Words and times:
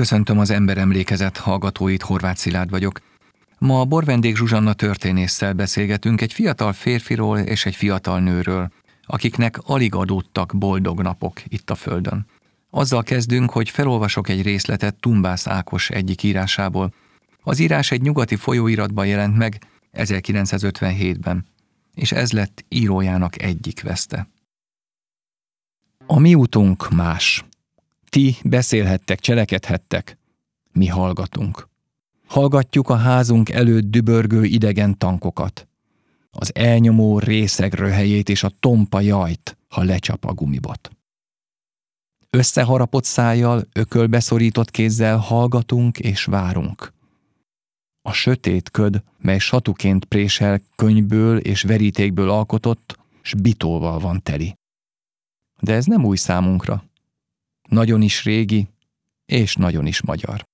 Köszöntöm 0.00 0.38
az 0.38 0.50
emberemlékezet 0.50 1.36
hallgatóit, 1.36 2.02
Horváth 2.02 2.38
Szilárd 2.38 2.70
vagyok. 2.70 3.00
Ma 3.58 3.80
a 3.80 3.84
borvendég 3.84 4.36
Zsuzsanna 4.36 4.72
történésszel 4.72 5.52
beszélgetünk 5.52 6.20
egy 6.20 6.32
fiatal 6.32 6.72
férfiról 6.72 7.38
és 7.38 7.66
egy 7.66 7.74
fiatal 7.74 8.20
nőről, 8.20 8.70
akiknek 9.06 9.58
alig 9.64 9.94
adódtak 9.94 10.52
boldog 10.56 11.02
napok 11.02 11.42
itt 11.48 11.70
a 11.70 11.74
Földön. 11.74 12.26
Azzal 12.70 13.02
kezdünk, 13.02 13.50
hogy 13.50 13.68
felolvasok 13.70 14.28
egy 14.28 14.42
részletet 14.42 14.94
Tumbász 14.94 15.46
Ákos 15.46 15.90
egyik 15.90 16.22
írásából. 16.22 16.94
Az 17.42 17.58
írás 17.58 17.90
egy 17.90 18.02
nyugati 18.02 18.36
folyóiratban 18.36 19.06
jelent 19.06 19.36
meg 19.36 19.62
1957-ben, 19.92 21.46
és 21.94 22.12
ez 22.12 22.32
lett 22.32 22.64
írójának 22.68 23.42
egyik 23.42 23.82
veszte. 23.82 24.28
A 26.06 26.18
mi 26.18 26.34
utunk 26.34 26.90
más. 26.90 27.44
Ti 28.10 28.36
beszélhettek, 28.44 29.20
cselekedhettek, 29.20 30.18
mi 30.72 30.86
hallgatunk. 30.86 31.68
Hallgatjuk 32.26 32.88
a 32.88 32.96
házunk 32.96 33.48
előtt 33.48 33.90
dübörgő 33.90 34.44
idegen 34.44 34.98
tankokat. 34.98 35.68
Az 36.30 36.54
elnyomó 36.54 37.18
részeg 37.18 37.74
röhelyét 37.74 38.28
és 38.28 38.42
a 38.42 38.50
tompa 38.60 39.00
jajt, 39.00 39.58
ha 39.68 39.82
lecsap 39.82 40.24
a 40.24 40.32
gumibot. 40.32 40.90
Összeharapott 42.30 43.04
szájjal, 43.04 43.66
ökölbeszorított 43.72 44.70
kézzel 44.70 45.16
hallgatunk 45.16 45.98
és 45.98 46.24
várunk. 46.24 46.92
A 48.02 48.12
sötét 48.12 48.70
köd, 48.70 49.02
mely 49.18 49.38
satuként 49.38 50.04
présel 50.04 50.60
könyvből 50.76 51.38
és 51.38 51.62
verítékből 51.62 52.30
alkotott, 52.30 52.98
s 53.22 53.34
bitóval 53.34 53.98
van 53.98 54.22
teli. 54.22 54.54
De 55.60 55.74
ez 55.74 55.84
nem 55.84 56.04
új 56.04 56.16
számunkra 56.16 56.89
nagyon 57.70 58.02
is 58.02 58.24
régi, 58.24 58.68
és 59.26 59.54
nagyon 59.54 59.86
is 59.86 60.02
magyar. 60.02 60.48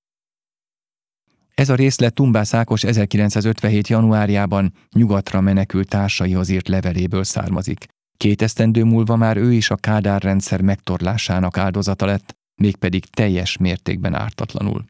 Ez 1.54 1.68
a 1.68 1.74
részlet 1.74 2.14
Tumbász 2.14 2.54
Ákos 2.54 2.84
1957. 2.84 3.88
januárjában 3.88 4.72
nyugatra 4.92 5.40
menekült 5.40 5.88
társaihoz 5.88 6.48
írt 6.48 6.68
leveléből 6.68 7.24
származik. 7.24 7.86
Két 8.16 8.42
esztendő 8.42 8.84
múlva 8.84 9.16
már 9.16 9.36
ő 9.36 9.52
is 9.52 9.70
a 9.70 9.76
Kádár 9.76 10.22
rendszer 10.22 10.60
megtorlásának 10.60 11.58
áldozata 11.58 12.06
lett, 12.06 12.36
mégpedig 12.62 13.04
teljes 13.04 13.56
mértékben 13.56 14.14
ártatlanul. 14.14 14.84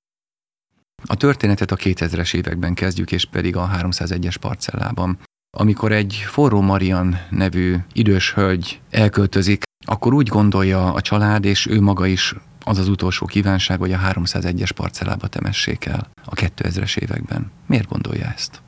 A 1.04 1.14
történetet 1.14 1.70
a 1.70 1.76
2000-es 1.76 2.34
években 2.34 2.74
kezdjük, 2.74 3.12
és 3.12 3.24
pedig 3.24 3.56
a 3.56 3.70
301-es 3.72 4.36
parcellában. 4.40 5.18
Amikor 5.58 5.92
egy 5.92 6.24
forró 6.26 6.60
Marian 6.60 7.18
nevű 7.30 7.76
idős 7.92 8.32
hölgy 8.32 8.80
elköltözik 8.90 9.64
akkor 9.86 10.14
úgy 10.14 10.28
gondolja 10.28 10.92
a 10.92 11.00
család, 11.00 11.44
és 11.44 11.66
ő 11.66 11.80
maga 11.80 12.06
is 12.06 12.34
az 12.64 12.78
az 12.78 12.88
utolsó 12.88 13.26
kívánság, 13.26 13.78
hogy 13.78 13.92
a 13.92 13.98
301-es 13.98 14.70
parcellába 14.74 15.26
temessék 15.26 15.84
el 15.84 16.08
a 16.24 16.34
2000-es 16.34 16.98
években. 16.98 17.50
Miért 17.66 17.88
gondolja 17.88 18.32
ezt? 18.34 18.62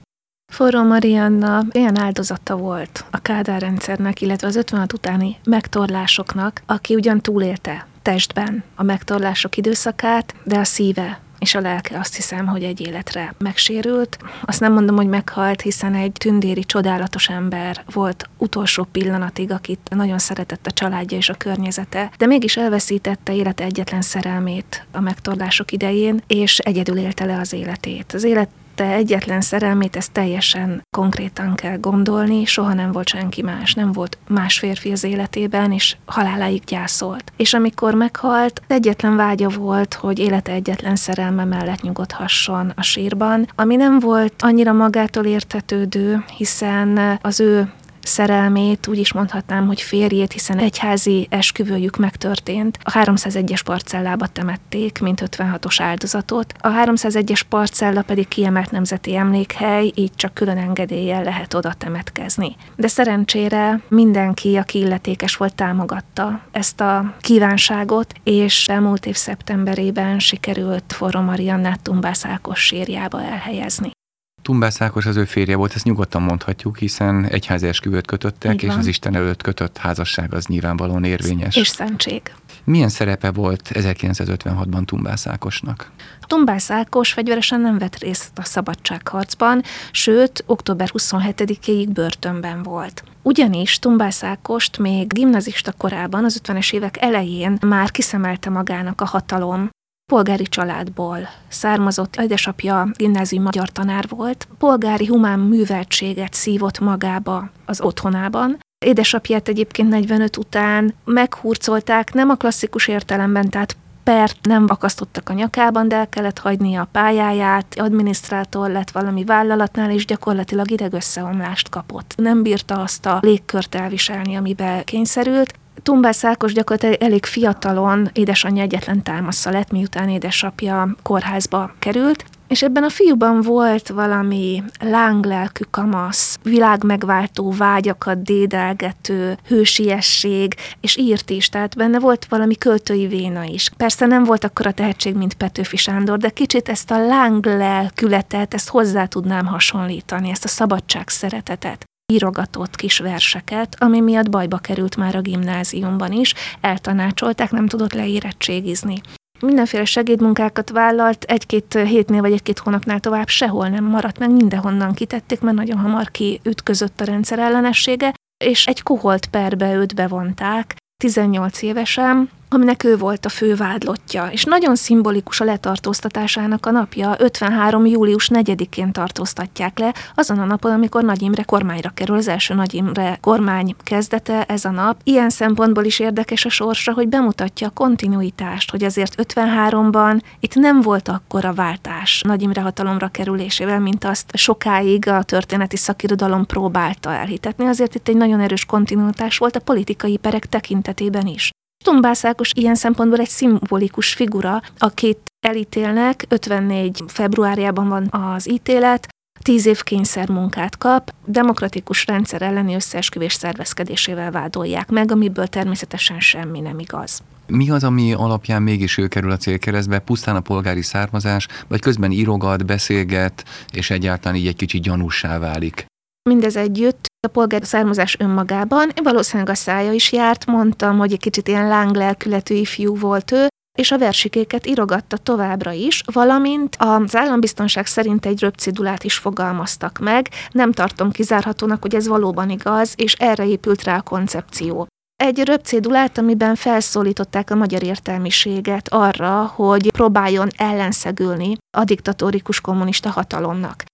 Forró 0.53 0.83
Marianna 0.83 1.65
olyan 1.75 1.99
áldozata 1.99 2.57
volt 2.57 3.05
a 3.11 3.19
Kádár 3.19 3.61
rendszernek, 3.61 4.21
illetve 4.21 4.47
az 4.47 4.57
56 4.57 4.93
utáni 4.93 5.37
megtorlásoknak, 5.45 6.63
aki 6.67 6.95
ugyan 6.95 7.21
túlélte 7.21 7.87
testben 8.03 8.63
a 8.75 8.83
megtorlások 8.83 9.57
időszakát, 9.57 10.35
de 10.45 10.59
a 10.59 10.65
szíve 10.65 11.21
és 11.39 11.55
a 11.55 11.61
lelke 11.61 11.99
azt 11.99 12.17
hiszem, 12.17 12.47
hogy 12.47 12.65
egy 12.65 12.81
életre 12.81 13.35
megsérült. 13.39 14.19
Azt 14.43 14.61
nem 14.61 14.73
mondom, 14.73 14.97
hogy 14.97 15.07
meghalt, 15.07 15.61
hiszen 15.61 15.95
egy 15.95 16.13
tündéri, 16.13 16.65
csodálatos 16.65 17.29
ember 17.29 17.83
volt 17.93 18.29
utolsó 18.39 18.85
pillanatig, 18.93 19.51
akit 19.51 19.81
nagyon 19.91 20.19
szeretett 20.19 20.67
a 20.67 20.71
családja 20.71 21.17
és 21.17 21.29
a 21.29 21.35
környezete, 21.35 22.11
de 22.19 22.27
mégis 22.27 22.57
elveszítette 22.57 23.35
élete 23.35 23.65
egyetlen 23.65 24.03
szerelmét 24.03 24.87
a 24.93 25.01
megtorlások 25.01 25.73
idején, 25.73 26.23
és 26.27 26.59
egyedül 26.59 26.99
élte 26.99 27.25
le 27.25 27.39
az 27.39 27.53
életét. 27.53 28.13
Az 28.13 28.25
élet 28.25 28.49
te 28.79 28.93
egyetlen 28.93 29.41
szerelmét, 29.41 29.97
ezt 29.97 30.13
teljesen 30.13 30.87
konkrétan 30.91 31.55
kell 31.55 31.77
gondolni, 31.77 32.45
soha 32.45 32.75
nem 32.75 32.93
volt 32.93 33.09
senki 33.09 33.43
más, 33.43 33.75
nem 33.75 33.93
volt 33.93 34.19
más 34.29 34.59
férfi 34.59 34.93
az 34.93 35.05
életében, 35.05 35.73
és 35.73 35.97
haláláig 36.07 36.65
gyászolt. 36.65 37.33
És 37.37 37.55
amikor 37.55 37.95
meghalt, 37.95 38.63
egyetlen 38.67 39.17
vágya 39.17 39.49
volt, 39.49 39.95
hogy 39.95 40.19
élete 40.19 40.53
egyetlen 40.53 40.97
szerelme 40.97 41.45
mellett 41.45 41.81
nyugodhasson 41.81 42.73
a 42.77 42.83
sírban, 42.83 43.49
ami 43.55 43.77
nem 43.77 43.99
volt 43.99 44.35
annyira 44.39 44.73
magától 44.73 45.25
értetődő, 45.25 46.25
hiszen 46.37 47.19
az 47.23 47.41
ő 47.41 47.73
szerelmét, 48.09 48.87
úgy 48.87 48.99
is 48.99 49.13
mondhatnám, 49.13 49.67
hogy 49.67 49.81
férjét, 49.81 50.33
hiszen 50.33 50.59
egyházi 50.59 51.27
esküvőjük 51.31 51.97
megtörtént. 51.97 52.79
A 52.83 52.91
301-es 52.91 53.61
parcellába 53.65 54.27
temették, 54.27 54.99
mint 55.01 55.23
56-os 55.27 55.77
áldozatot. 55.79 56.55
A 56.59 56.69
301-es 56.69 57.41
parcella 57.49 58.03
pedig 58.03 58.29
kiemelt 58.29 58.71
nemzeti 58.71 59.17
emlékhely, 59.17 59.93
így 59.95 60.15
csak 60.15 60.35
külön 60.35 60.59
engedéllyel 60.59 61.23
lehet 61.23 61.55
oda 61.55 61.73
temetkezni. 61.73 62.57
De 62.77 62.89
szerencsére 62.89 63.81
mindenki, 63.89 64.57
aki 64.57 64.79
illetékes 64.79 65.37
volt, 65.37 65.55
támogatta 65.55 66.41
ezt 66.51 66.81
a 66.81 67.15
kívánságot, 67.21 68.13
és 68.25 68.69
elmúlt 68.69 69.07
év 69.07 69.17
szeptemberében 69.17 70.19
sikerült 70.19 70.93
Forró 70.93 71.21
Mariannát 71.21 71.83
Tumbász 71.83 72.25
Ákos 72.25 72.61
sírjába 72.61 73.23
elhelyezni. 73.23 73.97
Tumbász 74.43 74.81
Ákos 74.81 75.07
az 75.07 75.17
ő 75.17 75.25
férje 75.25 75.57
volt, 75.57 75.75
ezt 75.75 75.85
nyugodtan 75.85 76.23
mondhatjuk, 76.23 76.79
hiszen 76.79 77.25
egyházi 77.25 77.67
esküvőt 77.67 78.07
kötöttek, 78.07 78.63
és 78.63 78.75
az 78.75 78.87
Isten 78.87 79.15
előtt 79.15 79.43
kötött 79.43 79.77
házasság 79.77 80.35
az 80.35 80.47
nyilvánvalóan 80.47 81.05
érvényes. 81.05 81.57
És 81.57 81.69
szentség. 81.69 82.23
Milyen 82.65 82.89
szerepe 82.89 83.31
volt 83.31 83.71
1956-ban 83.75 84.85
Tumbász 84.85 85.27
Ákosnak? 85.27 85.91
Tumbász 86.27 86.71
Ákos 86.71 87.13
fegyveresen 87.13 87.61
nem 87.61 87.79
vett 87.79 87.99
részt 87.99 88.31
a 88.35 88.45
szabadságharcban, 88.45 89.63
sőt, 89.91 90.45
október 90.47 90.91
27-ig 90.93 91.89
börtönben 91.93 92.63
volt. 92.63 93.05
Ugyanis 93.23 93.79
Tumbász 93.79 94.23
Ákost 94.23 94.79
még 94.79 95.13
gimnazista 95.13 95.73
korában, 95.73 96.25
az 96.25 96.41
50-es 96.45 96.73
évek 96.73 96.97
elején 97.01 97.59
már 97.67 97.91
kiszemelte 97.91 98.51
magának 98.51 99.01
a 99.01 99.07
hatalom, 99.07 99.69
polgári 100.13 100.45
családból 100.45 101.19
származott, 101.49 102.17
édesapja 102.21 102.91
gimnázium 102.97 103.43
magyar 103.43 103.69
tanár 103.69 104.09
volt, 104.09 104.49
polgári 104.59 105.07
humán 105.07 105.39
műveltséget 105.39 106.35
szívott 106.35 106.79
magába 106.79 107.51
az 107.65 107.81
otthonában, 107.81 108.59
Édesapját 108.87 109.49
egyébként 109.49 109.89
45 109.89 110.37
után 110.37 110.95
meghurcolták, 111.05 112.13
nem 112.13 112.31
a 112.31 112.35
klasszikus 112.35 112.89
értelemben, 112.89 113.49
tehát 113.49 113.77
pert 114.03 114.47
nem 114.47 114.65
akasztottak 114.69 115.29
a 115.29 115.33
nyakában, 115.33 115.89
de 115.89 115.97
el 115.97 116.09
kellett 116.09 116.39
hagyni 116.39 116.77
a 116.77 116.89
pályáját, 116.93 117.75
adminisztrátor 117.79 118.71
lett 118.71 118.91
valami 118.91 119.25
vállalatnál, 119.25 119.91
és 119.91 120.05
gyakorlatilag 120.05 120.71
idegösszeomlást 120.71 121.69
kapott. 121.69 122.15
Nem 122.17 122.43
bírta 122.43 122.81
azt 122.81 123.07
a 123.07 123.19
légkört 123.23 123.75
elviselni, 123.75 124.37
amiben 124.37 124.85
kényszerült, 124.85 125.55
Tumbás 125.89 126.25
Ákos 126.25 126.53
gyakorlatilag 126.53 127.03
elég 127.03 127.25
fiatalon 127.25 128.09
édesanyja 128.13 128.63
egyetlen 128.63 129.03
támasza 129.03 129.51
lett, 129.51 129.71
miután 129.71 130.09
édesapja 130.09 130.95
kórházba 131.03 131.75
került, 131.79 132.25
és 132.49 132.63
ebben 132.63 132.83
a 132.83 132.89
fiúban 132.89 133.41
volt 133.41 133.89
valami 133.89 134.63
lánglelkű 134.81 135.65
kamasz, 135.71 136.39
világmegváltó 136.43 137.51
vágyakat 137.51 138.23
dédelgető, 138.23 139.39
hősiesség, 139.47 140.55
és 140.81 140.97
írt 140.97 141.31
is, 141.31 141.49
tehát 141.49 141.77
benne 141.77 141.99
volt 141.99 142.27
valami 142.29 142.57
költői 142.57 143.07
véna 143.07 143.45
is. 143.45 143.71
Persze 143.77 144.07
nem 144.07 144.25
volt 144.25 144.45
akkora 144.45 144.73
tehetség, 144.73 145.15
mint 145.15 145.35
Petőfi 145.35 145.77
Sándor, 145.77 146.19
de 146.19 146.31
kicsit 146.31 146.69
ezt 146.69 146.91
a 146.91 147.07
lánglelkületet, 147.07 148.55
ezt 148.55 148.69
hozzá 148.69 149.05
tudnám 149.07 149.47
hasonlítani, 149.47 150.31
ezt 150.31 150.45
a 150.45 150.49
szabadság 150.49 151.09
szeretetet 151.09 151.88
írogatott 152.13 152.77
kis 152.77 152.99
verseket, 152.99 153.77
ami 153.79 154.01
miatt 154.01 154.31
bajba 154.31 154.59
került 154.59 154.97
már 154.97 155.17
a 155.17 155.21
gimnáziumban 155.21 156.13
is, 156.13 156.35
eltanácsolták, 156.61 157.51
nem 157.51 157.67
tudott 157.67 157.93
leérettségizni. 157.93 159.01
Mindenféle 159.41 159.85
segédmunkákat 159.85 160.71
vállalt, 160.71 161.25
egy-két 161.25 161.79
hétnél 161.85 162.21
vagy 162.21 162.33
egy-két 162.33 162.59
hónapnál 162.59 163.01
tovább 163.01 163.29
sehol 163.29 163.69
nem 163.69 163.85
maradt 163.85 164.19
meg, 164.19 164.31
mindenhonnan 164.31 164.93
kitették, 164.93 165.41
mert 165.41 165.57
nagyon 165.57 165.79
hamar 165.79 166.11
kiütközött 166.11 167.01
a 167.01 167.05
rendszer 167.05 167.39
ellenessége, 167.39 168.15
és 168.45 168.67
egy 168.67 168.83
koholt 168.83 169.27
perbe 169.27 169.75
őt 169.75 169.95
bevonták, 169.95 170.77
18 171.03 171.63
évesen, 171.63 172.31
aminek 172.49 172.85
ő 172.85 172.97
volt 172.97 173.25
a 173.25 173.29
fő 173.29 173.55
vádlottja, 173.55 174.27
és 174.27 174.45
nagyon 174.45 174.77
szimbolikus 174.77 175.41
a 175.41 175.45
letartóztatásának 175.45 176.67
a 176.67 176.71
napja, 176.71 177.15
53. 177.19 177.87
július 177.87 178.31
4-én 178.35 178.93
tartóztatják 178.93 179.79
le, 179.79 179.95
azon 180.15 180.39
a 180.39 180.45
napon, 180.45 180.73
amikor 180.73 181.03
Nagy 181.03 181.23
Imre 181.23 181.43
kormányra 181.43 181.91
kerül, 181.91 182.17
az 182.17 182.29
első 182.29 182.55
Nagy 182.55 182.75
Imre 182.75 183.19
kormány 183.21 183.75
kezdete 183.83 184.45
ez 184.45 184.65
a 184.65 184.71
nap. 184.71 185.01
Ilyen 185.05 185.31
szempontból 185.31 185.85
is 185.85 185.99
érdekes 185.99 186.45
a 186.45 186.49
sorsa, 186.49 186.93
hogy 186.93 187.09
bemutatja 187.09 187.67
a 187.67 187.71
kontinuitást, 187.71 188.71
hogy 188.71 188.85
azért 188.85 189.15
53-ban 189.23 190.21
itt 190.41 190.55
nem 190.55 190.81
volt 190.81 191.09
akkora 191.09 191.53
váltás 191.53 192.21
Nagy 192.27 192.43
Imre 192.43 192.61
hatalomra 192.61 193.09
kerülésével, 193.09 193.81
mint 193.81 194.05
azt 194.05 194.37
sokáig 194.37 195.09
a 195.09 195.23
történeti 195.23 195.77
szakirodalom 195.77 196.47
próbálta 196.47 197.13
elhitetni. 197.13 197.67
Azért 197.67 197.95
itt 197.95 198.09
egy 198.09 198.17
nagyon 198.17 198.41
erős 198.41 198.65
kontinuitás 198.65 199.39
volt 199.39 199.57
a 199.57 199.61
politikai 199.61 200.17
perek 200.17 200.47
tekintetében 200.47 201.27
is. 201.27 201.51
Tumbász 201.85 202.25
Ákos 202.25 202.53
ilyen 202.55 202.75
szempontból 202.75 203.19
egy 203.19 203.29
szimbolikus 203.29 204.15
figura, 204.15 204.63
akit 204.79 205.19
elítélnek, 205.47 206.25
54 206.29 207.03
februárjában 207.07 207.89
van 207.89 208.09
az 208.11 208.51
ítélet, 208.51 209.09
tíz 209.43 209.67
év 209.67 209.83
kényszermunkát 209.83 210.79
kap, 210.79 211.15
demokratikus 211.25 212.07
rendszer 212.07 212.43
elleni 212.43 212.75
összeesküvés 212.75 213.33
szervezkedésével 213.33 214.31
vádolják 214.31 214.91
meg, 214.91 215.13
amiből 215.13 215.47
természetesen 215.47 216.21
semmi 216.21 216.61
nem 216.61 216.79
igaz. 216.79 217.23
Mi 217.47 217.71
az, 217.71 217.85
ami 217.85 218.13
alapján 218.13 218.63
mégis 218.63 218.99
ő 218.99 219.07
kerül 219.07 219.31
a 219.31 219.37
célkeresztbe, 219.37 219.99
pusztán 219.99 220.37
a 220.37 220.41
polgári 220.41 220.83
származás, 220.83 221.47
vagy 221.69 221.81
közben 221.81 222.11
írogat, 222.11 222.67
beszélget, 222.67 223.45
és 223.73 223.91
egyáltalán 223.91 224.39
így 224.39 224.47
egy 224.47 224.57
kicsit 224.57 224.83
gyanúsá 224.83 225.39
válik? 225.39 225.87
Mindez 226.31 226.57
együtt 226.57 227.08
a 227.27 227.31
polgári 227.31 227.65
származás 227.65 228.17
önmagában, 228.19 228.91
valószínűleg 229.03 229.49
a 229.53 229.55
szája 229.55 229.93
is 229.93 230.13
járt, 230.13 230.47
mondtam, 230.47 230.99
hogy 230.99 231.13
egy 231.13 231.21
kicsit 231.21 231.49
ilyen 231.49 231.69
lánglelkületű 231.69 232.55
ifjú 232.55 232.97
volt 232.97 233.33
ő, 233.33 233.47
és 233.79 233.91
a 233.91 233.99
versikéket 233.99 234.67
írogatta 234.67 235.17
továbbra 235.17 235.73
is, 235.73 236.03
valamint 236.13 236.77
az 236.79 237.17
állambiztonság 237.17 237.87
szerint 237.87 238.27
egy 238.27 238.41
röpcidulát 238.41 239.05
is 239.05 239.17
fogalmaztak 239.17 239.99
meg. 239.99 240.29
Nem 240.51 240.73
tartom 240.73 241.11
kizárhatónak, 241.11 241.83
hogy 241.83 241.95
ez 241.95 242.09
valóban 242.09 242.51
igaz, 242.51 242.93
és 242.97 243.13
erre 243.13 243.47
épült 243.47 243.83
rá 243.83 243.97
a 243.97 244.03
koncepció. 244.03 244.87
Egy 245.17 245.45
röpcédulát, 245.45 246.19
amiben 246.19 246.55
felszólították 246.55 247.51
a 247.51 247.55
magyar 247.55 247.83
értelmiséget 247.83 248.89
arra, 248.89 249.53
hogy 249.55 249.93
próbáljon 249.93 250.49
ellenszegülni 250.57 251.57
a 251.77 251.85
diktatórikus 251.85 252.61
kommunista 252.61 253.11
hatalomnak. 253.11 253.85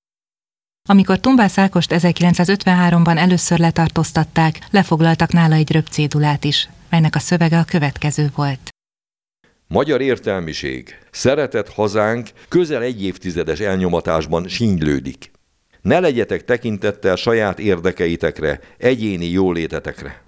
Amikor 0.88 1.18
Tumbász 1.18 1.58
Ákost 1.58 1.94
1953-ban 1.94 3.18
először 3.18 3.58
letartóztatták, 3.58 4.58
lefoglaltak 4.70 5.32
nála 5.32 5.54
egy 5.54 5.72
röpcédulát 5.72 6.44
is, 6.44 6.68
melynek 6.90 7.14
a 7.14 7.18
szövege 7.18 7.58
a 7.58 7.64
következő 7.64 8.30
volt. 8.34 8.68
Magyar 9.66 10.00
értelmiség, 10.00 10.98
szeretett 11.10 11.68
hazánk 11.68 12.28
közel 12.48 12.82
egy 12.82 13.04
évtizedes 13.04 13.60
elnyomatásban 13.60 14.48
sínylődik. 14.48 15.30
Ne 15.82 16.00
legyetek 16.00 16.44
tekintettel 16.44 17.16
saját 17.16 17.58
érdekeitekre, 17.58 18.60
egyéni 18.78 19.30
jólétetekre. 19.30 20.22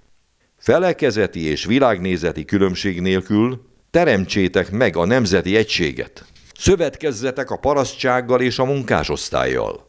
Felekezeti 0.57 1.45
és 1.45 1.65
világnézeti 1.65 2.45
különbség 2.45 3.01
nélkül 3.01 3.69
teremtsétek 3.91 4.71
meg 4.71 4.95
a 4.95 5.05
nemzeti 5.05 5.55
egységet. 5.55 6.25
Szövetkezzetek 6.57 7.49
a 7.49 7.57
parasztsággal 7.57 8.41
és 8.41 8.59
a 8.59 8.65
munkásosztályjal. 8.65 9.86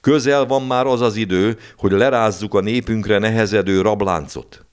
Közel 0.00 0.46
van 0.46 0.62
már 0.62 0.86
az 0.86 1.00
az 1.00 1.16
idő, 1.16 1.58
hogy 1.76 1.92
lerázzuk 1.92 2.54
a 2.54 2.60
népünkre 2.60 3.18
nehezedő 3.18 3.80
rabláncot. 3.80 4.64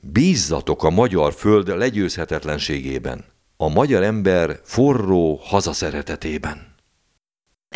Bízzatok 0.00 0.84
a 0.84 0.90
magyar 0.90 1.32
föld 1.32 1.68
legyőzhetetlenségében 1.68 3.24
a 3.56 3.68
magyar 3.68 4.02
ember 4.02 4.60
forró 4.64 5.40
hazaszeretetében. 5.42 6.74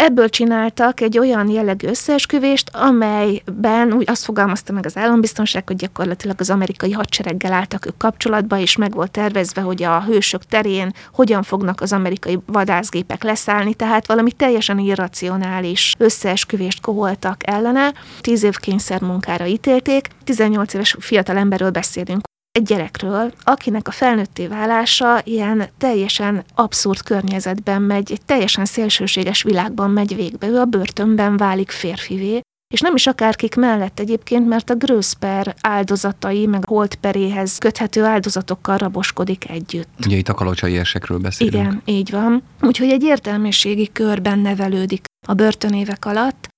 Ebből 0.03 0.29
csináltak 0.29 1.01
egy 1.01 1.19
olyan 1.19 1.49
jellegű 1.49 1.89
összeesküvést, 1.89 2.71
amelyben 2.73 3.93
úgy 3.93 4.11
azt 4.11 4.25
fogalmazta 4.25 4.73
meg 4.73 4.87
az 4.87 4.97
állambiztonság, 4.97 5.67
hogy 5.67 5.77
gyakorlatilag 5.77 6.37
az 6.41 6.51
amerikai 6.51 6.93
hadsereggel 6.93 7.53
álltak 7.53 7.87
ők 7.87 7.97
kapcsolatba, 7.97 8.59
és 8.59 8.77
meg 8.77 8.95
volt 8.95 9.11
tervezve, 9.11 9.61
hogy 9.61 9.83
a 9.83 10.03
hősök 10.03 10.45
terén 10.45 10.93
hogyan 11.13 11.43
fognak 11.43 11.81
az 11.81 11.93
amerikai 11.93 12.39
vadászgépek 12.47 13.23
leszállni, 13.23 13.75
tehát 13.75 14.07
valami 14.07 14.33
teljesen 14.33 14.79
irracionális 14.79 15.95
összeesküvést 15.99 16.81
koholtak 16.81 17.47
ellene. 17.47 17.93
Tíz 18.21 18.43
év 18.43 18.57
kényszermunkára 18.57 19.47
ítélték, 19.47 20.07
18 20.25 20.75
éves 20.75 20.97
fiatal 20.99 21.37
emberről 21.37 21.71
beszélünk 21.71 22.31
egy 22.53 22.63
gyerekről, 22.63 23.33
akinek 23.43 23.89
a 23.89 23.91
felnőtté 23.91 24.47
válása 24.47 25.21
ilyen 25.25 25.69
teljesen 25.79 26.45
abszurd 26.55 27.03
környezetben 27.03 27.83
megy, 27.83 28.13
egy 28.13 28.23
teljesen 28.23 28.65
szélsőséges 28.65 29.43
világban 29.43 29.91
megy 29.91 30.15
végbe. 30.15 30.47
Ő 30.47 30.59
a 30.59 30.65
börtönben 30.65 31.37
válik 31.37 31.71
férfivé, 31.71 32.41
és 32.75 32.81
nem 32.81 32.95
is 32.95 33.07
akárkik 33.07 33.55
mellett 33.55 33.99
egyébként, 34.01 34.49
mert 34.49 34.71
a 34.71 34.75
Gröszper 34.75 35.55
áldozatai, 35.61 36.47
meg 36.47 36.65
Holtperéhez 36.65 37.59
köthető 37.59 38.05
áldozatokkal 38.05 38.77
raboskodik 38.77 39.51
együtt. 39.51 39.89
Ugye 40.07 40.17
itt 40.17 40.29
a 40.29 40.35
kalocsai 40.35 40.79
esekről 40.79 41.19
beszélünk. 41.19 41.55
Igen, 41.55 41.83
így 41.85 42.11
van. 42.11 42.43
Úgyhogy 42.61 42.91
egy 42.91 43.03
értelmiségi 43.03 43.91
körben 43.93 44.39
nevelődik 44.39 45.05
a 45.27 45.35
börtönévek 45.35 46.05
alatt, 46.05 46.49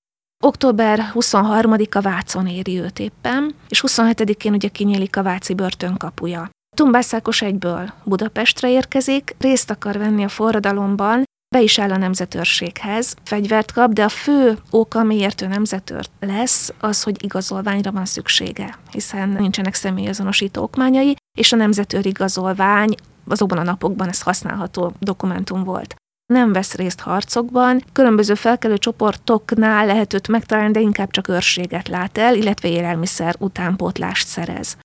Október 0.44 1.10
23-a 1.14 2.00
Vácon 2.00 2.46
éri 2.46 2.78
őt 2.78 2.98
éppen, 2.98 3.54
és 3.68 3.84
27-én 3.86 4.52
ugye 4.52 4.68
kinyílik 4.68 5.16
a 5.16 5.22
Váci 5.22 5.54
börtön 5.54 5.96
kapuja. 5.96 6.50
Tumbászákos 6.76 7.42
egyből 7.42 7.92
Budapestre 8.04 8.70
érkezik, 8.70 9.34
részt 9.38 9.70
akar 9.70 9.98
venni 9.98 10.24
a 10.24 10.28
forradalomban, 10.28 11.22
be 11.54 11.62
is 11.62 11.78
áll 11.78 11.90
a 11.90 11.96
nemzetőrséghez, 11.96 13.14
fegyvert 13.22 13.72
kap, 13.72 13.92
de 13.92 14.04
a 14.04 14.08
fő 14.08 14.58
oka, 14.70 15.02
miért 15.02 15.40
ő 15.40 15.46
nemzetőr 15.46 16.06
lesz, 16.20 16.72
az, 16.80 17.02
hogy 17.02 17.24
igazolványra 17.24 17.92
van 17.92 18.04
szüksége, 18.04 18.78
hiszen 18.90 19.28
nincsenek 19.28 19.74
személyazonosító 19.74 20.62
okmányai, 20.62 21.16
és 21.38 21.52
a 21.52 21.56
nemzetőr 21.56 22.06
igazolvány 22.06 22.94
azokban 23.28 23.58
a 23.58 23.62
napokban 23.62 24.08
ez 24.08 24.22
használható 24.22 24.92
dokumentum 24.98 25.64
volt 25.64 25.94
nem 26.26 26.52
vesz 26.52 26.74
részt 26.74 27.00
harcokban, 27.00 27.82
különböző 27.92 28.34
felkelő 28.34 28.78
csoportoknál 28.78 29.86
lehet 29.86 30.12
őt 30.14 30.28
megtalálni, 30.28 30.72
de 30.72 30.80
inkább 30.80 31.10
csak 31.10 31.28
őrséget 31.28 31.88
lát 31.88 32.18
el, 32.18 32.36
illetve 32.36 32.68
élelmiszer 32.68 33.34
utánpótlást 33.38 34.26
szerez. 34.26 34.76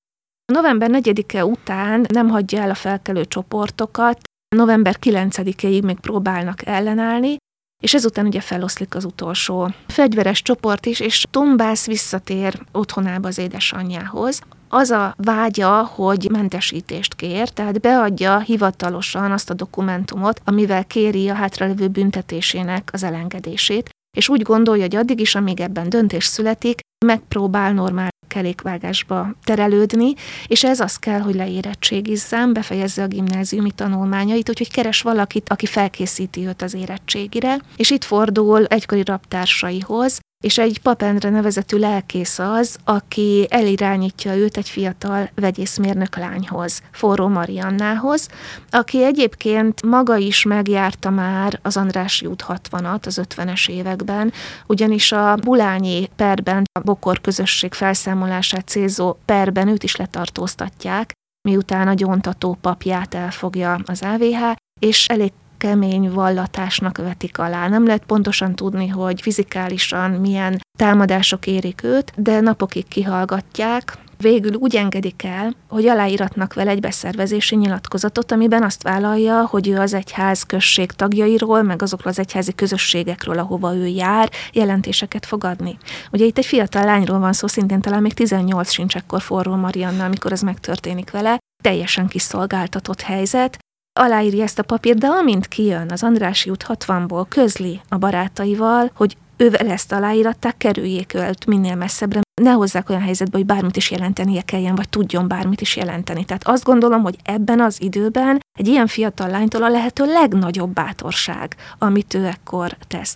November 0.54 0.90
4-e 0.94 1.46
után 1.46 2.06
nem 2.10 2.30
hagyja 2.30 2.62
el 2.62 2.70
a 2.70 2.74
felkelő 2.74 3.26
csoportokat, 3.26 4.20
november 4.56 4.96
9-ig 5.02 5.84
még 5.84 6.00
próbálnak 6.00 6.66
ellenállni, 6.66 7.38
és 7.84 7.94
ezután 7.94 8.26
ugye 8.26 8.42
feloszlik 8.42 8.96
az 8.96 9.06
utolsó 9.06 9.70
fegyveres 9.88 10.42
csoport 10.42 10.86
is, 10.86 11.00
és 11.00 11.26
Tombász 11.32 11.86
visszatér 11.86 12.60
otthonába 12.72 13.28
az 13.28 13.38
édesanyjához. 13.38 14.42
Az 14.70 14.90
a 14.90 15.14
vágya, 15.18 15.84
hogy 15.84 16.28
mentesítést 16.32 17.16
kér, 17.16 17.50
tehát 17.50 17.82
beadja 17.82 18.40
hivatalosan 18.40 19.32
azt 19.32 19.50
a 19.50 19.54
dokumentumot, 19.54 20.42
amivel 20.44 20.86
kéri 20.86 21.30
a 21.30 21.34
hátralevő 21.34 21.88
büntetésének 21.88 22.90
az 22.92 23.04
elengedését, 23.04 23.90
és 24.18 24.30
úgy 24.30 24.42
gondolja, 24.42 24.84
hogy 24.84 24.96
addig 24.96 25.20
is, 25.20 25.36
amíg 25.36 25.60
ebben 25.60 25.90
döntés 25.90 26.26
születik, 26.26 26.80
megpróbál 27.06 27.74
normál 27.74 28.10
kerékvágásba 28.30 29.28
terelődni, 29.44 30.14
és 30.48 30.64
ez 30.64 30.80
az 30.80 30.98
kell, 30.98 31.20
hogy 31.20 31.36
leérettségizzem, 31.36 32.54
befejezze 32.54 33.04
a 33.04 33.08
gimnáziumi 33.08 33.72
tanulmányait, 33.72 34.50
úgyhogy 34.50 34.72
keres 34.72 35.02
valakit, 35.02 35.50
aki 35.50 35.66
felkészíti 35.66 36.48
őt 36.48 36.62
az 36.62 36.74
érettségire, 36.74 37.60
és 37.76 37.90
itt 37.90 38.04
fordul 38.04 38.66
egykori 38.66 39.04
raptársaihoz, 39.04 40.20
és 40.44 40.58
egy 40.58 40.82
papendre 40.82 41.30
nevezetű 41.30 41.78
lelkész 41.78 42.40
az, 42.40 42.78
aki 42.84 43.48
elirányítja 43.50 44.36
őt 44.36 44.58
egy 44.58 44.70
fiatal 44.70 45.30
vegyészmérnök 45.36 46.18
lányhoz, 46.18 46.82
Forró 46.92 47.28
Mariannához, 47.28 48.28
aki 48.70 49.04
egyébként 49.04 49.82
maga 49.82 50.18
is 50.18 50.44
megjárta 50.44 51.10
már 51.10 51.60
az 51.62 51.78
Andrássy 51.78 52.26
út 52.26 52.46
60-at 52.48 53.06
az 53.06 53.22
50-es 53.24 53.70
években, 53.70 54.34
ugyanis 54.68 55.12
a 55.12 55.36
Bulányi 55.36 56.10
perben, 56.16 56.64
a 56.80 56.84
Bokor 56.84 57.22
közösség 57.22 57.74
felszámolását 57.74 58.68
célzó 58.68 59.18
perben 59.26 59.68
őt 59.68 59.84
is 59.84 59.96
letartóztatják, 59.96 61.12
miután 61.50 61.88
a 61.88 61.94
gyóntató 61.94 62.58
papját 62.62 63.14
elfogja 63.14 63.80
az 63.86 64.02
AVH, 64.02 64.56
és 64.80 65.08
elég 65.08 65.32
kemény 65.60 66.12
vallatásnak 66.12 66.98
vetik 66.98 67.38
alá. 67.38 67.68
Nem 67.68 67.86
lehet 67.86 68.04
pontosan 68.06 68.56
tudni, 68.56 68.88
hogy 68.88 69.22
fizikálisan 69.22 70.12
milyen 70.12 70.60
támadások 70.78 71.48
érik 71.48 71.84
őt, 71.84 72.14
de 72.16 72.40
napokig 72.40 72.88
kihallgatják, 72.88 73.98
végül 74.22 74.54
úgy 74.54 74.76
engedik 74.76 75.24
el, 75.24 75.56
hogy 75.70 75.88
aláíratnak 75.88 76.54
vele 76.54 76.72
egy 76.72 76.80
beszervezési 76.80 77.56
nyilatkozatot, 77.56 78.32
amiben 78.32 78.64
azt 78.64 78.84
vállalja, 78.84 79.46
hogy 79.46 79.68
ő 79.68 79.78
az 79.78 79.94
egyház 79.94 80.44
község 80.44 80.92
tagjairól, 80.92 81.62
meg 81.62 81.82
azokról 81.82 82.12
az 82.12 82.20
egyházi 82.20 82.56
közösségekről, 82.56 83.40
ahova 83.40 83.76
ő 83.76 83.86
jár, 83.86 84.30
jelentéseket 84.54 85.26
fogadni. 85.26 85.78
Ugye 86.12 86.26
itt 86.26 86.38
egy 86.38 86.46
fiatal 86.46 86.84
lányról 86.84 87.20
van 87.20 87.34
szó, 87.34 87.48
szintén 87.48 87.82
talán 87.82 88.02
még 88.02 88.14
18 88.14 88.72
sincs 88.72 88.96
ekkor 88.96 89.22
forró 89.22 89.56
Marianna, 89.56 90.06
amikor 90.06 90.32
ez 90.32 90.42
megtörténik 90.42 91.12
vele, 91.12 91.38
teljesen 91.64 92.08
kiszolgáltatott 92.08 93.02
helyzet, 93.02 93.58
aláírja 94.00 94.44
ezt 94.44 94.60
a 94.60 94.64
papírt, 94.64 94.98
de 94.98 95.08
amint 95.08 95.48
kijön 95.48 95.92
az 95.92 96.04
Andrási 96.04 96.50
út 96.50 96.66
60-ból, 96.68 97.26
közli 97.30 97.82
a 97.90 97.98
barátaival, 97.98 98.92
hogy 98.96 99.18
ővel 99.38 99.68
ezt 99.68 99.92
aláíratták, 99.92 100.58
kerüljék 100.58 101.14
őt 101.14 101.46
minél 101.46 101.76
messzebbre, 101.76 102.22
ne 102.42 102.52
hozzák 102.52 102.90
olyan 102.90 103.02
helyzetbe, 103.02 103.38
hogy 103.38 103.46
bármit 103.46 103.78
is 103.78 103.92
jelentenie 103.92 104.42
kelljen, 104.42 104.76
vagy 104.76 104.90
tudjon 104.90 105.28
bármit 105.28 105.62
is 105.62 105.76
jelenteni. 105.76 106.26
Tehát 106.26 106.48
azt 106.48 106.64
gondolom, 106.64 107.02
hogy 107.02 107.16
ebben 107.24 107.60
az 107.62 107.82
időben 107.82 108.40
egy 108.60 108.68
ilyen 108.68 108.88
fiatal 108.88 109.30
lánytól 109.30 109.64
a 109.64 109.70
lehető 109.70 110.06
legnagyobb 110.06 110.74
bátorság, 110.74 111.56
amit 111.78 112.14
ő 112.14 112.26
ekkor 112.26 112.78
tesz. 112.88 113.14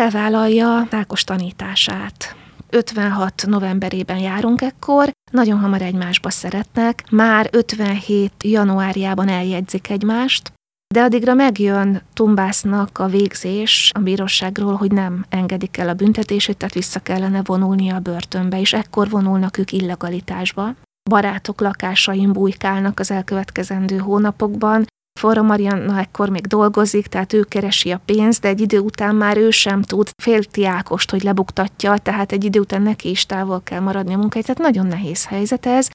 Elvállalja 0.00 0.86
Ákos 0.90 1.24
tanítását. 1.24 2.45
56 2.76 3.46
novemberében 3.46 4.18
járunk 4.18 4.60
ekkor, 4.62 5.10
nagyon 5.30 5.58
hamar 5.58 5.82
egymásba 5.82 6.30
szeretnek, 6.30 7.04
már 7.10 7.48
57 7.52 8.32
januárjában 8.44 9.28
eljegyzik 9.28 9.90
egymást, 9.90 10.52
De 10.94 11.02
addigra 11.02 11.34
megjön 11.34 12.02
Tumbásznak 12.14 12.98
a 12.98 13.06
végzés 13.06 13.90
a 13.94 13.98
bíróságról, 13.98 14.74
hogy 14.74 14.92
nem 14.92 15.24
engedik 15.28 15.76
el 15.76 15.88
a 15.88 15.94
büntetését, 15.94 16.56
tehát 16.56 16.74
vissza 16.74 17.00
kellene 17.00 17.42
vonulnia 17.42 17.94
a 17.94 18.00
börtönbe, 18.00 18.60
és 18.60 18.72
ekkor 18.72 19.08
vonulnak 19.08 19.58
ők 19.58 19.72
illegalitásba. 19.72 20.74
Barátok 21.10 21.60
lakásain 21.60 22.32
bujkálnak 22.32 23.00
az 23.00 23.10
elkövetkezendő 23.10 23.96
hónapokban, 23.96 24.84
Forra 25.16 25.42
Marianna 25.42 25.98
ekkor 25.98 26.28
még 26.28 26.46
dolgozik, 26.46 27.06
tehát 27.06 27.32
ő 27.32 27.42
keresi 27.42 27.90
a 27.90 28.00
pénzt, 28.04 28.40
de 28.40 28.48
egy 28.48 28.60
idő 28.60 28.78
után 28.78 29.14
már 29.14 29.36
ő 29.36 29.50
sem 29.50 29.82
tud 29.82 30.10
félti 30.22 30.66
Ákost, 30.66 31.10
hogy 31.10 31.22
lebuktatja, 31.22 31.96
tehát 31.96 32.32
egy 32.32 32.44
idő 32.44 32.60
után 32.60 32.82
neki 32.82 33.10
is 33.10 33.26
távol 33.26 33.60
kell 33.64 33.80
maradni 33.80 34.14
a 34.14 34.16
munkáit, 34.16 34.46
tehát 34.46 34.60
nagyon 34.60 34.86
nehéz 34.86 35.26
helyzet 35.26 35.66
ez. 35.66 35.88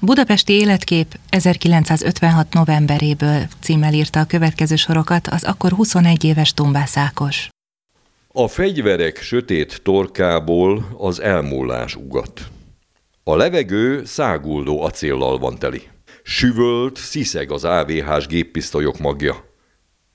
Budapesti 0.00 0.52
életkép 0.52 1.18
1956. 1.28 2.52
novemberéből 2.52 3.42
címmel 3.60 3.92
írta 3.92 4.20
a 4.20 4.24
következő 4.24 4.76
sorokat 4.76 5.26
az 5.26 5.44
akkor 5.44 5.72
21 5.72 6.24
éves 6.24 6.54
Tombász 6.54 6.96
Ákos. 6.96 7.48
A 8.32 8.48
fegyverek 8.48 9.16
sötét 9.16 9.80
torkából 9.82 10.94
az 10.98 11.20
elmúlás 11.20 11.94
ugat. 11.94 12.48
A 13.24 13.36
levegő 13.36 14.04
száguldó 14.04 14.82
acéllal 14.82 15.38
van 15.38 15.58
teli. 15.58 15.82
Süvölt, 16.30 16.96
sziszeg 16.96 17.50
az 17.50 17.64
AVH-s 17.64 18.26
géppisztolyok 18.26 18.98
magja. 18.98 19.34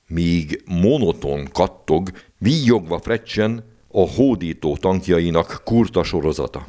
Míg 0.08 0.63
monoton 0.65 1.48
kattog, 1.53 2.12
víjogva 2.38 3.00
frecsen 3.00 3.63
a 3.88 4.10
hódító 4.10 4.77
tankjainak 4.77 5.62
kurta 5.63 6.03
sorozata. 6.03 6.65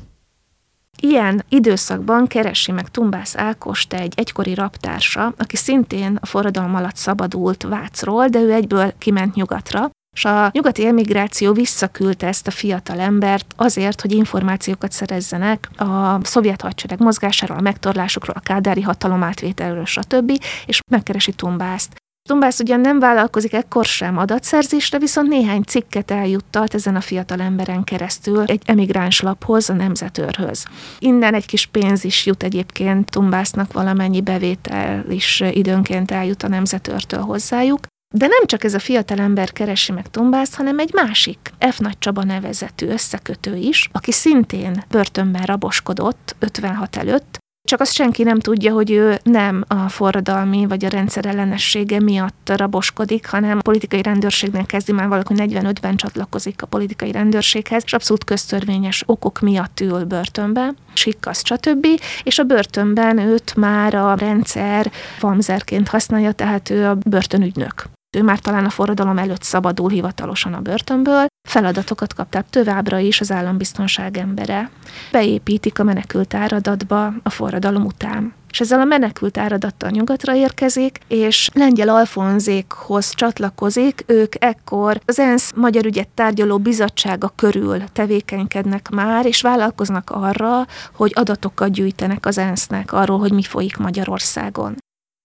Ilyen 1.00 1.44
időszakban 1.48 2.26
keresi 2.26 2.72
meg 2.72 2.90
Tumbász 2.90 3.36
Ákost 3.36 3.92
egy 3.92 4.12
egykori 4.16 4.54
raptársa, 4.54 5.34
aki 5.38 5.56
szintén 5.56 6.18
a 6.20 6.26
forradalom 6.26 6.74
alatt 6.74 6.96
szabadult 6.96 7.62
Vácról, 7.62 8.28
de 8.28 8.40
ő 8.40 8.52
egyből 8.52 8.92
kiment 8.98 9.34
nyugatra, 9.34 9.90
és 10.14 10.24
a 10.24 10.50
nyugati 10.52 10.86
emigráció 10.86 11.52
visszaküldte 11.52 12.26
ezt 12.26 12.46
a 12.46 12.50
fiatal 12.50 13.00
embert 13.00 13.54
azért, 13.56 14.00
hogy 14.00 14.12
információkat 14.12 14.92
szerezzenek 14.92 15.68
a 15.76 16.18
szovjet 16.22 16.60
hadsereg 16.60 17.00
mozgásáról, 17.00 17.56
a 17.58 17.60
megtorlásokról, 17.60 18.36
a 18.38 18.40
kádári 18.40 18.82
hatalom 18.82 19.22
átvételről, 19.22 19.84
stb. 19.84 20.32
és 20.66 20.80
megkeresi 20.90 21.32
Tumbászt. 21.32 22.02
Tumbász 22.28 22.60
ugyan 22.60 22.80
nem 22.80 22.98
vállalkozik 22.98 23.52
ekkor 23.52 23.84
sem 23.84 24.18
adatszerzésre, 24.18 24.98
viszont 24.98 25.28
néhány 25.28 25.62
cikket 25.62 26.10
eljuttat 26.10 26.74
ezen 26.74 26.96
a 26.96 27.00
fiatal 27.00 27.40
emberen 27.40 27.84
keresztül 27.84 28.44
egy 28.44 28.62
emigráns 28.64 29.20
laphoz, 29.20 29.70
a 29.70 29.72
Nemzetőrhöz. 29.72 30.64
Innen 30.98 31.34
egy 31.34 31.46
kis 31.46 31.66
pénz 31.66 32.04
is 32.04 32.26
jut 32.26 32.42
egyébként 32.42 33.10
Tumbásznak 33.10 33.72
valamennyi 33.72 34.20
bevétel 34.20 35.04
is 35.10 35.42
időnként 35.50 36.10
eljut 36.10 36.42
a 36.42 36.48
Nemzetőrtől 36.48 37.20
hozzájuk. 37.20 37.86
De 38.16 38.26
nem 38.26 38.46
csak 38.46 38.64
ez 38.64 38.74
a 38.74 38.78
fiatal 38.78 39.18
ember 39.18 39.52
keresi 39.52 39.92
meg 39.92 40.10
Tombászt, 40.10 40.54
hanem 40.54 40.78
egy 40.78 40.90
másik, 40.92 41.38
F. 41.70 41.78
Nagy 41.78 41.98
Csaba 41.98 42.24
nevezetű 42.24 42.86
összekötő 42.86 43.56
is, 43.56 43.88
aki 43.92 44.12
szintén 44.12 44.84
börtönben 44.88 45.42
raboskodott 45.42 46.36
56 46.38 46.96
előtt, 46.96 47.38
csak 47.68 47.80
azt 47.80 47.92
senki 47.92 48.22
nem 48.22 48.38
tudja, 48.38 48.72
hogy 48.72 48.90
ő 48.90 49.18
nem 49.22 49.64
a 49.68 49.88
forradalmi 49.88 50.66
vagy 50.66 50.84
a 50.84 50.88
rendszer 50.88 51.26
ellenessége 51.26 52.00
miatt 52.00 52.52
raboskodik, 52.56 53.26
hanem 53.26 53.58
a 53.58 53.62
politikai 53.62 54.02
rendőrségnél 54.02 54.66
kezdi 54.66 54.92
már 54.92 55.08
valaki 55.08 55.34
45-ben 55.36 55.96
csatlakozik 55.96 56.62
a 56.62 56.66
politikai 56.66 57.12
rendőrséghez, 57.12 57.82
és 57.84 57.92
abszolút 57.92 58.24
köztörvényes 58.24 59.02
okok 59.06 59.40
miatt 59.40 59.80
ül 59.80 60.04
börtönbe, 60.04 60.74
sikkasz, 60.92 61.44
stb. 61.44 61.86
És 62.22 62.38
a 62.38 62.44
börtönben 62.44 63.18
őt 63.18 63.56
már 63.56 63.94
a 63.94 64.14
rendszer 64.14 64.90
famzerként 65.18 65.88
használja, 65.88 66.32
tehát 66.32 66.70
ő 66.70 66.86
a 66.86 66.94
börtönügynök. 66.94 67.93
Ő 68.14 68.22
már 68.22 68.38
talán 68.38 68.64
a 68.64 68.70
forradalom 68.70 69.18
előtt 69.18 69.42
szabadul 69.42 69.90
hivatalosan 69.90 70.54
a 70.54 70.60
börtönből, 70.60 71.26
feladatokat 71.48 72.14
kap, 72.14 72.28
tehát 72.28 72.50
továbbra 72.50 72.98
is 72.98 73.20
az 73.20 73.30
állambiztonság 73.30 74.16
embere. 74.16 74.70
Beépítik 75.12 75.78
a 75.78 75.84
menekült 75.84 76.34
áradatba 76.34 77.12
a 77.22 77.30
forradalom 77.30 77.84
után 77.84 78.34
és 78.54 78.60
ezzel 78.60 78.80
a 78.80 78.84
menekült 78.84 79.38
áradattal 79.38 79.90
nyugatra 79.90 80.34
érkezik, 80.34 80.98
és 81.08 81.48
Lengyel 81.52 81.88
Alfonzékhoz 81.88 83.10
csatlakozik, 83.14 84.04
ők 84.06 84.32
ekkor 84.38 85.00
az 85.04 85.18
ENSZ 85.18 85.52
Magyar 85.56 85.84
Ügyet 85.84 86.08
Tárgyaló 86.08 86.58
Bizottsága 86.58 87.32
körül 87.36 87.82
tevékenykednek 87.92 88.88
már, 88.88 89.26
és 89.26 89.40
vállalkoznak 89.40 90.10
arra, 90.10 90.66
hogy 90.92 91.12
adatokat 91.14 91.70
gyűjtenek 91.70 92.26
az 92.26 92.38
ENSZ-nek 92.38 92.92
arról, 92.92 93.18
hogy 93.18 93.32
mi 93.32 93.42
folyik 93.42 93.76
Magyarországon. 93.76 94.76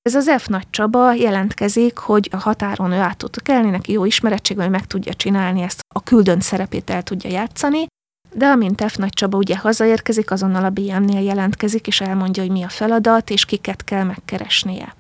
Ez 0.01 0.15
az 0.15 0.31
F. 0.37 0.47
Nagy 0.47 0.69
Csaba 0.69 1.13
jelentkezik, 1.13 1.97
hogy 1.97 2.29
a 2.31 2.37
határon 2.37 2.91
ő 2.91 2.99
át 2.99 3.17
tud 3.17 3.41
kelni, 3.41 3.69
neki 3.69 3.91
jó 3.91 4.05
ismerettség, 4.05 4.57
hogy 4.57 4.69
meg 4.69 4.87
tudja 4.87 5.13
csinálni 5.13 5.61
ezt, 5.61 5.79
a 5.95 6.03
küldönt 6.03 6.41
szerepét 6.41 6.89
el 6.89 7.03
tudja 7.03 7.29
játszani, 7.29 7.85
de 8.33 8.45
amint 8.45 8.83
F. 8.91 8.95
Nagy 8.95 9.13
Csaba 9.13 9.37
ugye 9.37 9.57
hazaérkezik, 9.57 10.31
azonnal 10.31 10.65
a 10.65 10.69
BM-nél 10.69 11.21
jelentkezik, 11.21 11.87
és 11.87 12.01
elmondja, 12.01 12.43
hogy 12.43 12.51
mi 12.51 12.63
a 12.63 12.69
feladat, 12.69 13.29
és 13.29 13.45
kiket 13.45 13.83
kell 13.83 14.03
megkeresnie. 14.03 14.95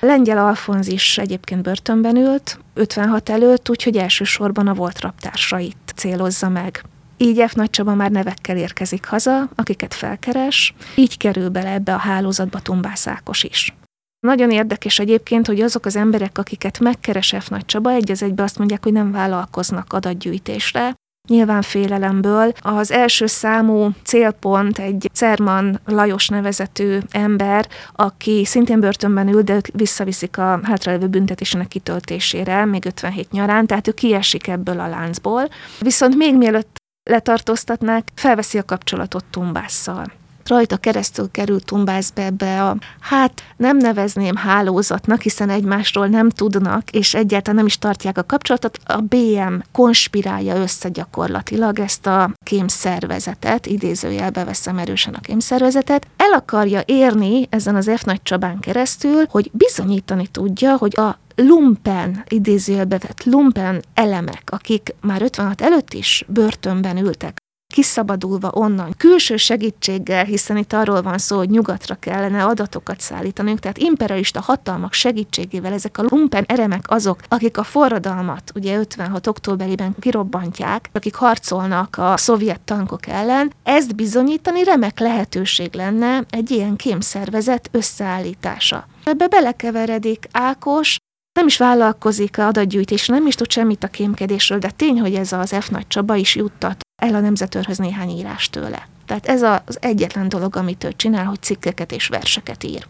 Lengyel 0.00 0.38
Alfonz 0.38 0.88
is 0.88 1.18
egyébként 1.18 1.62
börtönben 1.62 2.16
ült, 2.16 2.58
56 2.74 3.28
előtt, 3.28 3.70
úgyhogy 3.70 3.96
elsősorban 3.96 4.66
a 4.66 4.74
volt 4.74 5.00
raptársait 5.00 5.92
célozza 5.96 6.48
meg. 6.48 6.84
Így 7.16 7.44
F. 7.48 7.52
Nagy 7.52 7.70
Csaba 7.70 7.94
már 7.94 8.10
nevekkel 8.10 8.56
érkezik 8.56 9.06
haza, 9.06 9.48
akiket 9.54 9.94
felkeres, 9.94 10.74
így 10.94 11.16
kerül 11.16 11.48
bele 11.48 11.70
ebbe 11.70 11.94
a 11.94 11.98
hálózatba 11.98 12.60
Tumbász 12.60 13.06
Ákos 13.06 13.42
is. 13.42 13.74
Nagyon 14.20 14.50
érdekes 14.50 14.98
egyébként, 14.98 15.46
hogy 15.46 15.60
azok 15.60 15.84
az 15.84 15.96
emberek, 15.96 16.38
akiket 16.38 16.78
megkeres 16.78 17.34
F. 17.40 17.48
Nagy 17.48 17.64
Csaba, 17.64 17.90
egy 17.90 18.10
az 18.10 18.22
egybe 18.22 18.42
azt 18.42 18.58
mondják, 18.58 18.82
hogy 18.82 18.92
nem 18.92 19.12
vállalkoznak 19.12 19.92
adatgyűjtésre, 19.92 20.94
nyilván 21.28 21.62
félelemből. 21.62 22.52
Az 22.60 22.90
első 22.90 23.26
számú 23.26 23.90
célpont 24.04 24.78
egy 24.78 25.10
Cerman 25.12 25.80
Lajos 25.84 26.28
nevezetű 26.28 26.98
ember, 27.10 27.68
aki 27.92 28.44
szintén 28.44 28.80
börtönben 28.80 29.28
ül, 29.28 29.42
de 29.42 29.60
visszaviszik 29.72 30.38
a 30.38 30.60
hátralévő 30.62 31.06
büntetésének 31.06 31.68
kitöltésére, 31.68 32.64
még 32.64 32.84
57 32.84 33.30
nyarán, 33.30 33.66
tehát 33.66 33.88
ő 33.88 33.92
kiesik 33.92 34.46
ebből 34.46 34.80
a 34.80 34.88
láncból. 34.88 35.48
Viszont 35.80 36.16
még 36.16 36.36
mielőtt 36.36 36.76
letartóztatnák, 37.10 38.08
felveszi 38.14 38.58
a 38.58 38.64
kapcsolatot 38.64 39.24
Tumbásszal 39.30 40.19
rajta 40.48 40.76
keresztül 40.76 41.30
került 41.30 41.64
Tumbászbe 41.64 42.24
ebbe 42.24 42.64
a, 42.64 42.76
hát 43.00 43.42
nem 43.56 43.76
nevezném 43.76 44.36
hálózatnak, 44.36 45.20
hiszen 45.20 45.50
egymásról 45.50 46.06
nem 46.06 46.28
tudnak, 46.28 46.90
és 46.90 47.14
egyáltalán 47.14 47.56
nem 47.56 47.66
is 47.66 47.78
tartják 47.78 48.18
a 48.18 48.24
kapcsolatot. 48.24 48.78
A 48.84 49.00
BM 49.00 49.54
konspirálja 49.72 50.56
össze 50.56 50.88
gyakorlatilag 50.88 51.78
ezt 51.78 52.06
a 52.06 52.30
kémszervezetet, 52.44 53.66
idézőjelbe 53.66 54.44
veszem 54.44 54.78
erősen 54.78 55.14
a 55.14 55.20
kémszervezetet, 55.20 56.06
el 56.16 56.32
akarja 56.32 56.82
érni 56.84 57.46
ezen 57.50 57.76
az 57.76 57.90
F. 57.96 58.02
Nagy 58.02 58.22
Csabán 58.22 58.58
keresztül, 58.58 59.24
hogy 59.30 59.50
bizonyítani 59.52 60.26
tudja, 60.26 60.76
hogy 60.76 60.96
a 60.96 61.18
lumpen, 61.34 62.24
idézőjelbe 62.28 62.98
vett 62.98 63.24
lumpen 63.24 63.82
elemek, 63.94 64.42
akik 64.46 64.94
már 65.00 65.22
56 65.22 65.60
előtt 65.60 65.92
is 65.92 66.24
börtönben 66.28 66.96
ültek, 66.96 67.39
kiszabadulva 67.70 68.50
onnan, 68.52 68.94
külső 68.96 69.36
segítséggel, 69.36 70.24
hiszen 70.24 70.56
itt 70.56 70.72
arról 70.72 71.02
van 71.02 71.18
szó, 71.18 71.36
hogy 71.36 71.50
nyugatra 71.50 71.94
kellene 71.94 72.44
adatokat 72.44 73.00
szállítanunk, 73.00 73.58
tehát 73.58 73.78
imperialista 73.78 74.40
hatalmak 74.40 74.92
segítségével 74.92 75.72
ezek 75.72 75.98
a 75.98 76.04
lumpen 76.08 76.44
eremek 76.46 76.84
azok, 76.86 77.20
akik 77.28 77.58
a 77.58 77.62
forradalmat 77.62 78.52
ugye 78.54 78.78
56. 78.78 79.26
októberében 79.26 79.94
kirobbantják, 80.00 80.90
akik 80.92 81.14
harcolnak 81.14 81.96
a 81.98 82.16
szovjet 82.16 82.60
tankok 82.60 83.06
ellen, 83.06 83.52
ezt 83.62 83.94
bizonyítani 83.94 84.64
remek 84.64 84.98
lehetőség 84.98 85.74
lenne 85.74 86.24
egy 86.30 86.50
ilyen 86.50 86.76
kémszervezet 86.76 87.68
összeállítása. 87.72 88.86
Ebbe 89.04 89.26
belekeveredik 89.28 90.28
Ákos, 90.32 90.96
nem 91.40 91.48
is 91.48 91.56
vállalkozik 91.56 92.38
a 92.38 92.46
adatgyűjtés, 92.46 93.06
nem 93.06 93.26
is 93.26 93.34
tud 93.34 93.50
semmit 93.50 93.84
a 93.84 93.88
kémkedésről, 93.88 94.58
de 94.58 94.70
tény, 94.70 95.00
hogy 95.00 95.14
ez 95.14 95.32
az 95.32 95.54
F. 95.60 95.68
Nagy 95.68 95.86
Csaba 95.86 96.14
is 96.14 96.34
juttat 96.34 96.80
el 97.02 97.14
a 97.14 97.20
nemzetőrhöz 97.20 97.78
néhány 97.78 98.08
írás 98.08 98.50
tőle. 98.50 98.88
Tehát 99.06 99.26
ez 99.26 99.42
az 99.42 99.78
egyetlen 99.80 100.28
dolog, 100.28 100.56
amit 100.56 100.84
ő 100.84 100.92
csinál, 100.96 101.24
hogy 101.24 101.42
cikkeket 101.42 101.92
és 101.92 102.08
verseket 102.08 102.64
ír. 102.64 102.86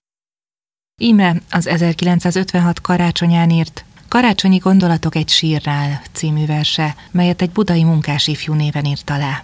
Íme 1.00 1.37
az 1.50 1.66
1956 1.66 2.80
karácsonyán 2.80 3.50
írt 3.50 3.85
Karácsonyi 4.09 4.59
gondolatok 4.59 5.14
egy 5.14 5.28
sírrál 5.28 6.02
című 6.12 6.47
verse, 6.47 6.97
melyet 7.11 7.42
egy 7.42 7.50
budai 7.50 7.85
munkás 7.85 8.26
ifjú 8.26 8.54
néven 8.54 8.85
írt 8.85 9.11
alá. 9.11 9.42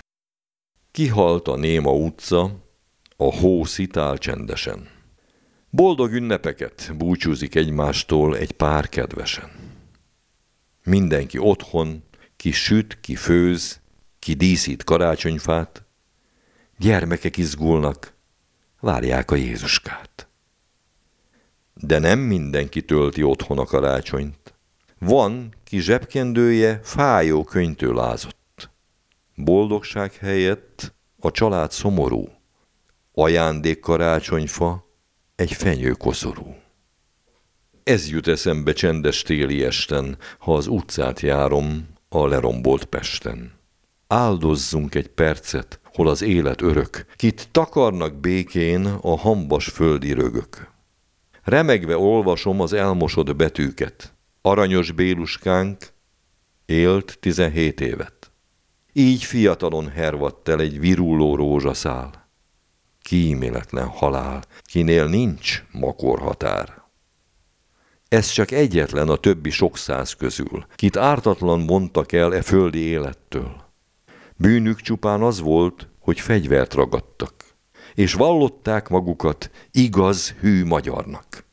Kihalt 0.92 1.48
a 1.48 1.56
néma 1.56 1.92
utca, 1.92 2.50
a 3.16 3.34
hó 3.34 3.64
szitál 3.64 4.18
csendesen. 4.18 4.88
Boldog 5.76 6.12
ünnepeket 6.12 6.92
búcsúzik 6.97 7.54
egymástól 7.54 8.37
egy 8.37 8.52
pár 8.52 8.88
kedvesen. 8.88 9.50
Mindenki 10.85 11.38
otthon, 11.38 12.02
ki 12.37 12.50
süt, 12.50 13.00
ki 13.00 13.14
főz, 13.14 13.80
ki 14.18 14.35
díszít 14.35 14.85
karácsonyfát, 14.85 15.85
gyermekek 16.78 17.37
izgulnak, 17.37 18.12
várják 18.80 19.30
a 19.30 19.35
Jézuskát. 19.35 20.28
De 21.75 21.99
nem 21.99 22.18
mindenki 22.18 22.85
tölti 22.85 23.23
otthon 23.23 23.59
a 23.59 23.64
karácsonyt. 23.64 24.54
Van, 24.99 25.54
ki 25.64 25.80
zsebkendője 25.80 26.80
fájó 26.83 27.45
könyvtől 27.45 27.99
ázott. 27.99 28.71
Boldogság 29.35 30.12
helyett 30.12 30.95
a 31.18 31.30
család 31.30 31.71
szomorú. 31.71 32.28
Ajándék 33.12 33.80
karácsonyfa, 33.80 34.85
egy 35.36 35.52
fenyő 35.52 35.90
koszorú. 35.90 36.56
Ez 37.82 38.08
jut 38.10 38.26
eszembe 38.26 38.72
csendes 38.72 39.22
téli 39.22 39.64
esten, 39.64 40.18
ha 40.38 40.54
az 40.54 40.66
utcát 40.66 41.20
járom 41.20 41.88
a 42.08 42.26
lerombolt 42.26 42.84
Pesten. 42.84 43.52
Áldozzunk 44.06 44.94
egy 44.94 45.08
percet, 45.08 45.80
hol 45.84 46.08
az 46.08 46.22
élet 46.22 46.62
örök, 46.62 47.06
kit 47.16 47.48
takarnak 47.50 48.14
békén 48.14 48.86
a 48.86 49.18
hambas 49.18 49.68
földi 49.68 50.12
rögök. 50.12 50.70
Remegve 51.42 51.98
olvasom 51.98 52.60
az 52.60 52.72
elmosott 52.72 53.36
betűket. 53.36 54.14
Aranyos 54.42 54.92
Béluskánk 54.92 55.92
élt 56.66 57.18
tizenhét 57.20 57.80
évet. 57.80 58.30
Így 58.92 59.24
fiatalon 59.24 59.88
hervadt 59.88 60.48
el 60.48 60.60
egy 60.60 60.80
viruló 60.80 61.34
rózsaszál. 61.34 62.15
Kíméletlen 63.06 63.86
halál, 63.86 64.42
kinél 64.62 65.06
nincs 65.06 65.64
makorhatár. 65.72 66.82
Ez 68.08 68.28
csak 68.28 68.50
egyetlen 68.50 69.08
a 69.08 69.16
többi 69.16 69.50
sok 69.50 69.76
száz 69.76 70.12
közül, 70.12 70.66
kit 70.75 70.96
ártatlan 70.96 71.60
mondtak 71.60 72.12
el 72.12 72.34
e 72.34 72.42
földi 72.42 72.78
élettől. 72.78 73.64
Bűnük 74.36 74.80
csupán 74.80 75.22
az 75.22 75.40
volt, 75.40 75.88
hogy 76.00 76.20
fegyvert 76.20 76.75
ragadtak, 76.75 77.34
és 77.94 78.14
vallották 78.14 78.88
magukat 78.88 79.50
igaz 79.70 80.30
hű 80.30 80.64
magyarnak. 80.64 81.44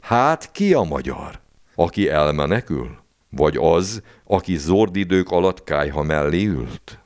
Hát 0.00 0.52
ki 0.52 0.74
a 0.74 0.82
magyar? 0.82 1.40
Aki 1.74 2.08
elmenekül? 2.08 2.98
Vagy 3.28 3.56
az, 3.56 4.02
aki 4.24 4.56
zordidők 4.56 5.30
alatt 5.30 5.64
kájha 5.64 6.02
mellé 6.02 6.44
ült? 6.44 6.99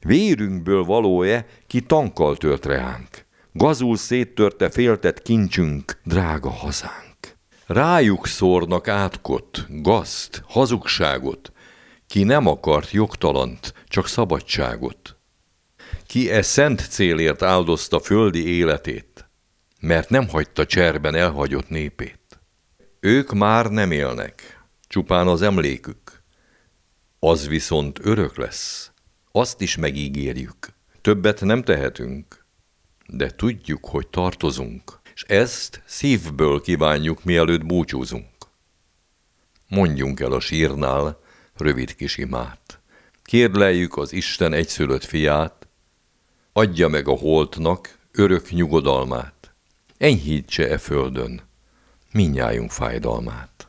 Vérünkből 0.00 0.84
való-e, 0.84 1.46
ki 1.66 1.80
tankkal 1.80 2.36
tört 2.36 2.66
reánk? 2.66 3.26
Gazul 3.52 3.96
széttörte 3.96 4.70
féltett 4.70 5.22
kincsünk, 5.22 6.00
drága 6.04 6.50
hazánk. 6.50 7.36
Rájuk 7.66 8.26
szórnak 8.26 8.88
átkot, 8.88 9.66
gazt, 9.68 10.42
hazugságot, 10.46 11.52
ki 12.06 12.22
nem 12.22 12.46
akart 12.46 12.90
jogtalant, 12.90 13.74
csak 13.88 14.06
szabadságot. 14.06 15.16
Ki 16.06 16.30
e 16.30 16.42
szent 16.42 16.88
célért 16.88 17.42
áldozta 17.42 18.00
földi 18.00 18.46
életét, 18.46 19.30
mert 19.80 20.08
nem 20.08 20.28
hagyta 20.28 20.66
cserben 20.66 21.14
elhagyott 21.14 21.68
népét. 21.68 22.40
Ők 23.00 23.32
már 23.32 23.70
nem 23.70 23.90
élnek, 23.90 24.64
csupán 24.88 25.26
az 25.26 25.42
emlékük. 25.42 26.22
Az 27.18 27.48
viszont 27.48 27.98
örök 28.02 28.36
lesz, 28.36 28.92
azt 29.32 29.60
is 29.60 29.76
megígérjük. 29.76 30.72
Többet 31.00 31.40
nem 31.40 31.62
tehetünk, 31.62 32.44
de 33.06 33.30
tudjuk, 33.30 33.84
hogy 33.84 34.08
tartozunk 34.08 35.00
és 35.20 35.26
ezt 35.28 35.82
szívből 35.84 36.60
kívánjuk, 36.60 37.24
mielőtt 37.24 37.66
búcsúzunk. 37.66 38.26
Mondjunk 39.68 40.20
el 40.20 40.32
a 40.32 40.40
sírnál 40.40 41.20
rövid 41.56 41.94
kis 41.94 42.16
imát. 42.16 42.80
Kérleljük 43.22 43.96
az 43.96 44.12
Isten 44.12 44.52
egyszülött 44.52 45.04
fiát, 45.04 45.66
adja 46.52 46.88
meg 46.88 47.08
a 47.08 47.16
holtnak 47.16 47.98
örök 48.12 48.50
nyugodalmát, 48.50 49.52
enyhítse 49.98 50.68
e 50.68 50.78
földön 50.78 51.40
minnyájunk 52.12 52.70
fájdalmát. 52.70 53.59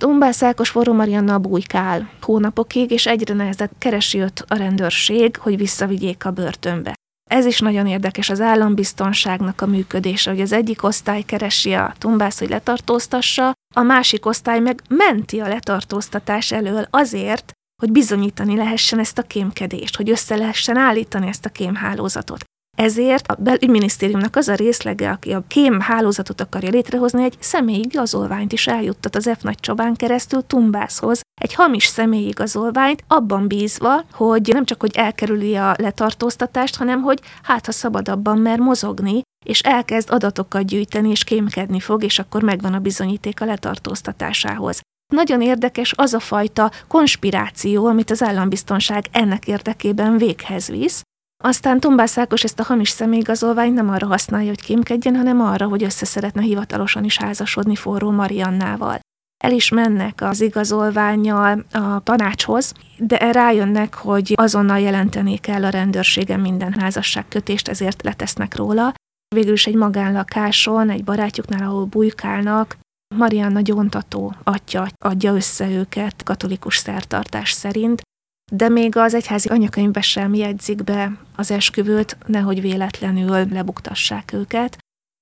Dombász 0.00 0.42
Ákos 0.42 0.68
Forró 0.68 0.92
Marianna 0.92 1.38
bújkál 1.38 2.10
hónapokig, 2.20 2.90
és 2.90 3.06
egyre 3.06 3.34
nehezebb 3.34 3.70
keresi 3.78 4.18
őt 4.18 4.44
a 4.48 4.54
rendőrség, 4.54 5.36
hogy 5.36 5.56
visszavigyék 5.56 6.24
a 6.24 6.30
börtönbe. 6.30 6.94
Ez 7.30 7.46
is 7.46 7.60
nagyon 7.60 7.86
érdekes 7.86 8.30
az 8.30 8.40
állambiztonságnak 8.40 9.60
a 9.60 9.66
működése, 9.66 10.30
hogy 10.30 10.40
az 10.40 10.52
egyik 10.52 10.82
osztály 10.82 11.22
keresi 11.22 11.72
a 11.72 11.94
tumbász, 11.98 12.38
hogy 12.38 12.48
letartóztassa, 12.48 13.52
a 13.74 13.82
másik 13.82 14.26
osztály 14.26 14.60
meg 14.60 14.82
menti 14.88 15.40
a 15.40 15.48
letartóztatás 15.48 16.52
elől 16.52 16.86
azért, 16.90 17.52
hogy 17.82 17.92
bizonyítani 17.92 18.56
lehessen 18.56 18.98
ezt 18.98 19.18
a 19.18 19.22
kémkedést, 19.22 19.96
hogy 19.96 20.10
össze 20.10 20.36
lehessen 20.36 20.76
állítani 20.76 21.26
ezt 21.26 21.44
a 21.44 21.48
kémhálózatot. 21.48 22.44
Ezért 22.76 23.26
a 23.26 23.34
belügyminisztériumnak 23.38 24.36
az 24.36 24.48
a 24.48 24.54
részlege, 24.54 25.10
aki 25.10 25.32
a 25.32 25.44
kém 25.48 25.80
hálózatot 25.80 26.40
akarja 26.40 26.70
létrehozni, 26.70 27.24
egy 27.24 27.36
személyigazolványt 27.40 28.52
is 28.52 28.66
eljuttat 28.66 29.16
az 29.16 29.30
F. 29.38 29.42
Nagy 29.42 29.60
Csabán 29.60 29.94
keresztül 29.94 30.46
Tumbászhoz, 30.46 31.20
egy 31.40 31.54
hamis 31.54 31.86
személyigazolványt, 31.86 33.04
abban 33.08 33.48
bízva, 33.48 34.04
hogy 34.12 34.50
nem 34.52 34.64
csak 34.64 34.80
hogy 34.80 34.96
elkerüli 34.96 35.56
a 35.56 35.74
letartóztatást, 35.78 36.76
hanem 36.76 37.02
hogy 37.02 37.20
hát 37.42 37.66
ha 37.66 37.72
szabadabban 37.72 38.38
mer 38.38 38.58
mozogni, 38.58 39.22
és 39.44 39.60
elkezd 39.60 40.10
adatokat 40.10 40.64
gyűjteni, 40.64 41.10
és 41.10 41.24
kémkedni 41.24 41.80
fog, 41.80 42.02
és 42.04 42.18
akkor 42.18 42.42
megvan 42.42 42.74
a 42.74 42.78
bizonyíték 42.78 43.40
a 43.40 43.44
letartóztatásához. 43.44 44.80
Nagyon 45.14 45.42
érdekes 45.42 45.92
az 45.96 46.14
a 46.14 46.20
fajta 46.20 46.70
konspiráció, 46.88 47.86
amit 47.86 48.10
az 48.10 48.22
állambiztonság 48.22 49.04
ennek 49.10 49.46
érdekében 49.46 50.16
véghez 50.16 50.68
visz, 50.68 51.02
aztán 51.44 51.80
Tumbász 51.80 52.18
Ákos 52.18 52.44
ezt 52.44 52.60
a 52.60 52.64
hamis 52.64 52.88
személyigazolványt 52.88 53.74
nem 53.74 53.90
arra 53.90 54.06
használja, 54.06 54.48
hogy 54.48 54.60
kémkedjen, 54.60 55.16
hanem 55.16 55.40
arra, 55.40 55.68
hogy 55.68 55.82
össze 55.82 56.04
szeretne 56.04 56.42
hivatalosan 56.42 57.04
is 57.04 57.18
házasodni 57.18 57.76
forró 57.76 58.10
Mariannával. 58.10 58.98
El 59.44 59.52
is 59.52 59.68
mennek 59.68 60.20
az 60.20 60.40
igazolványjal 60.40 61.64
a 61.72 62.00
tanácshoz, 62.02 62.72
de 62.98 63.32
rájönnek, 63.32 63.94
hogy 63.94 64.32
azonnal 64.36 64.78
jelenteni 64.78 65.38
kell 65.38 65.64
a 65.64 65.68
rendőrségen 65.68 66.40
minden 66.40 66.72
házasságkötést, 66.72 67.68
ezért 67.68 68.02
letesznek 68.02 68.56
róla. 68.56 68.94
Végül 69.34 69.52
is 69.52 69.66
egy 69.66 69.74
magánlakáson, 69.74 70.90
egy 70.90 71.04
barátjuknál, 71.04 71.68
ahol 71.68 71.84
bujkálnak, 71.84 72.76
Marianna 73.14 73.60
gyóntató 73.60 74.34
atya 74.42 74.88
adja 74.98 75.34
össze 75.34 75.68
őket 75.70 76.22
katolikus 76.22 76.76
szertartás 76.76 77.52
szerint, 77.52 78.02
de 78.52 78.68
még 78.68 78.96
az 78.96 79.14
egyházi 79.14 79.48
anyakönyvbe 79.48 80.00
sem 80.00 80.34
jegyzik 80.34 80.84
be 80.84 81.12
az 81.36 81.50
esküvőt, 81.50 82.16
nehogy 82.26 82.60
véletlenül 82.60 83.46
lebuktassák 83.50 84.32
őket. 84.32 84.78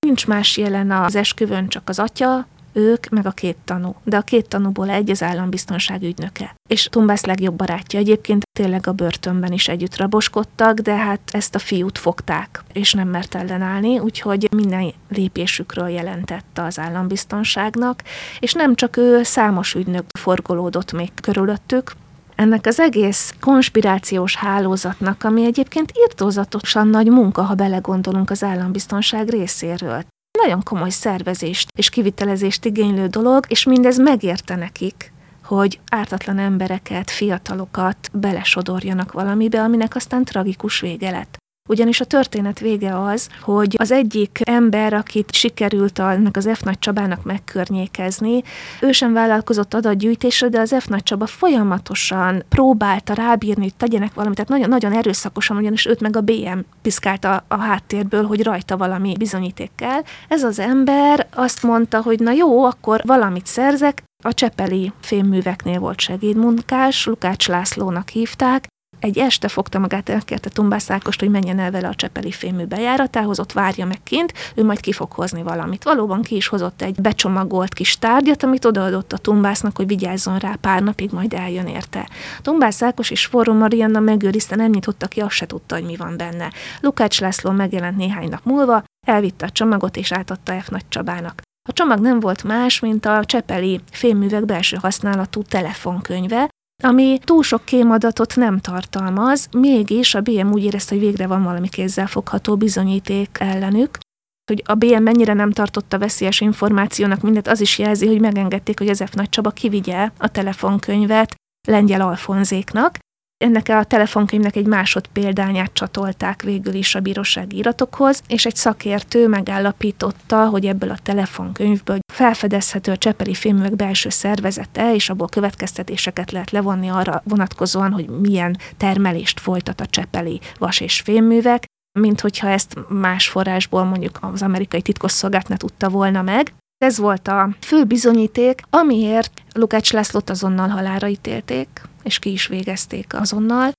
Nincs 0.07 0.27
más 0.27 0.57
jelen 0.57 0.91
az 0.91 1.15
esküvőn, 1.15 1.69
csak 1.69 1.89
az 1.89 1.99
atya, 1.99 2.47
ők, 2.75 3.09
meg 3.09 3.27
a 3.27 3.31
két 3.31 3.57
tanú. 3.65 3.95
De 4.05 4.17
a 4.17 4.21
két 4.21 4.49
tanúból 4.49 4.91
egy 4.91 5.11
az 5.11 5.23
állambiztonság 5.23 6.03
ügynöke. 6.03 6.55
És 6.69 6.85
Tumbász 6.85 7.25
legjobb 7.25 7.55
barátja 7.55 7.99
egyébként 7.99 8.43
tényleg 8.59 8.87
a 8.87 8.93
börtönben 8.93 9.53
is 9.53 9.69
együtt 9.69 9.97
raboskodtak, 9.97 10.79
de 10.79 10.97
hát 10.97 11.21
ezt 11.33 11.55
a 11.55 11.59
fiút 11.59 11.99
fogták, 11.99 12.63
és 12.73 12.93
nem 12.93 13.09
mert 13.09 13.35
ellenállni, 13.35 13.99
úgyhogy 13.99 14.49
minden 14.57 14.93
lépésükről 15.09 15.89
jelentette 15.89 16.63
az 16.63 16.79
állambiztonságnak, 16.79 18.03
és 18.39 18.53
nem 18.53 18.75
csak 18.75 18.97
ő, 18.97 19.23
számos 19.23 19.75
ügynök 19.75 20.05
forgolódott 20.19 20.93
még 20.93 21.11
körülöttük, 21.23 21.93
ennek 22.35 22.67
az 22.67 22.81
egész 22.81 23.35
konspirációs 23.41 24.37
hálózatnak, 24.37 25.25
ami 25.25 25.45
egyébként 25.45 25.93
írtózatosan 25.99 26.89
nagy 26.89 27.07
munka, 27.07 27.43
ha 27.43 27.55
belegondolunk 27.55 28.31
az 28.31 28.43
állambiztonság 28.43 29.29
részéről. 29.29 30.05
Nagyon 30.39 30.63
komoly 30.63 30.91
szervezést 30.91 31.69
és 31.79 31.91
kivitelezést 31.91 32.65
igénylő 32.65 33.07
dolog, 33.07 33.45
és 33.49 33.65
mindez 33.65 33.99
megérte 33.99 34.57
nekik, 34.57 35.13
hogy 35.45 35.81
ártatlan 35.91 36.39
embereket, 36.39 37.11
fiatalokat 37.11 37.97
belesodorjanak 38.13 39.13
valamibe, 39.13 39.63
aminek 39.63 39.95
aztán 39.95 40.25
tragikus 40.25 40.81
vége 40.81 41.11
lett. 41.11 41.37
Ugyanis 41.69 42.01
a 42.01 42.05
történet 42.05 42.59
vége 42.59 43.01
az, 43.03 43.29
hogy 43.41 43.77
az 43.79 43.91
egyik 43.91 44.41
ember, 44.43 44.93
akit 44.93 45.33
sikerült 45.33 45.99
ennek 45.99 46.37
az 46.37 46.49
F. 46.55 46.61
Nagy 46.61 46.79
Csabának 46.79 47.23
megkörnyékezni, 47.23 48.43
ő 48.81 48.93
sem 48.93 49.13
vállalkozott 49.13 49.75
adatgyűjtésre, 49.75 50.49
de 50.49 50.61
az 50.61 50.75
F. 50.79 50.87
Nagy 50.87 51.03
Csaba 51.03 51.27
folyamatosan 51.27 52.45
próbálta 52.49 53.15
rábírni, 53.15 53.63
hogy 53.63 53.75
tegyenek 53.75 54.15
valamit, 54.15 54.37
tehát 54.37 54.51
nagyon, 54.51 54.69
nagyon 54.69 54.93
erőszakosan, 54.93 55.57
ugyanis 55.57 55.87
őt 55.87 56.01
meg 56.01 56.17
a 56.17 56.21
BM 56.21 56.59
piszkálta 56.83 57.45
a 57.49 57.57
háttérből, 57.57 58.27
hogy 58.27 58.43
rajta 58.43 58.77
valami 58.77 59.15
bizonyíték 59.19 59.71
kell. 59.75 60.01
Ez 60.29 60.43
az 60.43 60.59
ember 60.59 61.27
azt 61.35 61.63
mondta, 61.63 62.03
hogy 62.03 62.21
na 62.21 62.31
jó, 62.31 62.65
akkor 62.65 63.01
valamit 63.05 63.47
szerzek, 63.47 64.03
a 64.25 64.35
Csepeli 64.35 64.93
fémműveknél 65.01 65.79
volt 65.79 66.01
segédmunkás, 66.01 67.07
Lukács 67.07 67.49
Lászlónak 67.49 68.09
hívták, 68.09 68.67
egy 69.05 69.19
este 69.19 69.49
fogta 69.49 69.79
magát, 69.79 70.09
elkérte 70.09 70.49
Tumbász 70.49 70.91
Ákost, 70.91 71.21
hogy 71.21 71.29
menjen 71.31 71.59
el 71.59 71.71
vele 71.71 71.89
a 71.89 71.95
Csepeli 71.95 72.31
fémű 72.31 72.65
bejáratához, 72.65 73.41
ott 73.41 73.53
várja 73.53 73.87
meg 73.87 74.03
kint, 74.03 74.33
ő 74.55 74.65
majd 74.65 74.81
ki 74.81 74.93
fog 74.93 75.13
hozni 75.13 75.43
valamit. 75.43 75.85
Valóban 75.85 76.23
ki 76.23 76.37
is 76.37 76.47
hozott 76.47 76.83
egy 76.83 77.01
becsomagolt 77.01 77.75
kis 77.75 77.99
tárgyat, 77.99 78.43
amit 78.43 78.65
odaadott 78.65 79.13
a 79.13 79.19
Tumbásznak, 79.19 79.77
hogy 79.77 79.87
vigyázzon 79.87 80.39
rá 80.39 80.57
pár 80.61 80.83
napig, 80.83 81.11
majd 81.13 81.33
eljön 81.33 81.67
érte. 81.67 82.09
Tumbász 82.43 82.83
Ákos 82.83 83.11
és 83.11 83.27
Forró 83.27 83.53
Marianna 83.53 84.01
megőrizte, 84.01 84.57
nem 84.57 84.71
nyitotta 84.71 85.07
ki, 85.07 85.21
azt 85.21 85.35
se 85.35 85.47
tudta, 85.47 85.75
hogy 85.75 85.85
mi 85.85 85.97
van 85.97 86.17
benne. 86.17 86.53
Lukács 86.81 87.21
László 87.21 87.51
megjelent 87.51 87.97
néhány 87.97 88.29
nap 88.29 88.45
múlva, 88.45 88.85
elvitte 89.07 89.47
a 89.47 89.51
csomagot 89.51 89.97
és 89.97 90.13
átadta 90.13 90.61
F. 90.61 90.69
Nagy 90.69 90.89
Csabának. 90.89 91.43
A 91.69 91.73
csomag 91.73 91.99
nem 91.99 92.21
volt 92.21 92.45
más, 92.45 92.81
mint 92.81 93.07
a 93.07 93.25
Csepeli 93.25 93.81
fémművek 93.91 94.45
belső 94.45 94.77
használatú 94.81 95.43
telefonkönyve, 95.43 96.49
ami 96.83 97.19
túl 97.25 97.43
sok 97.43 97.65
kémadatot 97.65 98.37
nem 98.37 98.59
tartalmaz, 98.59 99.49
mégis 99.53 100.15
a 100.15 100.21
BM 100.21 100.53
úgy 100.53 100.65
érezte, 100.65 100.95
hogy 100.95 101.05
végre 101.05 101.27
van 101.27 101.43
valami 101.43 101.69
kézzelfogható 101.69 102.57
bizonyíték 102.57 103.37
ellenük, 103.41 103.99
hogy 104.47 104.63
a 104.67 104.75
BM 104.75 105.03
mennyire 105.03 105.33
nem 105.33 105.51
tartotta 105.51 105.99
veszélyes 105.99 106.41
információnak 106.41 107.21
mindet, 107.21 107.49
az 107.49 107.61
is 107.61 107.79
jelzi, 107.79 108.07
hogy 108.07 108.21
megengedték, 108.21 108.79
hogy 108.79 108.89
az 108.89 109.05
F. 109.07 109.13
Nagy 109.13 109.29
Csaba 109.29 109.51
kivigye 109.51 110.11
a 110.19 110.29
telefonkönyvet 110.29 111.35
Lengyel 111.69 112.01
Alfonzéknak, 112.01 112.99
ennek 113.37 113.69
a 113.69 113.85
telefonkönyvnek 113.85 114.57
egy 114.57 114.67
másodpéldányát 114.67 115.73
csatolták 115.73 116.43
végül 116.43 116.75
is 116.75 116.95
a 116.95 117.01
bírósági 117.01 117.57
iratokhoz, 117.57 118.23
és 118.29 118.47
egy 118.47 118.57
szakértő 118.57 119.29
megállapította, 119.29 120.49
hogy 120.49 120.67
ebből 120.67 120.91
a 120.91 120.99
telefonkönyvből 121.03 121.99
felfedezhető 122.13 122.93
a 122.93 122.97
Csepeli 122.97 123.35
filművek 123.35 123.77
belső 123.77 124.09
szervezete, 124.09 124.95
és 124.95 125.11
abból 125.11 125.29
következtetéseket 125.29 126.31
lehet 126.31 126.51
levonni 126.51 126.89
arra 126.89 127.23
vonatkozóan, 127.25 127.93
hogy 127.93 128.09
milyen 128.09 128.59
termelést 128.77 129.41
folytat 129.41 129.81
a 129.81 129.87
Csepeli 129.87 130.41
vas 130.59 130.81
és 130.81 131.01
fémművek, 131.01 131.65
mint 131.99 132.21
hogyha 132.21 132.49
ezt 132.49 132.77
más 132.89 133.29
forrásból 133.29 133.85
mondjuk 133.85 134.19
az 134.21 134.43
amerikai 134.43 134.83
titkosszolgált 134.83 135.49
ne 135.49 135.57
tudta 135.57 135.89
volna 135.89 136.23
meg. 136.23 136.53
Ez 136.85 136.99
volt 136.99 137.29
a 137.29 137.57
fő 137.61 137.85
bizonyíték, 137.85 138.63
amiért 138.71 139.43
Lukács 139.53 139.93
Lászlót 139.93 140.31
azonnal 140.31 140.69
halára 140.69 141.09
ítélték, 141.09 141.69
és 142.03 142.19
ki 142.19 142.33
is 142.33 142.47
végezték 142.47 143.15
azonnal. 143.15 143.73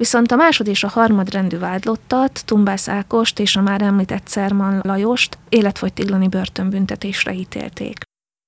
Viszont 0.00 0.32
a 0.32 0.36
másod 0.36 0.66
és 0.66 0.84
a 0.84 0.88
harmadrendű 0.88 1.58
vádlottat, 1.58 2.42
Tumbász 2.44 2.88
Ákost 2.88 3.38
és 3.38 3.56
a 3.56 3.62
már 3.62 3.82
említett 3.82 4.26
Szerman 4.26 4.80
Lajost 4.84 5.38
életfogytiglani 5.48 6.28
börtönbüntetésre 6.28 7.32
ítélték. 7.32 7.98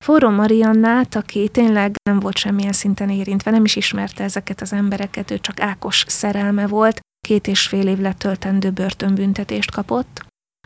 Forró 0.04 0.30
Mariannát, 0.30 1.14
aki 1.14 1.48
tényleg 1.48 1.94
nem 2.10 2.20
volt 2.20 2.36
semmilyen 2.36 2.72
szinten 2.72 3.10
érintve, 3.10 3.50
nem 3.50 3.64
is 3.64 3.76
ismerte 3.76 4.24
ezeket 4.24 4.60
az 4.60 4.72
embereket, 4.72 5.30
ő 5.30 5.38
csak 5.38 5.60
Ákos 5.60 6.04
szerelme 6.08 6.66
volt, 6.66 7.00
két 7.26 7.46
és 7.46 7.66
fél 7.66 7.88
év 7.88 7.98
letöltendő 7.98 8.70
börtönbüntetést 8.70 9.70
kapott. 9.70 10.24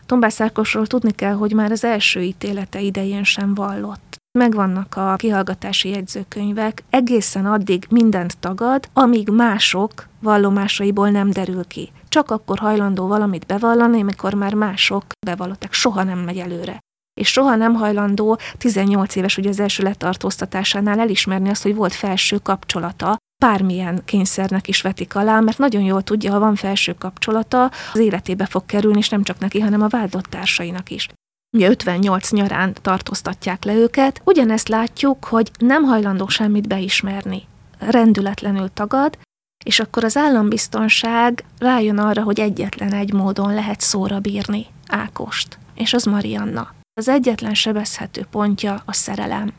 Tombász 0.08 0.40
Ákosról 0.40 0.86
tudni 0.86 1.10
kell, 1.10 1.32
hogy 1.32 1.52
már 1.52 1.70
az 1.70 1.84
első 1.84 2.20
ítélete 2.20 2.80
idején 2.80 3.24
sem 3.24 3.54
vallott. 3.54 4.16
Megvannak 4.38 4.96
a 4.96 5.14
kihallgatási 5.16 5.88
jegyzőkönyvek, 5.88 6.82
egészen 6.90 7.46
addig 7.46 7.86
mindent 7.90 8.38
tagad, 8.38 8.88
amíg 8.92 9.28
mások 9.28 10.08
vallomásaiból 10.20 11.10
nem 11.10 11.30
derül 11.30 11.66
ki. 11.66 11.90
Csak 12.08 12.30
akkor 12.30 12.58
hajlandó 12.58 13.06
valamit 13.06 13.46
bevallani, 13.46 14.00
amikor 14.00 14.34
már 14.34 14.54
mások 14.54 15.04
bevallották, 15.26 15.72
soha 15.72 16.02
nem 16.02 16.18
megy 16.18 16.38
előre 16.38 16.78
és 17.18 17.28
soha 17.28 17.56
nem 17.56 17.74
hajlandó 17.74 18.38
18 18.58 19.16
éves 19.16 19.36
ugye 19.36 19.48
az 19.48 19.60
első 19.60 19.82
letartóztatásánál 19.82 20.98
elismerni 20.98 21.48
azt, 21.48 21.62
hogy 21.62 21.74
volt 21.74 21.92
felső 21.92 22.38
kapcsolata 22.38 23.16
bármilyen 23.38 24.02
kényszernek 24.04 24.68
is 24.68 24.82
vetik 24.82 25.14
alá, 25.14 25.40
mert 25.40 25.58
nagyon 25.58 25.82
jól 25.82 26.02
tudja, 26.02 26.32
ha 26.32 26.38
van 26.38 26.54
felső 26.54 26.94
kapcsolata, 26.94 27.70
az 27.92 27.98
életébe 27.98 28.46
fog 28.46 28.66
kerülni, 28.66 28.98
és 28.98 29.08
nem 29.08 29.22
csak 29.22 29.38
neki, 29.38 29.60
hanem 29.60 29.82
a 29.82 29.88
vádlott 29.88 30.24
társainak 30.24 30.90
is. 30.90 31.08
Ugye 31.56 31.68
58 31.68 32.30
nyarán 32.30 32.74
tartóztatják 32.82 33.64
le 33.64 33.74
őket. 33.74 34.20
Ugyanezt 34.24 34.68
látjuk, 34.68 35.24
hogy 35.24 35.50
nem 35.58 35.82
hajlandó 35.82 36.28
semmit 36.28 36.68
beismerni. 36.68 37.42
Rendületlenül 37.78 38.68
tagad, 38.72 39.18
és 39.64 39.80
akkor 39.80 40.04
az 40.04 40.16
állambiztonság 40.16 41.44
rájön 41.58 41.98
arra, 41.98 42.22
hogy 42.22 42.40
egyetlen 42.40 42.92
egy 42.92 43.12
módon 43.12 43.54
lehet 43.54 43.80
szóra 43.80 44.20
bírni 44.20 44.66
Ákost, 44.86 45.58
és 45.74 45.92
az 45.92 46.04
Marianna. 46.04 46.74
Az 47.00 47.08
egyetlen 47.08 47.54
sebezhető 47.54 48.26
pontja 48.30 48.82
a 48.84 48.92
szerelem. 48.92 49.52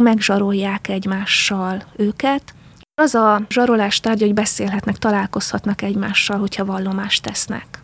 Megzsarolják 0.00 0.88
egymással 0.88 1.84
őket, 1.96 2.54
az 3.00 3.14
a 3.14 3.42
zsarolás 3.48 4.00
tárgya, 4.00 4.24
hogy 4.24 4.34
beszélhetnek, 4.34 4.96
találkozhatnak 4.96 5.82
egymással, 5.82 6.38
hogyha 6.38 6.64
vallomást 6.64 7.22
tesznek. 7.22 7.80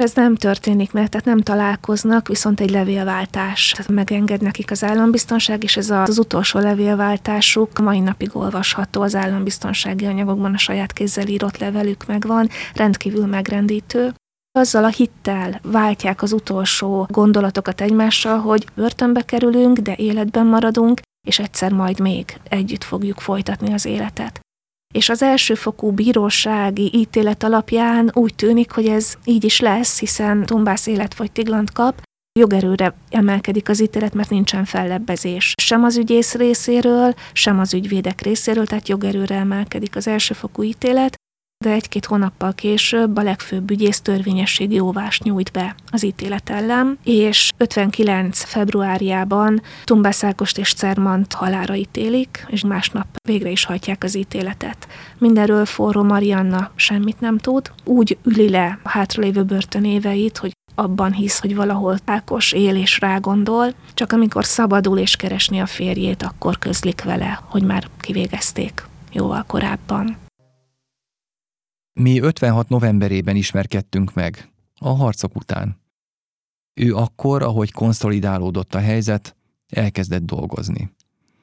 Ez 0.00 0.12
nem 0.14 0.36
történik 0.36 0.92
meg, 0.92 1.08
tehát 1.08 1.26
nem 1.26 1.40
találkoznak, 1.40 2.28
viszont 2.28 2.60
egy 2.60 2.70
levélváltás 2.70 3.70
tehát 3.70 3.90
megenged 3.90 4.42
nekik 4.42 4.70
az 4.70 4.84
állambiztonság, 4.84 5.62
és 5.62 5.76
ez 5.76 5.90
az 5.90 6.18
utolsó 6.18 6.58
levélváltásuk 6.58 7.78
mai 7.78 8.00
napig 8.00 8.36
olvasható 8.36 9.02
az 9.02 9.14
állambiztonsági 9.14 10.06
anyagokban, 10.06 10.54
a 10.54 10.58
saját 10.58 10.92
kézzel 10.92 11.26
írott 11.26 11.58
levelük 11.58 12.06
megvan, 12.06 12.48
rendkívül 12.74 13.26
megrendítő. 13.26 14.14
Azzal 14.58 14.84
a 14.84 14.88
hittel 14.88 15.60
váltják 15.62 16.22
az 16.22 16.32
utolsó 16.32 17.06
gondolatokat 17.10 17.80
egymással, 17.80 18.38
hogy 18.38 18.66
börtönbe 18.74 19.22
kerülünk, 19.22 19.78
de 19.78 19.94
életben 19.96 20.46
maradunk, 20.46 21.00
és 21.28 21.38
egyszer 21.38 21.72
majd 21.72 22.00
még 22.00 22.40
együtt 22.48 22.84
fogjuk 22.84 23.20
folytatni 23.20 23.72
az 23.72 23.84
életet 23.84 24.40
és 24.94 25.08
az 25.08 25.22
elsőfokú 25.22 25.90
bírósági 25.90 26.90
ítélet 26.94 27.42
alapján 27.42 28.10
úgy 28.14 28.34
tűnik, 28.34 28.70
hogy 28.70 28.86
ez 28.86 29.14
így 29.24 29.44
is 29.44 29.60
lesz, 29.60 29.98
hiszen 29.98 30.46
Tombász 30.46 30.86
életfogytiglant 30.86 31.72
kap, 31.72 32.02
jogerőre 32.38 32.94
emelkedik 33.10 33.68
az 33.68 33.82
ítélet, 33.82 34.14
mert 34.14 34.30
nincsen 34.30 34.64
fellebbezés. 34.64 35.54
Sem 35.62 35.84
az 35.84 35.96
ügyész 35.96 36.34
részéről, 36.34 37.14
sem 37.32 37.58
az 37.58 37.74
ügyvédek 37.74 38.20
részéről, 38.20 38.66
tehát 38.66 38.88
jogerőre 38.88 39.34
emelkedik 39.34 39.96
az 39.96 40.06
elsőfokú 40.06 40.62
ítélet, 40.62 41.14
de 41.64 41.70
egy-két 41.70 42.06
hónappal 42.06 42.52
később 42.52 43.16
a 43.16 43.22
legfőbb 43.22 43.70
ügyész 43.70 44.00
törvényességi 44.00 44.78
óvást 44.78 45.22
nyújt 45.22 45.52
be 45.52 45.74
az 45.90 46.04
ítélet 46.04 46.50
ellen, 46.50 46.98
és 47.04 47.50
59. 47.56 48.42
februárjában 48.42 49.62
Tumbászákost 49.84 50.58
és 50.58 50.74
Cermant 50.74 51.32
halára 51.32 51.74
ítélik, 51.74 52.46
és 52.48 52.64
másnap 52.64 53.06
végre 53.28 53.50
is 53.50 53.64
hajtják 53.64 54.04
az 54.04 54.16
ítéletet. 54.16 54.88
Mindenről 55.18 55.64
forró 55.64 56.02
Marianna 56.02 56.70
semmit 56.74 57.20
nem 57.20 57.38
tud, 57.38 57.72
úgy 57.84 58.18
üli 58.24 58.48
le 58.48 58.78
a 58.82 58.88
hátralévő 58.88 59.42
börtönéveit, 59.42 60.38
hogy 60.38 60.52
abban 60.74 61.12
hisz, 61.12 61.40
hogy 61.40 61.54
valahol 61.54 61.98
Ákos 62.04 62.52
él 62.52 62.76
és 62.76 63.00
rágondol, 63.00 63.74
csak 63.94 64.12
amikor 64.12 64.44
szabadul 64.44 64.98
és 64.98 65.16
keresni 65.16 65.60
a 65.60 65.66
férjét, 65.66 66.22
akkor 66.22 66.58
közlik 66.58 67.02
vele, 67.02 67.40
hogy 67.48 67.62
már 67.62 67.88
kivégezték 67.98 68.84
jóval 69.12 69.44
korábban. 69.46 70.28
Mi 71.92 72.20
56 72.20 72.68
novemberében 72.68 73.36
ismerkedtünk 73.36 74.14
meg, 74.14 74.50
a 74.78 74.88
harcok 74.88 75.36
után. 75.36 75.80
Ő 76.74 76.94
akkor, 76.94 77.42
ahogy 77.42 77.72
konszolidálódott 77.72 78.74
a 78.74 78.78
helyzet, 78.78 79.36
elkezdett 79.68 80.22
dolgozni. 80.22 80.90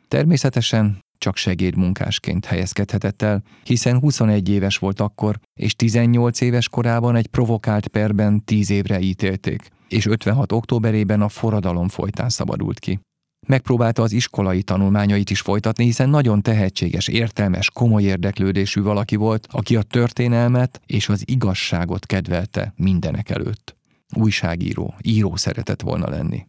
Természetesen 0.07 0.99
csak 1.17 1.35
segédmunkásként 1.35 2.45
helyezkedhetett 2.45 3.21
el, 3.21 3.43
hiszen 3.63 3.99
21 3.99 4.49
éves 4.49 4.77
volt 4.77 4.99
akkor, 4.99 5.39
és 5.59 5.75
18 5.75 6.41
éves 6.41 6.69
korában 6.69 7.15
egy 7.15 7.27
provokált 7.27 7.87
perben 7.87 8.43
10 8.43 8.69
évre 8.69 8.99
ítélték, 8.99 9.69
és 9.87 10.05
56. 10.05 10.51
októberében 10.51 11.21
a 11.21 11.29
forradalom 11.29 11.87
folytán 11.87 12.29
szabadult 12.29 12.79
ki. 12.79 12.99
Megpróbálta 13.47 14.01
az 14.01 14.11
iskolai 14.11 14.63
tanulmányait 14.63 15.29
is 15.29 15.41
folytatni, 15.41 15.83
hiszen 15.83 16.09
nagyon 16.09 16.41
tehetséges, 16.41 17.07
értelmes, 17.07 17.69
komoly 17.69 18.03
érdeklődésű 18.03 18.81
valaki 18.81 19.15
volt, 19.15 19.47
aki 19.51 19.75
a 19.75 19.81
történelmet 19.81 20.81
és 20.85 21.09
az 21.09 21.23
igazságot 21.25 22.05
kedvelte 22.05 22.73
mindenek 22.75 23.29
előtt. 23.29 23.75
Újságíró, 24.15 24.93
író 25.01 25.35
szeretett 25.35 25.81
volna 25.81 26.09
lenni. 26.09 26.47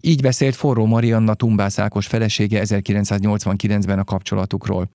Így 0.00 0.22
beszélt 0.22 0.54
forró 0.54 0.86
Marianna 0.86 1.34
Tumbász 1.34 1.78
Ákos 1.78 2.06
felesége 2.06 2.62
1989-ben 2.64 3.98
a 3.98 4.04
kapcsolatukról. 4.04 4.90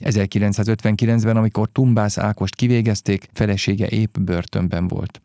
1959-ben, 0.00 1.36
amikor 1.36 1.68
Tumbász 1.72 2.18
Ákost 2.18 2.54
kivégezték, 2.54 3.28
felesége 3.32 3.86
épp 3.86 4.18
börtönben 4.18 4.88
volt. 4.88 5.20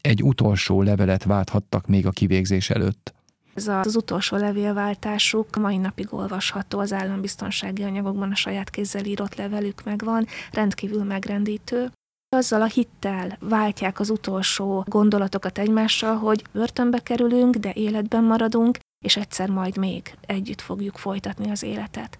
Egy 0.00 0.22
utolsó 0.22 0.82
levelet 0.82 1.24
válthattak 1.24 1.86
még 1.86 2.06
a 2.06 2.10
kivégzés 2.10 2.70
előtt. 2.70 3.14
Ez 3.54 3.68
az 3.68 3.96
utolsó 3.96 4.36
levélváltásuk 4.36 5.56
mai 5.56 5.76
napig 5.76 6.14
olvasható 6.14 6.78
az 6.78 6.92
állambiztonsági 6.92 7.82
anyagokban, 7.82 8.30
a 8.30 8.34
saját 8.34 8.70
kézzel 8.70 9.04
írott 9.04 9.34
levelük 9.34 9.84
megvan, 9.84 10.26
rendkívül 10.52 11.04
megrendítő. 11.04 11.92
Azzal 12.36 12.62
a 12.62 12.66
hittel 12.66 13.36
váltják 13.40 14.00
az 14.00 14.10
utolsó 14.10 14.84
gondolatokat 14.88 15.58
egymással, 15.58 16.16
hogy 16.16 16.44
börtönbe 16.52 16.98
kerülünk, 16.98 17.56
de 17.56 17.72
életben 17.74 18.24
maradunk, 18.24 18.78
és 19.04 19.16
egyszer 19.16 19.48
majd 19.48 19.76
még 19.76 20.14
együtt 20.20 20.60
fogjuk 20.60 20.96
folytatni 20.98 21.50
az 21.50 21.62
életet. 21.62 22.18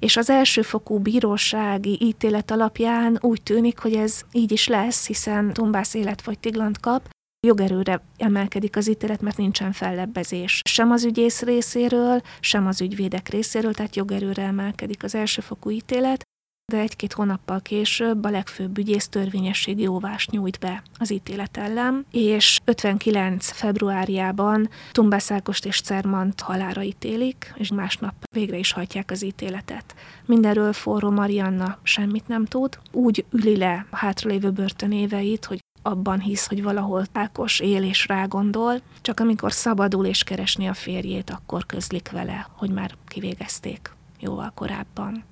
és 0.00 0.16
az 0.16 0.30
elsőfokú 0.30 0.98
bírósági 0.98 1.98
ítélet 2.00 2.50
alapján 2.50 3.18
úgy 3.20 3.42
tűnik, 3.42 3.78
hogy 3.78 3.94
ez 3.94 4.20
így 4.32 4.52
is 4.52 4.66
lesz, 4.66 5.06
hiszen 5.06 5.52
Tumbász 5.52 5.94
életfogytiglant 5.94 6.80
kap, 6.80 7.08
jogerőre 7.46 8.02
emelkedik 8.16 8.76
az 8.76 8.88
ítélet, 8.88 9.20
mert 9.20 9.36
nincsen 9.36 9.72
fellebbezés. 9.72 10.60
Sem 10.64 10.90
az 10.90 11.04
ügyész 11.04 11.42
részéről, 11.42 12.20
sem 12.40 12.66
az 12.66 12.80
ügyvédek 12.80 13.28
részéről, 13.28 13.74
tehát 13.74 13.96
jogerőre 13.96 14.42
emelkedik 14.42 15.02
az 15.02 15.14
elsőfokú 15.14 15.70
ítélet, 15.70 16.22
de 16.70 16.78
egy-két 16.78 17.12
hónappal 17.12 17.60
később 17.60 18.24
a 18.24 18.30
legfőbb 18.30 18.78
ügyész 18.78 19.08
törvényességi 19.08 19.82
jóvást 19.82 20.30
nyújt 20.30 20.58
be 20.58 20.82
az 20.98 21.12
ítélet 21.12 21.56
ellen, 21.56 22.06
és 22.10 22.58
59. 22.64 23.50
februárjában 23.50 24.68
Tumbászákost 24.92 25.66
és 25.66 25.80
Cermant 25.80 26.40
halára 26.40 26.82
ítélik, 26.82 27.52
és 27.56 27.72
másnap 27.72 28.14
végre 28.34 28.56
is 28.56 28.72
hajtják 28.72 29.10
az 29.10 29.24
ítéletet. 29.24 29.94
Mindenről 30.26 30.72
forró 30.72 31.10
Marianna 31.10 31.78
semmit 31.82 32.28
nem 32.28 32.44
tud, 32.44 32.78
úgy 32.92 33.24
üli 33.30 33.56
le 33.56 33.86
hátralévő 33.90 34.50
börtönéveit, 34.50 35.44
hogy 35.44 35.59
abban 35.82 36.20
hisz, 36.20 36.46
hogy 36.46 36.62
valahol 36.62 37.06
Ákos 37.12 37.60
él 37.60 37.82
és 37.84 38.06
rágondol, 38.06 38.80
csak 39.00 39.20
amikor 39.20 39.52
szabadul 39.52 40.06
és 40.06 40.22
keresni 40.22 40.66
a 40.68 40.74
férjét, 40.74 41.30
akkor 41.30 41.66
közlik 41.66 42.10
vele, 42.10 42.46
hogy 42.56 42.70
már 42.70 42.94
kivégezték 43.06 43.90
jóval 44.20 44.52
korábban. 44.54 45.24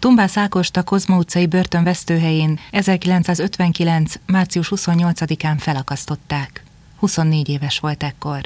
Tumbász 0.00 0.36
Ákost 0.36 0.76
a 0.76 0.82
Kozma 0.82 1.16
utcai 1.16 1.46
börtön 1.46 1.84
vesztőhelyén 1.84 2.58
1959. 2.70 4.14
március 4.26 4.72
28-án 4.74 5.56
felakasztották. 5.58 6.64
24 6.98 7.48
éves 7.48 7.78
volt 7.78 8.02
ekkor. 8.02 8.40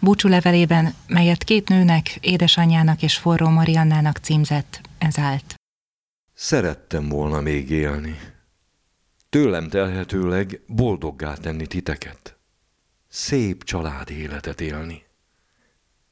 Búcsú 0.00 0.28
levelében, 0.28 0.94
melyet 1.06 1.44
két 1.44 1.68
nőnek, 1.68 2.18
édesanyjának 2.20 3.02
és 3.02 3.16
forró 3.16 3.48
Mariannának 3.48 4.16
címzett, 4.16 4.80
ez 4.98 5.18
állt. 5.18 5.54
Szerettem 6.34 7.08
volna 7.08 7.40
még 7.40 7.70
élni. 7.70 8.18
Tőlem 9.30 9.68
telhetőleg 9.68 10.60
boldoggá 10.66 11.34
tenni 11.34 11.66
titeket. 11.66 12.36
Szép 13.08 13.64
család 13.64 14.10
életet 14.10 14.60
élni. 14.60 15.02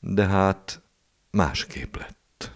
De 0.00 0.26
hát 0.26 0.83
másképp 1.31 1.96
lett. 1.96 2.52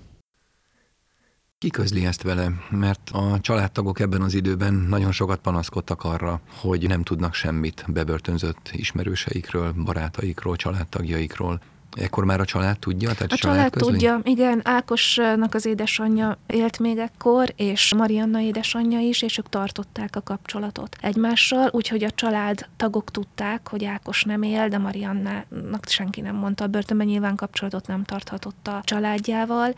Ki 1.59 1.71
közli 1.71 2.07
ezt 2.07 2.23
vele? 2.23 2.53
Mert 2.71 3.11
a 3.13 3.41
családtagok 3.41 4.01
ebben 4.01 4.23
az 4.23 4.35
időben 4.35 4.75
nagyon 4.75 5.13
sokat 5.13 5.41
panaszkodtak 5.41 6.05
arra, 6.05 6.41
hogy 6.49 6.89
nem 6.89 7.03
tudnak 7.03 7.35
semmit 7.35 7.85
bebörtönzött 7.89 8.71
ismerőseikről, 8.73 9.73
barátaikról, 9.73 10.57
családtagjaikról. 10.57 11.61
Ekkor 11.97 12.25
már 12.25 12.41
a 12.41 12.45
család 12.45 12.79
tudja? 12.79 13.13
Tehát 13.13 13.33
a 13.33 13.37
család, 13.37 13.57
család 13.57 13.71
tudja, 13.71 14.21
igen. 14.25 14.61
Ákosnak 14.65 15.55
az 15.55 15.67
édesanyja 15.67 16.39
élt 16.47 16.79
még 16.79 16.99
ekkor, 16.99 17.53
és 17.57 17.95
Marianna 17.95 18.41
édesanyja 18.41 18.99
is, 18.99 19.23
és 19.23 19.39
ők 19.39 19.49
tartották 19.49 20.17
a 20.17 20.23
kapcsolatot 20.23 20.97
egymással, 21.01 21.69
úgyhogy 21.73 22.05
a 22.05 22.11
család 22.11 22.69
tagok 22.77 23.11
tudták, 23.11 23.69
hogy 23.69 23.85
Ákos 23.85 24.25
nem 24.25 24.43
él, 24.43 24.69
de 24.69 24.79
Mariannának 24.79 25.87
senki 25.87 26.21
nem 26.21 26.37
mondta. 26.37 26.65
A 26.65 26.69
börtönben 26.69 27.07
nyilván 27.07 27.37
kapcsolatot 27.37 27.87
nem 27.87 28.05
tarthatott 28.05 28.69
a 28.69 28.81
családjával, 28.85 29.75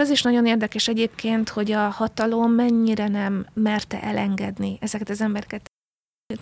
az 0.00 0.10
is 0.10 0.22
nagyon 0.22 0.46
érdekes 0.46 0.88
egyébként, 0.88 1.48
hogy 1.48 1.72
a 1.72 1.88
hatalom 1.88 2.52
mennyire 2.52 3.08
nem 3.08 3.46
merte 3.52 4.02
elengedni 4.02 4.78
ezeket 4.80 5.08
az 5.08 5.20
embereket. 5.20 5.70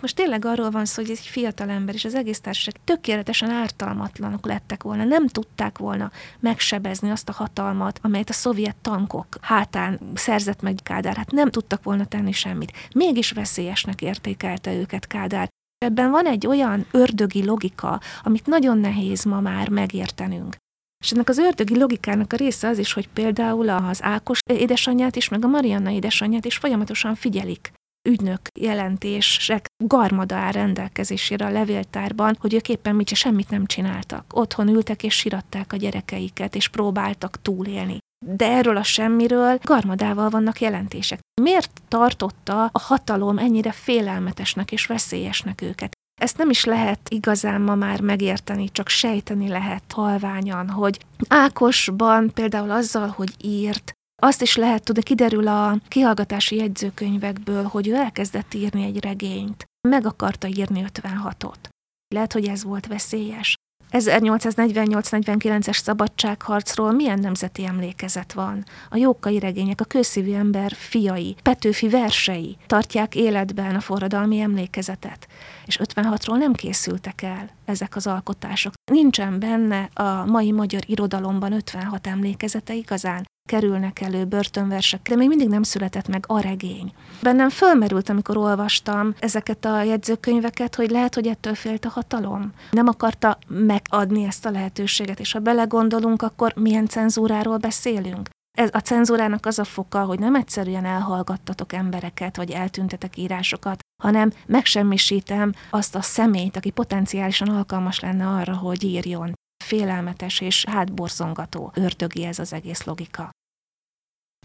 Most 0.01 0.15
tényleg 0.15 0.45
arról 0.45 0.69
van 0.69 0.85
szó, 0.85 1.01
hogy 1.01 1.11
egy 1.11 1.19
fiatal 1.19 1.69
ember 1.69 1.95
és 1.95 2.05
az 2.05 2.15
egész 2.15 2.39
társaság 2.39 2.75
tökéletesen 2.83 3.49
ártalmatlanok 3.49 4.45
lettek 4.45 4.83
volna, 4.83 5.03
nem 5.03 5.27
tudták 5.27 5.77
volna 5.77 6.11
megsebezni 6.39 7.09
azt 7.09 7.29
a 7.29 7.33
hatalmat, 7.33 7.99
amelyet 8.01 8.29
a 8.29 8.33
szovjet 8.33 8.75
tankok 8.75 9.27
hátán 9.41 9.99
szerzett 10.13 10.61
meg 10.61 10.75
Kádár. 10.83 11.15
Hát 11.15 11.31
nem 11.31 11.49
tudtak 11.49 11.83
volna 11.83 12.05
tenni 12.05 12.31
semmit. 12.31 12.71
Mégis 12.95 13.31
veszélyesnek 13.31 14.01
értékelte 14.01 14.73
őket 14.73 15.07
Kádár. 15.07 15.47
Ebben 15.77 16.11
van 16.11 16.25
egy 16.25 16.47
olyan 16.47 16.85
ördögi 16.91 17.45
logika, 17.45 17.99
amit 18.23 18.45
nagyon 18.45 18.77
nehéz 18.77 19.23
ma 19.23 19.39
már 19.39 19.69
megértenünk. 19.69 20.55
És 21.03 21.11
ennek 21.11 21.29
az 21.29 21.37
ördögi 21.37 21.77
logikának 21.77 22.33
a 22.33 22.35
része 22.35 22.67
az 22.67 22.77
is, 22.77 22.93
hogy 22.93 23.07
például 23.07 23.69
az 23.69 24.03
Ákos 24.03 24.39
édesanyját 24.53 25.15
is, 25.15 25.29
meg 25.29 25.45
a 25.45 25.47
Marianna 25.47 25.91
édesanyját 25.91 26.45
is 26.45 26.57
folyamatosan 26.57 27.15
figyelik 27.15 27.71
ügynök 28.09 28.41
jelentések 28.59 29.65
garmada 29.83 30.35
áll 30.35 30.51
rendelkezésére 30.51 31.45
a 31.45 31.49
levéltárban, 31.49 32.37
hogy 32.39 32.53
ők 32.53 32.69
éppen 32.69 32.95
mit 32.95 33.15
semmit 33.15 33.49
nem 33.49 33.65
csináltak. 33.65 34.25
Otthon 34.31 34.67
ültek 34.67 35.03
és 35.03 35.15
siratták 35.15 35.73
a 35.73 35.77
gyerekeiket, 35.77 36.55
és 36.55 36.67
próbáltak 36.67 37.41
túlélni. 37.41 37.97
De 38.25 38.45
erről 38.45 38.77
a 38.77 38.83
semmiről 38.83 39.59
garmadával 39.63 40.29
vannak 40.29 40.61
jelentések. 40.61 41.19
Miért 41.41 41.81
tartotta 41.87 42.69
a 42.71 42.79
hatalom 42.79 43.37
ennyire 43.37 43.71
félelmetesnek 43.71 44.71
és 44.71 44.85
veszélyesnek 44.85 45.61
őket? 45.61 45.91
Ezt 46.21 46.37
nem 46.37 46.49
is 46.49 46.63
lehet 46.63 46.99
igazán 47.09 47.61
ma 47.61 47.75
már 47.75 48.01
megérteni, 48.01 48.69
csak 48.71 48.89
sejteni 48.89 49.47
lehet 49.47 49.91
halványan, 49.91 50.69
hogy 50.69 50.99
Ákosban 51.27 52.33
például 52.33 52.71
azzal, 52.71 53.07
hogy 53.07 53.33
írt, 53.41 53.91
azt 54.19 54.41
is 54.41 54.55
lehet 54.55 54.83
tudni, 54.83 55.03
kiderül 55.03 55.47
a 55.47 55.77
kihallgatási 55.87 56.55
jegyzőkönyvekből, 56.55 57.63
hogy 57.63 57.87
ő 57.87 57.95
elkezdett 57.95 58.53
írni 58.53 58.83
egy 58.83 59.03
regényt. 59.03 59.65
Meg 59.87 60.05
akarta 60.05 60.47
írni 60.47 60.85
56-ot. 60.93 61.69
Lehet, 62.15 62.33
hogy 62.33 62.47
ez 62.47 62.63
volt 62.63 62.87
veszélyes. 62.87 63.55
1848-49-es 63.91 65.81
szabadságharcról 65.81 66.91
milyen 66.91 67.19
nemzeti 67.19 67.65
emlékezet 67.65 68.33
van? 68.33 68.65
A 68.89 68.97
jókai 68.97 69.39
regények, 69.39 69.81
a 69.81 69.85
kőszívű 69.85 70.33
ember 70.33 70.71
fiai, 70.71 71.35
Petőfi 71.41 71.89
versei 71.89 72.57
tartják 72.67 73.15
életben 73.15 73.75
a 73.75 73.79
forradalmi 73.79 74.39
emlékezetet. 74.39 75.27
És 75.65 75.79
56-ról 75.83 76.37
nem 76.37 76.53
készültek 76.53 77.21
el 77.21 77.49
ezek 77.65 77.95
az 77.95 78.07
alkotások. 78.07 78.73
Nincsen 78.91 79.39
benne 79.39 79.89
a 79.93 80.25
mai 80.25 80.51
magyar 80.51 80.81
irodalomban 80.85 81.51
56 81.51 82.07
emlékezete 82.07 82.73
igazán 82.73 83.25
kerülnek 83.49 84.01
elő 84.01 84.25
börtönversek, 84.25 85.01
de 85.01 85.15
még 85.15 85.27
mindig 85.27 85.47
nem 85.47 85.63
született 85.63 86.07
meg 86.07 86.23
a 86.27 86.39
regény. 86.39 86.93
Bennem 87.21 87.49
fölmerült, 87.49 88.09
amikor 88.09 88.37
olvastam 88.37 89.13
ezeket 89.19 89.65
a 89.65 89.83
jegyzőkönyveket, 89.83 90.75
hogy 90.75 90.89
lehet, 90.89 91.15
hogy 91.15 91.27
ettől 91.27 91.55
félt 91.55 91.85
a 91.85 91.89
hatalom. 91.89 92.51
Nem 92.71 92.87
akarta 92.87 93.37
megadni 93.47 94.23
ezt 94.23 94.45
a 94.45 94.51
lehetőséget, 94.51 95.19
és 95.19 95.31
ha 95.31 95.39
belegondolunk, 95.39 96.21
akkor 96.21 96.53
milyen 96.55 96.87
cenzúráról 96.87 97.57
beszélünk. 97.57 98.29
Ez 98.57 98.69
a 98.71 98.79
cenzúrának 98.79 99.45
az 99.45 99.59
a 99.59 99.63
foka, 99.63 100.03
hogy 100.03 100.19
nem 100.19 100.35
egyszerűen 100.35 100.85
elhallgattatok 100.85 101.73
embereket, 101.73 102.37
vagy 102.37 102.51
eltüntetek 102.51 103.17
írásokat, 103.17 103.79
hanem 104.03 104.31
megsemmisítem 104.45 105.53
azt 105.69 105.95
a 105.95 106.01
személyt, 106.01 106.55
aki 106.55 106.69
potenciálisan 106.69 107.47
alkalmas 107.47 107.99
lenne 107.99 108.27
arra, 108.27 108.55
hogy 108.55 108.83
írjon. 108.83 109.33
Félelmetes 109.63 110.39
és 110.39 110.65
hátborzongató, 110.65 111.71
ördögi 111.75 112.25
ez 112.25 112.39
az 112.39 112.53
egész 112.53 112.83
logika. 112.83 113.29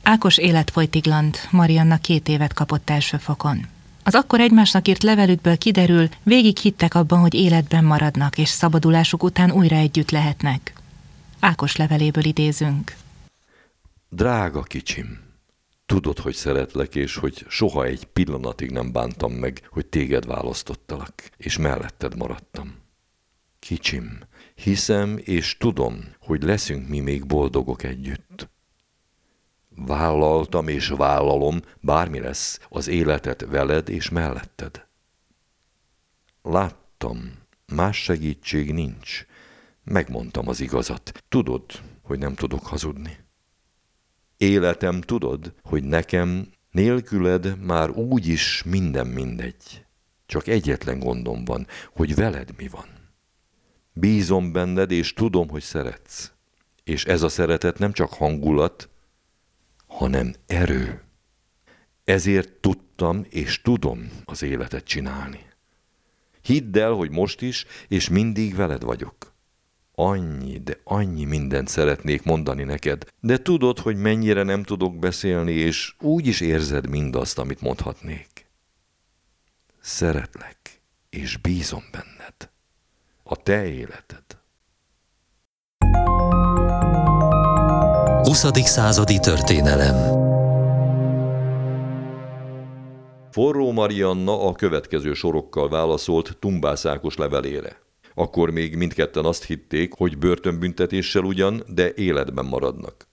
Ákos 0.07 0.39
életfolytiglant, 0.39 1.49
Marianna 1.51 1.99
két 1.99 2.29
évet 2.29 2.53
kapott 2.53 2.91
első 2.91 3.17
fokon. 3.17 3.67
Az 4.03 4.15
akkor 4.15 4.41
egymásnak 4.41 4.89
írt 4.89 5.03
levelükből 5.03 5.59
kiderül, 5.59 6.09
végig 6.23 6.57
hittek 6.59 6.95
abban, 6.95 7.19
hogy 7.19 7.35
életben 7.35 7.85
maradnak, 7.85 8.39
és 8.39 8.49
szabadulásuk 8.49 9.23
után 9.23 9.51
újra 9.51 9.77
együtt 9.77 10.11
lehetnek. 10.11 10.73
Ákos 11.41 11.77
leveléből 11.77 12.25
idézünk. 12.25 12.97
Drága 14.09 14.63
kicsim, 14.63 15.21
tudod, 15.87 16.19
hogy 16.19 16.35
szeretlek, 16.35 16.95
és 16.95 17.17
hogy 17.17 17.45
soha 17.49 17.85
egy 17.85 18.05
pillanatig 18.05 18.71
nem 18.71 18.93
bántam 18.93 19.33
meg, 19.33 19.69
hogy 19.71 19.87
téged 19.87 20.27
választottalak, 20.27 21.31
és 21.37 21.59
melletted 21.59 22.17
maradtam. 22.17 22.75
Kicsim, 23.59 24.19
hiszem 24.55 25.21
és 25.23 25.57
tudom, 25.59 26.05
hogy 26.21 26.43
leszünk 26.43 26.89
mi 26.89 27.01
még 27.01 27.27
boldogok 27.27 27.83
együtt. 27.83 28.53
Vállaltam 29.77 30.69
és 30.69 30.89
vállalom, 30.89 31.61
bármi 31.81 32.21
lesz, 32.21 32.61
az 32.69 32.89
életet 32.89 33.47
veled 33.49 33.89
és 33.89 34.09
melletted. 34.09 34.87
Láttam, 36.43 37.33
más 37.67 38.03
segítség 38.03 38.73
nincs. 38.73 39.27
Megmondtam 39.85 40.49
az 40.49 40.61
igazat. 40.61 41.25
Tudod, 41.29 41.65
hogy 42.03 42.19
nem 42.19 42.35
tudok 42.35 42.67
hazudni. 42.67 43.19
Életem 44.37 45.01
tudod, 45.01 45.55
hogy 45.63 45.85
nekem 45.85 46.49
nélküled 46.71 47.59
már 47.65 47.91
úgy 47.91 48.27
is 48.27 48.63
minden 48.67 49.07
mindegy. 49.07 49.85
Csak 50.27 50.47
egyetlen 50.47 50.99
gondom 50.99 51.45
van, 51.45 51.67
hogy 51.93 52.15
veled 52.15 52.55
mi 52.57 52.69
van. 52.69 52.87
Bízom 53.93 54.53
benned, 54.53 54.91
és 54.91 55.13
tudom, 55.13 55.49
hogy 55.49 55.63
szeretsz. 55.63 56.33
És 56.85 57.05
ez 57.05 57.23
a 57.23 57.29
szeretet 57.29 57.79
nem 57.79 57.93
csak 57.93 58.13
hangulat, 58.13 58.89
hanem 59.95 60.35
erő. 60.47 61.03
Ezért 62.05 62.53
tudtam 62.53 63.27
és 63.29 63.63
tudom 63.63 64.11
az 64.25 64.43
életet 64.43 64.85
csinálni. 64.85 65.47
Hidd 66.43 66.79
el, 66.79 66.93
hogy 66.93 67.11
most 67.11 67.41
is 67.41 67.67
és 67.89 68.09
mindig 68.09 68.55
veled 68.55 68.83
vagyok. 68.83 69.33
Annyi, 69.95 70.59
de 70.59 70.81
annyi 70.85 71.25
mindent 71.25 71.69
szeretnék 71.69 72.23
mondani 72.23 72.63
neked, 72.63 73.07
de 73.21 73.43
tudod, 73.43 73.79
hogy 73.79 73.97
mennyire 73.97 74.43
nem 74.43 74.63
tudok 74.63 74.99
beszélni, 74.99 75.53
és 75.53 75.95
úgy 76.01 76.27
is 76.27 76.41
érzed 76.41 76.89
mindazt, 76.89 77.39
amit 77.39 77.61
mondhatnék. 77.61 78.47
Szeretlek, 79.81 80.81
és 81.11 81.37
bízom 81.37 81.85
benned. 81.93 82.51
A 83.23 83.37
te 83.37 83.67
életed. 83.67 84.25
20. 88.35 88.67
századi 88.69 89.19
történelem 89.19 89.95
Forró 93.31 93.73
Marianna 93.73 94.47
a 94.47 94.53
következő 94.53 95.13
sorokkal 95.13 95.69
válaszolt 95.69 96.37
Tumbászákos 96.41 97.17
levelére. 97.17 97.77
Akkor 98.15 98.51
még 98.51 98.77
mindketten 98.77 99.25
azt 99.25 99.45
hitték, 99.45 99.93
hogy 99.97 100.19
börtönbüntetéssel 100.19 101.23
ugyan, 101.23 101.63
de 101.69 101.93
életben 101.95 102.45
maradnak. 102.45 103.09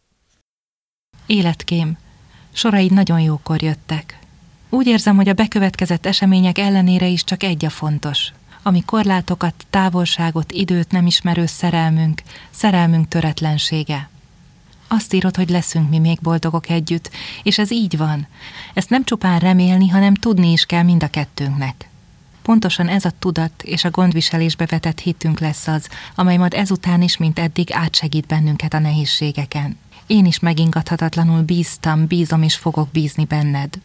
Életkém, 1.26 1.98
soraid 2.52 2.92
nagyon 2.92 3.22
jókor 3.22 3.62
jöttek. 3.62 4.20
Úgy 4.70 4.88
érzem, 4.88 5.16
hogy 5.16 5.30
a 5.30 5.34
bekövetkezett 5.34 6.06
események 6.06 6.58
ellenére 6.58 7.08
is 7.08 7.24
csak 7.24 7.44
egy 7.44 7.66
a 7.66 7.70
fontos. 7.70 8.32
Ami 8.64 8.84
korlátokat, 8.86 9.54
távolságot, 9.70 10.52
időt 10.52 10.92
nem 10.92 11.06
ismerő 11.06 11.46
szerelmünk, 11.46 12.22
szerelmünk 12.50 13.08
töretlensége. 13.08 14.10
Azt 14.94 15.14
írod, 15.14 15.36
hogy 15.36 15.50
leszünk 15.50 15.90
mi 15.90 16.00
még 16.00 16.20
boldogok 16.22 16.70
együtt, 16.70 17.12
és 17.44 17.58
ez 17.58 17.72
így 17.72 17.98
van. 17.98 18.28
Ezt 18.74 18.90
nem 18.90 19.04
csupán 19.04 19.40
remélni, 19.40 19.88
hanem 19.88 20.14
tudni 20.14 20.52
is 20.52 20.66
kell 20.66 20.84
mind 20.84 21.04
a 21.04 21.08
kettőnknek. 21.08 21.90
Pontosan 22.42 22.88
ez 22.88 23.06
a 23.06 23.12
tudat 23.20 23.64
és 23.64 23.84
a 23.84 23.90
gondviselésbe 23.90 24.66
vetett 24.66 25.00
hitünk 25.00 25.40
lesz 25.40 25.68
az, 25.68 25.88
amely 26.16 26.38
majd 26.38 26.54
ezután 26.54 27.02
is, 27.02 27.18
mint 27.18 27.40
eddig 27.40 27.72
átsegít 27.74 28.26
bennünket 28.26 28.74
a 28.74 28.80
nehézségeken. 28.80 29.78
Én 30.08 30.26
is 30.26 30.40
megingathatatlanul 30.40 31.42
bíztam, 31.42 32.08
bízom 32.08 32.42
és 32.42 32.56
fogok 32.56 32.90
bízni 32.90 33.26
benned. 33.26 33.80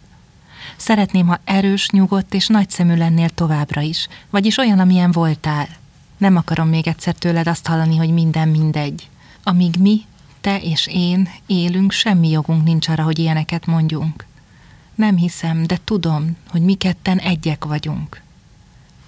Szeretném, 0.77 1.27
ha 1.27 1.41
erős, 1.45 1.91
nyugodt 1.91 2.35
és 2.35 2.47
nagyszemű 2.47 2.97
lennél 2.97 3.29
továbbra 3.29 3.81
is, 3.81 4.09
vagyis 4.31 4.59
olyan, 4.59 4.79
amilyen 4.79 5.11
voltál. 5.13 5.69
Nem 6.19 6.37
akarom 6.37 6.69
még 6.69 6.87
egyszer 6.87 7.15
tőled 7.15 7.47
azt 7.47 7.67
hallani, 7.67 7.97
hogy 7.97 8.11
minden 8.11 8.49
mindegy. 8.49 9.09
Amíg 9.43 9.75
mi, 9.79 10.05
te 10.47 10.61
és 10.61 10.87
én 10.87 11.29
élünk, 11.47 11.93
semmi 11.93 12.31
jogunk 12.31 12.65
nincs 12.65 12.89
arra, 12.89 13.03
hogy 13.03 13.19
ilyeneket 13.19 13.67
mondjunk. 13.67 14.27
Nem 14.95 15.17
hiszem, 15.17 15.67
de 15.67 15.79
tudom, 15.85 16.37
hogy 16.49 16.63
mi 16.63 16.75
ketten 16.75 17.19
egyek 17.19 17.65
vagyunk. 17.65 18.23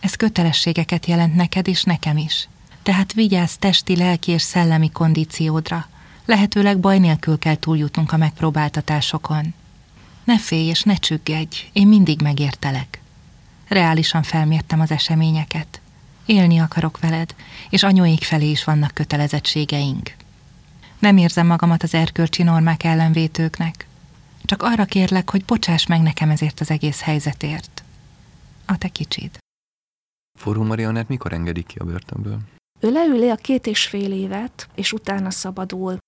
Ez 0.01 0.15
kötelességeket 0.15 1.07
jelent 1.07 1.35
neked 1.35 1.69
és 1.69 1.83
nekem 1.83 2.17
is. 2.17 2.49
Tehát 2.83 3.13
vigyázz 3.13 3.55
testi, 3.55 3.97
lelki 3.97 4.31
és 4.31 4.43
szellemi 4.43 4.91
kondíciódra. 4.91 5.89
Lehetőleg 6.25 6.79
baj 6.79 6.99
nélkül 6.99 7.39
kell 7.39 7.57
túljutnunk 7.57 8.13
a 8.13 8.17
megpróbáltatásokon. 8.17 9.55
Ne 10.25 10.39
félj 10.39 10.69
és 10.69 10.83
ne 10.83 10.95
csüggedj, 10.95 11.69
én 11.73 11.87
mindig 11.87 12.21
megértelek. 12.21 13.01
Reálisan 13.69 14.23
felmértem 14.23 14.81
az 14.81 14.91
eseményeket. 14.91 15.81
Élni 16.27 16.59
akarok 16.59 16.99
veled, 17.01 17.35
és 17.71 17.83
anyóik 17.83 18.23
felé 18.23 18.51
is 18.51 18.65
vannak 18.65 18.95
kötelezettségeink. 18.95 20.18
Nem 20.99 21.17
érzem 21.17 21.47
magamat 21.47 21.83
az 21.83 21.95
erkölcsi 21.95 22.43
normák 22.43 22.85
ellenvétőknek. 22.85 23.87
Csak 24.45 24.63
arra 24.63 24.85
kérlek, 24.85 25.31
hogy 25.31 25.45
bocsáss 25.45 25.87
meg 25.87 26.03
nekem 26.03 26.31
ezért 26.31 26.61
az 26.61 26.71
egész 26.71 27.01
helyzetért. 27.01 27.83
A 28.67 28.79
te 28.79 28.89
kicsid. 28.89 29.39
Forró 30.39 30.63
Marianett 30.63 31.09
mikor 31.09 31.33
engedik 31.33 31.67
ki 31.67 31.79
a 31.79 31.85
börtönből? 31.85 32.39
Ő 32.81 32.91
leüli 32.91 33.29
a 33.31 33.35
két 33.35 33.67
és 33.67 33.87
fél 33.87 34.13
évet, 34.13 34.69
és 34.75 34.93
utána 34.93 35.31
szabadul. 35.31 35.99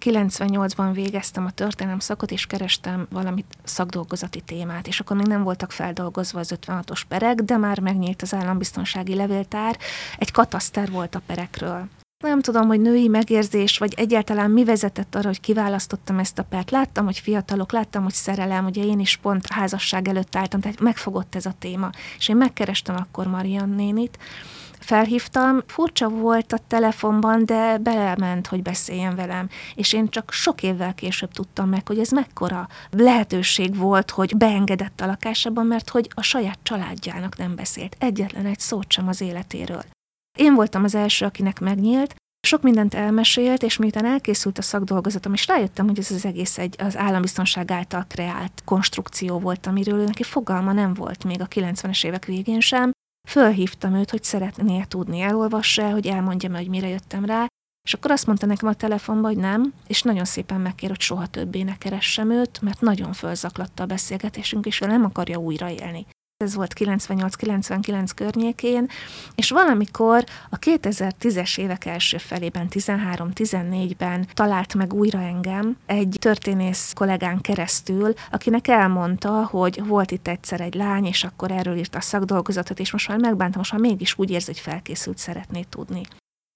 98-ban 0.00 0.90
végeztem 0.92 1.46
a 1.46 1.50
történelem 1.50 1.98
szakot, 1.98 2.30
és 2.30 2.46
kerestem 2.46 3.06
valamit 3.10 3.56
szakdolgozati 3.64 4.40
témát, 4.40 4.86
és 4.86 5.00
akkor 5.00 5.16
még 5.16 5.26
nem 5.26 5.42
voltak 5.42 5.72
feldolgozva 5.72 6.38
az 6.38 6.54
56-os 6.60 7.02
perek, 7.08 7.34
de 7.34 7.56
már 7.56 7.80
megnyílt 7.80 8.22
az 8.22 8.34
állambiztonsági 8.34 9.14
levéltár, 9.14 9.78
egy 10.18 10.30
kataszter 10.30 10.90
volt 10.90 11.14
a 11.14 11.22
perekről. 11.26 11.88
Nem 12.22 12.40
tudom, 12.40 12.66
hogy 12.66 12.80
női 12.80 13.08
megérzés, 13.08 13.78
vagy 13.78 13.94
egyáltalán 13.96 14.50
mi 14.50 14.64
vezetett 14.64 15.14
arra, 15.14 15.26
hogy 15.26 15.40
kiválasztottam 15.40 16.18
ezt 16.18 16.38
a 16.38 16.42
pert. 16.42 16.70
Láttam, 16.70 17.04
hogy 17.04 17.18
fiatalok, 17.18 17.72
láttam, 17.72 18.02
hogy 18.02 18.12
szerelem, 18.12 18.64
ugye 18.64 18.84
én 18.84 19.00
is 19.00 19.16
pont 19.16 19.52
házasság 19.52 20.08
előtt 20.08 20.36
álltam, 20.36 20.60
tehát 20.60 20.80
megfogott 20.80 21.34
ez 21.34 21.46
a 21.46 21.54
téma. 21.58 21.90
És 22.18 22.28
én 22.28 22.36
megkerestem 22.36 22.96
akkor 22.96 23.26
Marian 23.26 23.68
nénit, 23.68 24.18
felhívtam, 24.78 25.62
furcsa 25.66 26.08
volt 26.08 26.52
a 26.52 26.58
telefonban, 26.66 27.46
de 27.46 27.78
belement, 27.78 28.46
hogy 28.46 28.62
beszéljen 28.62 29.16
velem. 29.16 29.48
És 29.74 29.92
én 29.92 30.08
csak 30.08 30.32
sok 30.32 30.62
évvel 30.62 30.94
később 30.94 31.32
tudtam 31.32 31.68
meg, 31.68 31.86
hogy 31.86 31.98
ez 31.98 32.10
mekkora 32.10 32.68
lehetőség 32.90 33.76
volt, 33.76 34.10
hogy 34.10 34.36
beengedett 34.36 35.00
a 35.00 35.06
lakásában, 35.06 35.66
mert 35.66 35.90
hogy 35.90 36.10
a 36.14 36.22
saját 36.22 36.58
családjának 36.62 37.36
nem 37.36 37.54
beszélt. 37.54 37.96
Egyetlen 37.98 38.46
egy 38.46 38.60
szót 38.60 38.92
sem 38.92 39.08
az 39.08 39.20
életéről. 39.20 39.82
Én 40.38 40.54
voltam 40.54 40.84
az 40.84 40.94
első, 40.94 41.24
akinek 41.24 41.60
megnyílt, 41.60 42.14
sok 42.46 42.62
mindent 42.62 42.94
elmesélt, 42.94 43.62
és 43.62 43.76
miután 43.76 44.04
elkészült 44.04 44.58
a 44.58 44.62
szakdolgozatom, 44.62 45.32
és 45.32 45.46
rájöttem, 45.46 45.86
hogy 45.86 45.98
ez 45.98 46.10
az 46.10 46.24
egész 46.24 46.58
egy 46.58 46.74
az 46.78 46.96
állambiztonság 46.96 47.70
által 47.70 48.04
kreált 48.08 48.62
konstrukció 48.64 49.38
volt, 49.38 49.66
amiről 49.66 50.04
neki 50.04 50.22
fogalma 50.22 50.72
nem 50.72 50.94
volt 50.94 51.24
még 51.24 51.40
a 51.40 51.48
90-es 51.48 52.04
évek 52.04 52.24
végén 52.24 52.60
sem. 52.60 52.90
Fölhívtam 53.28 53.94
őt, 53.94 54.10
hogy 54.10 54.22
szeretné 54.22 54.84
tudni, 54.88 55.20
elolvassa 55.20 55.90
hogy 55.90 56.06
elmondja 56.06 56.48
meg, 56.48 56.60
hogy 56.60 56.70
mire 56.70 56.88
jöttem 56.88 57.24
rá, 57.24 57.46
és 57.84 57.94
akkor 57.94 58.10
azt 58.10 58.26
mondta 58.26 58.46
nekem 58.46 58.68
a 58.68 58.74
telefonban, 58.74 59.32
hogy 59.32 59.40
nem, 59.40 59.72
és 59.86 60.02
nagyon 60.02 60.24
szépen 60.24 60.60
megkér, 60.60 60.88
hogy 60.88 61.00
soha 61.00 61.26
többé 61.26 61.62
ne 61.62 61.78
keressem 61.78 62.30
őt, 62.30 62.60
mert 62.60 62.80
nagyon 62.80 63.12
fölzaklatta 63.12 63.82
a 63.82 63.86
beszélgetésünk, 63.86 64.66
és 64.66 64.80
ő 64.80 64.86
nem 64.86 65.04
akarja 65.04 65.38
újraélni 65.38 66.06
ez 66.42 66.54
volt 66.54 66.74
98-99 66.78 68.08
környékén, 68.14 68.88
és 69.34 69.50
valamikor 69.50 70.24
a 70.50 70.58
2010-es 70.58 71.58
évek 71.58 71.84
első 71.84 72.18
felében, 72.18 72.66
13-14-ben 72.70 74.26
talált 74.34 74.74
meg 74.74 74.94
újra 74.94 75.20
engem 75.20 75.76
egy 75.86 76.16
történész 76.20 76.92
kollégán 76.92 77.40
keresztül, 77.40 78.14
akinek 78.30 78.68
elmondta, 78.68 79.44
hogy 79.44 79.86
volt 79.86 80.10
itt 80.10 80.28
egyszer 80.28 80.60
egy 80.60 80.74
lány, 80.74 81.04
és 81.04 81.24
akkor 81.24 81.50
erről 81.50 81.76
írt 81.76 81.94
a 81.94 82.00
szakdolgozatot, 82.00 82.78
és 82.78 82.92
most 82.92 83.08
már 83.08 83.18
megbántam, 83.18 83.58
most 83.58 83.72
már 83.72 83.80
mégis 83.80 84.18
úgy 84.18 84.30
érzi, 84.30 84.46
hogy 84.46 84.60
felkészült 84.60 85.18
szeretné 85.18 85.62
tudni. 85.68 86.02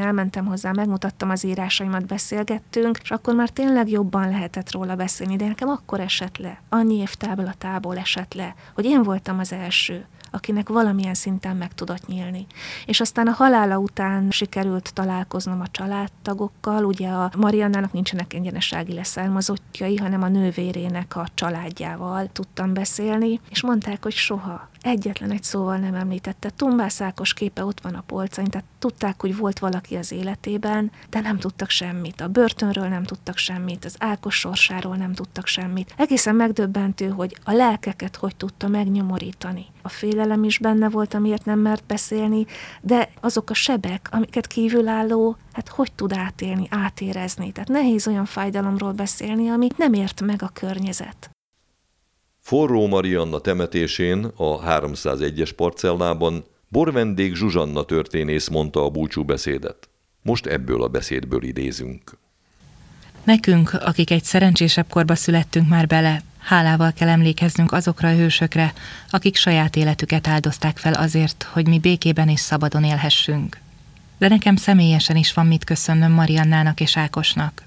Elmentem 0.02 0.46
hozzá, 0.46 0.72
megmutattam 0.72 1.30
az 1.30 1.44
írásaimat, 1.44 2.06
beszélgettünk, 2.06 2.98
és 3.02 3.10
akkor 3.10 3.34
már 3.34 3.48
tényleg 3.48 3.88
jobban 3.88 4.28
lehetett 4.28 4.72
róla 4.72 4.94
beszélni, 4.94 5.36
de 5.36 5.46
nekem 5.46 5.68
akkor 5.68 6.00
esett 6.00 6.36
le, 6.36 6.60
annyi 6.68 6.96
év 6.96 7.14
táblatából 7.14 7.96
esett 7.96 8.34
le, 8.34 8.54
hogy 8.74 8.84
én 8.84 9.02
voltam 9.02 9.38
az 9.38 9.52
első, 9.52 10.06
akinek 10.30 10.68
valamilyen 10.68 11.14
szinten 11.14 11.56
meg 11.56 11.74
tudott 11.74 12.06
nyílni. 12.06 12.46
És 12.86 13.00
aztán 13.00 13.26
a 13.26 13.32
halála 13.32 13.78
után 13.78 14.30
sikerült 14.30 14.94
találkoznom 14.94 15.60
a 15.60 15.68
családtagokkal, 15.70 16.84
ugye 16.84 17.08
a 17.08 17.30
Mariannának 17.36 17.92
nincsenek 17.92 18.32
egyenesági 18.32 18.92
leszármazottjai, 18.92 19.96
hanem 19.96 20.22
a 20.22 20.28
nővérének 20.28 21.16
a 21.16 21.26
családjával 21.34 22.28
tudtam 22.32 22.74
beszélni, 22.74 23.40
és 23.50 23.62
mondták, 23.62 24.02
hogy 24.02 24.14
soha, 24.14 24.68
egyetlen 24.86 25.30
egy 25.30 25.42
szóval 25.42 25.76
nem 25.76 25.94
említette. 25.94 26.50
Tumbász 26.56 27.00
Ákos 27.00 27.34
képe 27.34 27.64
ott 27.64 27.80
van 27.80 27.94
a 27.94 28.02
polcain, 28.06 28.48
tehát 28.48 28.66
tudták, 28.78 29.20
hogy 29.20 29.36
volt 29.36 29.58
valaki 29.58 29.96
az 29.96 30.12
életében, 30.12 30.90
de 31.10 31.20
nem 31.20 31.38
tudtak 31.38 31.70
semmit. 31.70 32.20
A 32.20 32.28
börtönről 32.28 32.88
nem 32.88 33.02
tudtak 33.02 33.36
semmit, 33.36 33.84
az 33.84 33.96
Ákos 33.98 34.34
sorsáról 34.38 34.96
nem 34.96 35.12
tudtak 35.12 35.46
semmit. 35.46 35.94
Egészen 35.96 36.34
megdöbbentő, 36.34 37.08
hogy 37.08 37.36
a 37.44 37.52
lelkeket 37.52 38.16
hogy 38.16 38.36
tudta 38.36 38.68
megnyomorítani. 38.68 39.66
A 39.82 39.88
félelem 39.88 40.44
is 40.44 40.58
benne 40.58 40.88
volt, 40.88 41.14
amiért 41.14 41.44
nem 41.44 41.58
mert 41.58 41.84
beszélni, 41.84 42.46
de 42.80 43.10
azok 43.20 43.50
a 43.50 43.54
sebek, 43.54 44.08
amiket 44.10 44.46
kívülálló, 44.46 45.36
hát 45.52 45.68
hogy 45.68 45.92
tud 45.92 46.12
átélni, 46.12 46.66
átérezni. 46.70 47.52
Tehát 47.52 47.68
nehéz 47.68 48.06
olyan 48.06 48.24
fájdalomról 48.24 48.92
beszélni, 48.92 49.48
amit 49.48 49.78
nem 49.78 49.92
ért 49.92 50.20
meg 50.20 50.42
a 50.42 50.50
környezet. 50.52 51.30
Forró 52.46 52.86
Marianna 52.86 53.38
temetésén 53.38 54.24
a 54.36 54.60
301-es 54.60 55.50
parcellában 55.56 56.44
borvendég 56.68 57.34
Zsuzsanna 57.34 57.82
történész 57.82 58.48
mondta 58.48 58.84
a 58.84 58.90
búcsú 58.90 59.24
beszédet. 59.24 59.88
Most 60.22 60.46
ebből 60.46 60.82
a 60.82 60.88
beszédből 60.88 61.42
idézünk. 61.42 62.18
Nekünk, 63.24 63.72
akik 63.72 64.10
egy 64.10 64.24
szerencsésebb 64.24 64.86
korba 64.88 65.14
születtünk 65.14 65.68
már 65.68 65.86
bele, 65.86 66.22
hálával 66.38 66.92
kell 66.92 67.08
emlékeznünk 67.08 67.72
azokra 67.72 68.08
a 68.08 68.16
hősökre, 68.16 68.72
akik 69.10 69.36
saját 69.36 69.76
életüket 69.76 70.28
áldozták 70.28 70.76
fel 70.78 70.92
azért, 70.92 71.48
hogy 71.52 71.68
mi 71.68 71.78
békében 71.78 72.28
és 72.28 72.40
szabadon 72.40 72.84
élhessünk. 72.84 73.60
De 74.18 74.28
nekem 74.28 74.56
személyesen 74.56 75.16
is 75.16 75.32
van 75.32 75.46
mit 75.46 75.64
köszönnöm 75.64 76.12
Mariannának 76.12 76.80
és 76.80 76.96
Ákosnak. 76.96 77.64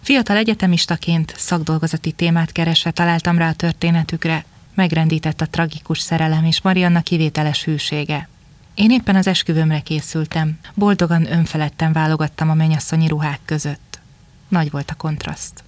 Fiatal 0.00 0.36
egyetemistaként 0.36 1.34
szakdolgozati 1.36 2.12
témát 2.12 2.52
keresve 2.52 2.90
találtam 2.90 3.38
rá 3.38 3.48
a 3.48 3.54
történetükre, 3.54 4.44
megrendített 4.74 5.40
a 5.40 5.46
tragikus 5.46 5.98
szerelem 5.98 6.44
és 6.44 6.60
Marianna 6.62 7.00
kivételes 7.00 7.64
hűsége. 7.64 8.28
Én 8.74 8.90
éppen 8.90 9.16
az 9.16 9.26
esküvőmre 9.26 9.80
készültem. 9.80 10.58
Boldogan 10.74 11.32
önfeledten 11.32 11.92
válogattam 11.92 12.50
a 12.50 12.54
mennyasszonyi 12.54 13.08
ruhák 13.08 13.40
között. 13.44 14.00
Nagy 14.48 14.70
volt 14.70 14.90
a 14.90 14.94
kontraszt. 14.94 15.64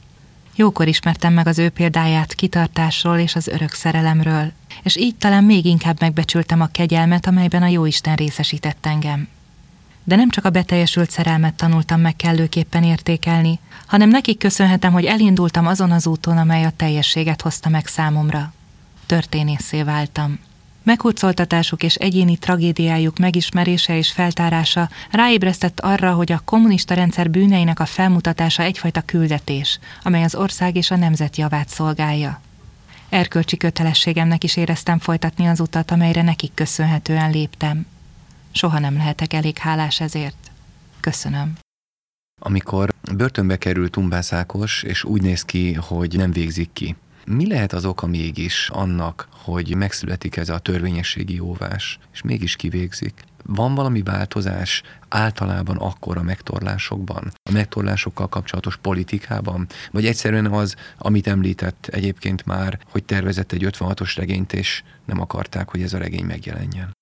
Jókor 0.57 0.89
ismertem 0.89 1.33
meg 1.33 1.47
az 1.47 1.59
ő 1.59 1.69
példáját 1.69 2.35
kitartásról 2.35 3.19
és 3.19 3.35
az 3.35 3.49
örök 3.49 3.73
szerelemről, 3.73 4.53
és 4.83 4.97
így 4.97 5.17
talán 5.17 5.45
még 5.45 5.65
inkább 5.65 6.01
megbecsültem 6.01 6.61
a 6.61 6.67
kegyelmet, 6.67 7.27
amelyben 7.27 7.63
a 7.63 7.67
Jóisten 7.67 8.15
részesített 8.15 8.87
engem. 8.87 9.29
De 10.05 10.17
nem 10.17 10.31
csak 10.31 10.45
a 10.45 10.51
beteljesült 10.51 11.11
szerelmet 11.11 11.55
tanultam 11.55 12.01
meg 12.01 12.17
kellőképpen 12.17 12.83
értékelni, 12.83 13.59
hanem 13.87 14.09
nekik 14.09 14.39
köszönhetem, 14.39 14.93
hogy 14.93 15.05
elindultam 15.05 15.67
azon 15.67 15.91
az 15.91 16.07
úton, 16.07 16.39
amely 16.39 16.65
a 16.65 16.73
teljességet 16.77 17.43
hozta 17.43 17.69
meg 17.69 17.87
számomra. 17.87 18.53
Történészé 19.07 19.83
váltam. 19.83 20.39
Meghurcoltatásuk 20.83 21.83
és 21.83 21.95
egyéni 21.95 22.37
tragédiájuk 22.37 23.19
megismerése 23.19 23.97
és 23.97 24.13
feltárása 24.13 24.89
ráébresztett 25.11 25.81
arra, 25.81 26.13
hogy 26.13 26.33
a 26.33 26.43
kommunista 26.45 26.95
rendszer 26.95 27.31
bűneinek 27.31 27.81
a 27.81 27.87
felmutatása 27.87 28.63
egyfajta 28.63 29.01
küldetés, 29.01 29.79
amely 30.03 30.23
az 30.23 30.35
ország 30.35 30.77
és 30.77 30.91
a 30.91 30.97
nemzet 30.97 31.37
javát 31.37 31.69
szolgálja. 31.69 32.41
Erkölcsi 33.09 33.57
kötelességemnek 33.57 34.45
is 34.45 34.57
éreztem 34.57 34.99
folytatni 34.99 35.47
az 35.47 35.61
utat, 35.61 35.91
amelyre 35.91 36.23
nekik 36.23 36.51
köszönhetően 36.55 37.31
léptem. 37.31 37.87
Soha 38.53 38.79
nem 38.79 38.97
lehetek 38.97 39.33
elég 39.33 39.59
hálás 39.59 40.01
ezért. 40.01 40.51
Köszönöm. 41.01 41.53
Amikor 42.41 42.95
börtönbe 43.17 43.57
került 43.57 43.91
Tumbászákos, 43.91 44.83
és 44.83 45.05
úgy 45.05 45.23
néz 45.23 45.43
ki, 45.43 45.73
hogy 45.73 46.17
nem 46.17 46.33
végzik 46.33 46.73
ki, 46.73 46.97
mi 47.27 47.49
lehet 47.49 47.73
az 47.73 47.85
oka 47.85 48.07
mégis 48.07 48.69
annak, 48.69 49.29
hogy 49.31 49.77
megszületik 49.77 50.37
ez 50.37 50.49
a 50.49 50.59
törvényességi 50.59 51.39
óvás, 51.39 51.99
és 52.13 52.23
mégis 52.23 52.57
kivégzik? 52.57 53.25
Van 53.45 53.75
valami 53.75 54.03
változás 54.03 54.83
általában 55.09 55.77
akkor 55.77 56.17
a 56.17 56.23
megtorlásokban, 56.23 57.33
a 57.51 57.53
megtorlásokkal 57.53 58.29
kapcsolatos 58.29 58.77
politikában, 58.77 59.67
vagy 59.91 60.07
egyszerűen 60.07 60.47
az, 60.47 60.77
amit 60.99 61.27
említett 61.27 61.89
egyébként 61.91 62.47
már, 62.47 62.79
hogy 62.91 63.05
tervezett 63.05 63.53
egy 63.53 63.67
56-os 63.71 64.13
regényt, 64.17 64.53
és 64.53 64.83
nem 65.05 65.21
akarták, 65.21 65.69
hogy 65.69 65.83
ez 65.83 65.93
a 65.93 65.99
regény 65.99 66.25
megjelenjen? 66.25 66.93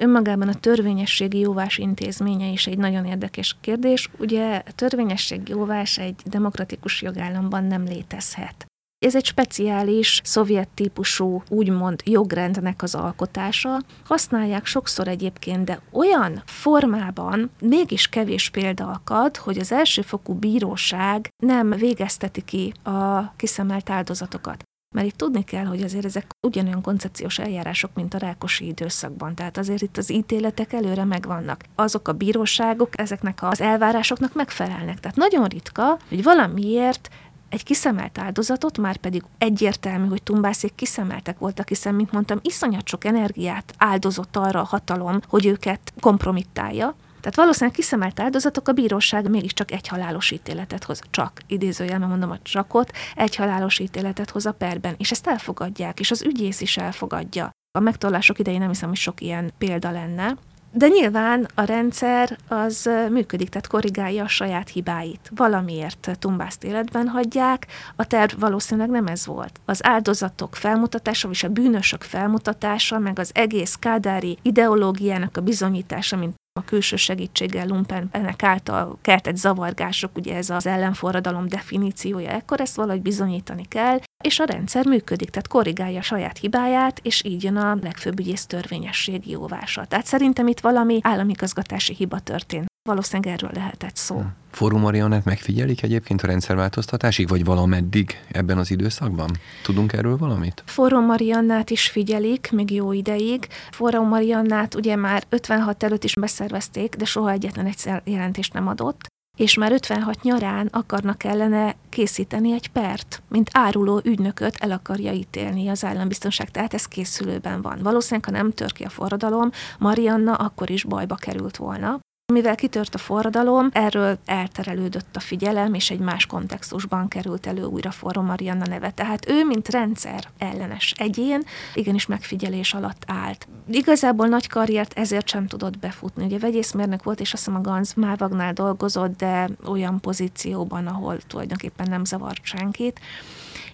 Önmagában 0.00 0.48
a 0.48 0.54
törvényességi 0.54 1.38
jóvás 1.38 1.78
intézménye 1.78 2.46
is 2.46 2.66
egy 2.66 2.78
nagyon 2.78 3.04
érdekes 3.04 3.56
kérdés. 3.60 4.10
Ugye 4.18 4.62
a 4.66 4.72
törvényességi 4.74 5.50
jóvás 5.52 5.98
egy 5.98 6.14
demokratikus 6.24 7.02
jogállamban 7.02 7.64
nem 7.64 7.84
létezhet. 7.84 8.66
Ez 8.98 9.16
egy 9.16 9.24
speciális 9.24 10.20
szovjet 10.24 10.68
típusú, 10.68 11.42
úgymond 11.48 12.02
jogrendnek 12.04 12.82
az 12.82 12.94
alkotása. 12.94 13.80
Használják 14.04 14.66
sokszor 14.66 15.08
egyébként, 15.08 15.64
de 15.64 15.80
olyan 15.92 16.42
formában 16.44 17.50
mégis 17.60 18.08
kevés 18.08 18.50
példa 18.50 18.88
akad, 18.88 19.36
hogy 19.36 19.58
az 19.58 19.72
elsőfokú 19.72 20.34
bíróság 20.34 21.28
nem 21.42 21.70
végezteti 21.70 22.42
ki 22.42 22.72
a 22.82 23.32
kiszemelt 23.36 23.90
áldozatokat. 23.90 24.64
Mert 24.94 25.06
itt 25.06 25.16
tudni 25.16 25.44
kell, 25.44 25.64
hogy 25.64 25.82
azért 25.82 26.04
ezek 26.04 26.26
ugyanolyan 26.40 26.82
koncepciós 26.82 27.38
eljárások, 27.38 27.90
mint 27.94 28.14
a 28.14 28.18
rákosi 28.18 28.66
időszakban. 28.66 29.34
Tehát 29.34 29.58
azért 29.58 29.82
itt 29.82 29.96
az 29.96 30.10
ítéletek 30.10 30.72
előre 30.72 31.04
megvannak. 31.04 31.64
Azok 31.74 32.08
a 32.08 32.12
bíróságok 32.12 32.98
ezeknek 32.98 33.42
az 33.42 33.60
elvárásoknak 33.60 34.34
megfelelnek. 34.34 35.00
Tehát 35.00 35.16
nagyon 35.16 35.44
ritka, 35.44 35.98
hogy 36.08 36.22
valamiért 36.22 37.08
egy 37.48 37.62
kiszemelt 37.62 38.18
áldozatot, 38.18 38.78
már 38.78 38.96
pedig 38.96 39.22
egyértelmű, 39.38 40.08
hogy 40.08 40.22
Tumbászék 40.22 40.74
kiszemeltek 40.74 41.38
voltak, 41.38 41.68
hiszen, 41.68 41.94
mint 41.94 42.12
mondtam, 42.12 42.38
iszonyat 42.42 42.88
sok 42.88 43.04
energiát 43.04 43.74
áldozott 43.78 44.36
arra 44.36 44.60
a 44.60 44.64
hatalom, 44.64 45.20
hogy 45.28 45.46
őket 45.46 45.92
kompromittálja, 46.00 46.94
tehát 47.24 47.38
valószínűleg 47.38 47.74
kiszemelt 47.74 48.20
áldozatok 48.20 48.68
a 48.68 48.72
bíróság 48.72 49.30
mégiscsak 49.30 49.70
egy 49.70 49.88
halálos 49.88 50.30
ítéletet 50.30 50.84
hoz, 50.84 51.00
csak 51.10 51.40
idézőjelben 51.46 52.08
mondom 52.08 52.30
a 52.30 52.38
csakot, 52.42 52.90
egy 53.14 53.36
halálos 53.36 53.78
ítéletet 53.78 54.30
hoz 54.30 54.46
a 54.46 54.52
perben, 54.52 54.94
és 54.98 55.10
ezt 55.10 55.26
elfogadják, 55.26 56.00
és 56.00 56.10
az 56.10 56.22
ügyész 56.22 56.60
is 56.60 56.76
elfogadja. 56.76 57.50
A 57.78 57.80
megtorlások 57.80 58.38
idején 58.38 58.60
nem 58.60 58.68
hiszem, 58.68 58.88
hogy 58.88 58.98
sok 58.98 59.20
ilyen 59.20 59.52
példa 59.58 59.90
lenne, 59.90 60.36
de 60.72 60.88
nyilván 60.88 61.48
a 61.54 61.62
rendszer 61.62 62.38
az 62.48 62.90
működik, 63.10 63.48
tehát 63.48 63.66
korrigálja 63.66 64.24
a 64.24 64.28
saját 64.28 64.68
hibáit. 64.68 65.30
Valamiért 65.34 66.16
tumbászt 66.18 66.64
életben 66.64 67.08
hagyják, 67.08 67.66
a 67.96 68.06
terv 68.06 68.40
valószínűleg 68.40 68.90
nem 68.90 69.06
ez 69.06 69.26
volt. 69.26 69.60
Az 69.64 69.86
áldozatok 69.86 70.56
felmutatása, 70.56 71.30
és 71.30 71.42
a 71.42 71.48
bűnösök 71.48 72.02
felmutatása, 72.02 72.98
meg 72.98 73.18
az 73.18 73.30
egész 73.34 73.74
kádári 73.74 74.38
ideológiának 74.42 75.36
a 75.36 75.40
bizonyítása, 75.40 76.16
mint 76.16 76.34
a 76.60 76.64
külső 76.64 76.96
segítséggel 76.96 77.66
lumpen 77.66 78.08
ennek 78.12 78.42
által 78.42 78.98
keltett 79.02 79.36
zavargások, 79.36 80.16
ugye 80.16 80.36
ez 80.36 80.50
az 80.50 80.66
ellenforradalom 80.66 81.48
definíciója, 81.48 82.30
ekkor 82.30 82.60
ezt 82.60 82.76
valahogy 82.76 83.02
bizonyítani 83.02 83.64
kell, 83.68 83.98
és 84.24 84.38
a 84.38 84.44
rendszer 84.44 84.86
működik, 84.86 85.30
tehát 85.30 85.48
korrigálja 85.48 85.98
a 85.98 86.02
saját 86.02 86.38
hibáját, 86.38 87.00
és 87.02 87.24
így 87.24 87.42
jön 87.42 87.56
a 87.56 87.78
legfőbb 87.82 88.18
ügyész 88.18 88.46
törvényességi 88.46 89.30
jóvása. 89.30 89.84
Tehát 89.84 90.06
szerintem 90.06 90.46
itt 90.46 90.60
valami 90.60 90.98
államigazgatási 91.02 91.94
hiba 91.94 92.18
történt. 92.18 92.66
Valószínűleg 92.88 93.34
erről 93.34 93.50
lehetett 93.54 93.96
szó. 93.96 94.16
Hmm. 94.16 94.43
Forró 94.54 94.78
Mariannát 94.78 95.24
megfigyelik 95.24 95.82
egyébként 95.82 96.22
a 96.22 96.26
rendszerváltoztatásig, 96.26 97.28
vagy 97.28 97.44
valameddig 97.44 98.20
ebben 98.28 98.58
az 98.58 98.70
időszakban? 98.70 99.30
Tudunk 99.62 99.92
erről 99.92 100.16
valamit? 100.16 100.62
Forró 100.66 101.00
Mariannát 101.00 101.70
is 101.70 101.88
figyelik, 101.88 102.50
még 102.52 102.70
jó 102.70 102.92
ideig. 102.92 103.46
Forró 103.70 104.02
Mariannát 104.02 104.74
ugye 104.74 104.96
már 104.96 105.24
56 105.28 105.82
előtt 105.82 106.04
is 106.04 106.14
beszervezték, 106.14 106.94
de 106.94 107.04
soha 107.04 107.30
egyetlen 107.30 107.66
egyszer 107.66 108.02
jelentést 108.04 108.52
nem 108.52 108.68
adott 108.68 109.12
és 109.36 109.54
már 109.54 109.72
56 109.72 110.22
nyarán 110.22 110.66
akarnak 110.72 111.24
ellene 111.24 111.74
készíteni 111.88 112.52
egy 112.52 112.68
pert, 112.68 113.22
mint 113.28 113.50
áruló 113.52 114.00
ügynököt 114.04 114.56
el 114.56 114.70
akarja 114.70 115.12
ítélni 115.12 115.68
az 115.68 115.84
állambiztonság, 115.84 116.50
tehát 116.50 116.74
ez 116.74 116.86
készülőben 116.86 117.62
van. 117.62 117.78
Valószínűleg, 117.82 118.24
ha 118.24 118.30
nem 118.30 118.50
tör 118.50 118.72
ki 118.72 118.84
a 118.84 118.88
forradalom, 118.88 119.50
Marianna 119.78 120.34
akkor 120.34 120.70
is 120.70 120.84
bajba 120.84 121.14
került 121.14 121.56
volna. 121.56 122.00
Mivel 122.32 122.54
kitört 122.54 122.94
a 122.94 122.98
forradalom, 122.98 123.68
erről 123.72 124.18
elterelődött 124.24 125.16
a 125.16 125.20
figyelem, 125.20 125.74
és 125.74 125.90
egy 125.90 125.98
más 125.98 126.26
kontextusban 126.26 127.08
került 127.08 127.46
elő 127.46 127.64
újra 127.64 127.90
Forró 127.90 128.22
Marianna 128.22 128.64
neve. 128.66 128.90
Tehát 128.90 129.28
ő, 129.28 129.44
mint 129.44 129.68
rendszer 129.68 130.28
ellenes 130.38 130.94
egyén, 130.96 131.42
igenis 131.74 132.06
megfigyelés 132.06 132.74
alatt 132.74 133.02
állt. 133.06 133.48
Igazából 133.70 134.26
nagy 134.26 134.48
karriert 134.48 134.98
ezért 134.98 135.28
sem 135.28 135.46
tudott 135.46 135.78
befutni. 135.78 136.24
Ugye 136.24 136.38
vegyészmérnök 136.38 137.02
volt, 137.02 137.20
és 137.20 137.32
azt 137.32 137.44
hiszem 137.44 137.60
a 137.60 137.64
Ganz 137.64 137.94
Mávagnál 137.94 138.52
dolgozott, 138.52 139.16
de 139.16 139.48
olyan 139.66 140.00
pozícióban, 140.00 140.86
ahol 140.86 141.18
tulajdonképpen 141.26 141.86
nem 141.90 142.04
zavart 142.04 142.44
senkit. 142.44 143.00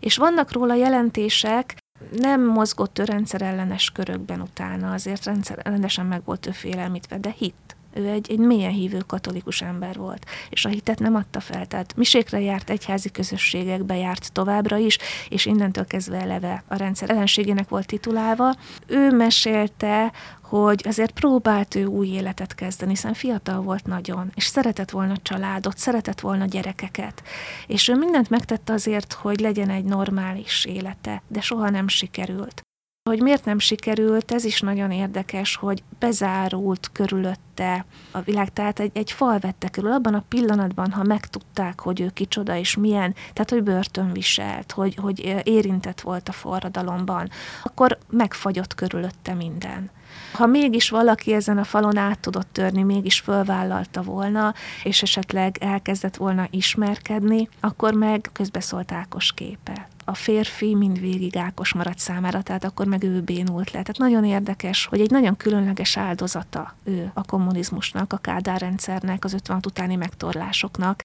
És 0.00 0.16
vannak 0.16 0.52
róla 0.52 0.74
jelentések, 0.74 1.76
nem 2.18 2.44
mozgott 2.44 2.98
ő 2.98 3.04
rendszer 3.04 3.42
ellenes 3.42 3.90
körökben 3.90 4.40
utána, 4.40 4.92
azért 4.92 5.24
rendszer, 5.24 5.58
rendesen 5.64 6.06
meg 6.06 6.22
volt 6.24 6.46
ő 6.46 6.50
félelmítve, 6.50 7.18
de 7.18 7.34
hit 7.38 7.74
ő 7.92 8.08
egy, 8.08 8.30
egy 8.30 8.38
mélyen 8.38 8.72
hívő 8.72 8.98
katolikus 9.06 9.62
ember 9.62 9.96
volt, 9.96 10.26
és 10.50 10.64
a 10.64 10.68
hitet 10.68 10.98
nem 10.98 11.14
adta 11.14 11.40
fel. 11.40 11.66
Tehát 11.66 11.96
misékre 11.96 12.40
járt, 12.40 12.70
egyházi 12.70 13.10
közösségekbe 13.10 13.96
járt 13.96 14.32
továbbra 14.32 14.76
is, 14.76 14.98
és 15.28 15.46
innentől 15.46 15.86
kezdve 15.86 16.20
eleve 16.20 16.64
a 16.68 16.76
rendszer 16.76 17.10
ellenségének 17.10 17.68
volt 17.68 17.86
titulálva. 17.86 18.54
Ő 18.86 19.10
mesélte, 19.10 20.12
hogy 20.50 20.84
azért 20.86 21.10
próbált 21.10 21.74
ő 21.74 21.84
új 21.84 22.08
életet 22.08 22.54
kezdeni, 22.54 22.90
hiszen 22.90 23.14
fiatal 23.14 23.60
volt 23.60 23.86
nagyon, 23.86 24.30
és 24.34 24.44
szeretett 24.44 24.90
volna 24.90 25.16
családot, 25.22 25.78
szeretett 25.78 26.20
volna 26.20 26.44
gyerekeket. 26.44 27.22
És 27.66 27.88
ő 27.88 27.94
mindent 27.94 28.30
megtette 28.30 28.72
azért, 28.72 29.12
hogy 29.12 29.40
legyen 29.40 29.70
egy 29.70 29.84
normális 29.84 30.64
élete, 30.64 31.22
de 31.28 31.40
soha 31.40 31.70
nem 31.70 31.88
sikerült. 31.88 32.62
Hogy 33.08 33.22
miért 33.22 33.44
nem 33.44 33.58
sikerült, 33.58 34.32
ez 34.32 34.44
is 34.44 34.60
nagyon 34.60 34.90
érdekes, 34.90 35.56
hogy 35.56 35.82
bezárult 35.98 36.90
körülötte 36.92 37.84
a 38.10 38.20
világ, 38.20 38.52
tehát 38.52 38.80
egy, 38.80 38.90
egy 38.94 39.12
fal 39.12 39.38
vette 39.38 39.68
körül. 39.68 39.92
Abban 39.92 40.14
a 40.14 40.24
pillanatban, 40.28 40.90
ha 40.90 41.02
megtudták, 41.02 41.80
hogy 41.80 42.00
ő 42.00 42.08
kicsoda 42.08 42.56
és 42.56 42.76
milyen, 42.76 43.14
tehát 43.32 43.50
hogy 43.50 43.62
börtön 43.62 44.12
viselt, 44.12 44.72
hogy, 44.72 44.94
hogy 44.94 45.42
érintett 45.44 46.00
volt 46.00 46.28
a 46.28 46.32
forradalomban, 46.32 47.30
akkor 47.62 47.98
megfagyott 48.10 48.74
körülötte 48.74 49.34
minden. 49.34 49.90
Ha 50.32 50.46
mégis 50.46 50.88
valaki 50.88 51.32
ezen 51.32 51.58
a 51.58 51.64
falon 51.64 51.96
át 51.96 52.18
tudott 52.18 52.48
törni, 52.52 52.82
mégis 52.82 53.20
fölvállalta 53.20 54.02
volna, 54.02 54.54
és 54.84 55.02
esetleg 55.02 55.56
elkezdett 55.60 56.16
volna 56.16 56.46
ismerkedni, 56.50 57.48
akkor 57.60 57.94
meg 57.94 58.30
közbeszólt 58.32 58.92
Ákos 58.92 59.32
képe 59.32 59.88
a 60.10 60.14
férfi 60.14 60.74
mindvégig 60.74 61.36
Ákos 61.36 61.72
maradt 61.72 61.98
számára, 61.98 62.42
tehát 62.42 62.64
akkor 62.64 62.86
meg 62.86 63.02
ő 63.02 63.20
bénult 63.20 63.70
le. 63.70 63.82
Tehát 63.82 63.98
nagyon 63.98 64.24
érdekes, 64.24 64.86
hogy 64.86 65.00
egy 65.00 65.10
nagyon 65.10 65.36
különleges 65.36 65.96
áldozata 65.96 66.74
ő 66.84 67.10
a 67.14 67.24
kommunizmusnak, 67.24 68.12
a 68.12 68.16
Kádár 68.16 68.60
rendszernek, 68.60 69.24
az 69.24 69.32
56 69.32 69.66
utáni 69.66 69.96
megtorlásoknak, 69.96 71.00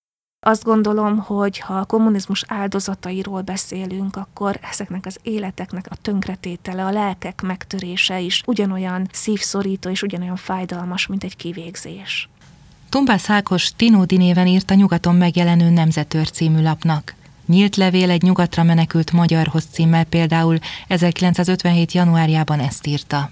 Azt 0.47 0.63
gondolom, 0.63 1.17
hogy 1.17 1.59
ha 1.59 1.73
a 1.73 1.85
kommunizmus 1.85 2.43
áldozatairól 2.47 3.41
beszélünk, 3.41 4.15
akkor 4.15 4.59
ezeknek 4.71 5.05
az 5.05 5.19
életeknek 5.23 5.87
a 5.89 5.95
tönkretétele, 5.95 6.85
a 6.85 6.91
lelkek 6.91 7.41
megtörése 7.41 8.19
is 8.19 8.43
ugyanolyan 8.45 9.07
szívszorító 9.11 9.89
és 9.89 10.01
ugyanolyan 10.01 10.35
fájdalmas, 10.35 11.07
mint 11.07 11.23
egy 11.23 11.35
kivégzés. 11.35 12.29
Tumbász 12.89 13.29
Ákos 13.29 13.71
Tinódi 13.75 14.17
néven 14.17 14.47
írt 14.47 14.71
a 14.71 14.73
nyugaton 14.73 15.15
megjelenő 15.15 15.69
Nemzetőr 15.69 16.31
című 16.31 16.61
lapnak. 16.61 17.15
Nyílt 17.45 17.75
levél 17.75 18.09
egy 18.09 18.21
nyugatra 18.21 18.63
menekült 18.63 19.11
magyarhoz 19.11 19.65
címmel 19.71 20.03
például 20.03 20.57
1957. 20.87 21.91
januárjában 21.91 22.59
ezt 22.59 22.87
írta. 22.87 23.29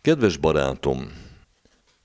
Kedves 0.00 0.36
barátom, 0.36 1.10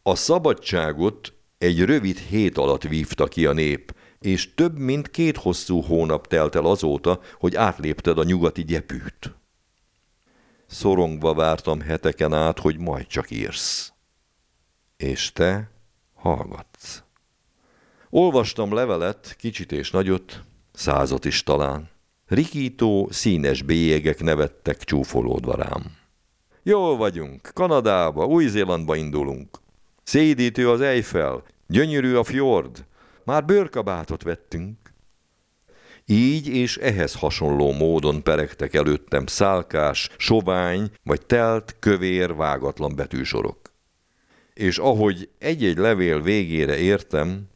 a 0.04 0.16
szabadságot 0.16 1.34
egy 1.62 1.86
rövid 1.86 2.18
hét 2.18 2.58
alatt 2.58 2.84
vívta 2.84 3.28
ki 3.28 3.46
a 3.46 3.54
nép, 3.54 3.96
és 4.20 4.54
több 4.54 4.78
mint 4.78 5.12
két 5.12 5.38
hosszú 5.38 5.82
hónap 5.82 6.28
telt 6.28 6.56
el 6.56 6.66
azóta, 6.66 7.20
hogy 7.40 7.56
átlépted 7.56 8.18
a 8.18 8.24
nyugati 8.24 8.64
gyepűt. 8.64 9.36
Szorongva 10.68 11.34
vártam 11.34 11.80
heteken 11.80 12.34
át, 12.34 12.60
hogy 12.60 12.78
majd 12.78 13.08
csak 13.08 13.32
írsz. 13.32 13.94
És 14.98 15.32
te 15.32 15.72
hallgatsz. 16.14 17.04
Olvastam 18.10 18.74
levelet, 18.74 19.36
kicsit 19.38 19.72
és 19.72 19.92
nagyot, 19.92 20.42
százat 20.74 21.26
is 21.26 21.44
talán. 21.44 21.90
Rikító, 22.28 23.08
színes 23.12 23.62
bélyegek 23.62 24.22
nevettek 24.22 24.84
csúfolódva 24.84 25.56
rám. 25.56 25.98
Jól 26.64 26.98
vagyunk, 26.98 27.52
Kanadába, 27.54 28.26
Új-Zélandba 28.26 28.96
indulunk. 28.96 29.61
Szédítő 30.04 30.70
az 30.70 30.82
Eiffel, 30.82 31.44
gyönyörű 31.68 32.16
a 32.16 32.24
fjord, 32.24 32.86
már 33.24 33.46
bőrkabátot 33.46 34.24
vettünk. 34.24 34.78
Így 36.06 36.48
és 36.48 36.78
ehhez 36.78 37.16
hasonló 37.16 37.72
módon 37.72 38.24
peregtek 38.24 38.74
előttem 38.74 39.26
szálkás, 39.26 40.10
sovány 40.18 40.92
vagy 41.04 41.26
telt, 41.26 41.76
kövér, 41.80 42.36
vágatlan 42.36 42.96
betűsorok. 42.96 43.60
És 44.54 44.78
ahogy 44.78 45.30
egy-egy 45.40 45.78
levél 45.78 46.22
végére 46.22 46.78
értem, 46.78 47.50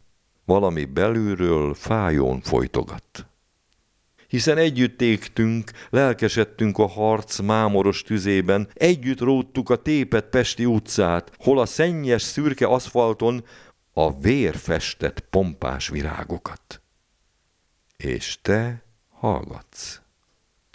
valami 0.45 0.85
belülről 0.85 1.73
fájón 1.73 2.41
folytogat 2.41 3.27
hiszen 4.35 4.57
együtt 4.57 5.01
égtünk, 5.01 5.71
lelkesedtünk 5.89 6.77
a 6.77 6.87
harc 6.87 7.39
mámoros 7.39 8.01
tüzében, 8.01 8.67
együtt 8.73 9.19
róttuk 9.19 9.69
a 9.69 9.75
tépet 9.75 10.25
Pesti 10.25 10.65
utcát, 10.65 11.31
hol 11.37 11.59
a 11.59 11.65
szennyes 11.65 12.21
szürke 12.21 12.65
aszfalton 12.65 13.45
a 13.93 14.19
vér 14.19 14.55
festett 14.55 15.19
pompás 15.19 15.87
virágokat. 15.87 16.81
És 17.97 18.37
te 18.41 18.83
hallgatsz. 19.09 20.01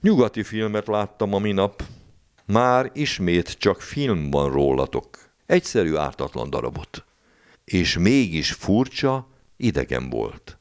Nyugati 0.03 0.43
filmet 0.43 0.87
láttam 0.87 1.35
a 1.35 1.39
minap, 1.39 1.83
már 2.47 2.91
ismét 2.95 3.51
csak 3.59 3.81
film 3.81 4.31
van 4.31 4.51
rólatok. 4.53 5.19
Egyszerű 5.47 5.95
ártatlan 5.97 6.51
darabot. 6.51 7.05
És 7.65 7.99
mégis 7.99 8.53
furcsa, 8.53 9.29
idegen 9.57 10.11
volt. 10.11 10.60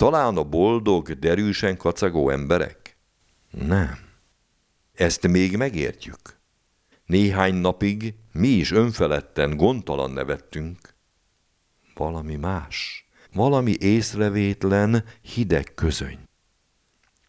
Talán 0.00 0.36
a 0.36 0.44
boldog, 0.44 1.12
derűsen 1.12 1.76
kacagó 1.76 2.30
emberek? 2.30 2.96
Nem. 3.50 3.98
Ezt 4.94 5.26
még 5.26 5.56
megértjük. 5.56 6.38
Néhány 7.06 7.54
napig 7.54 8.14
mi 8.32 8.48
is 8.48 8.70
önfeledten, 8.70 9.56
gondtalan 9.56 10.10
nevettünk. 10.10 10.94
Valami 11.94 12.36
más, 12.36 13.08
valami 13.32 13.74
észrevétlen, 13.78 15.04
hideg 15.22 15.74
közöny. 15.74 16.18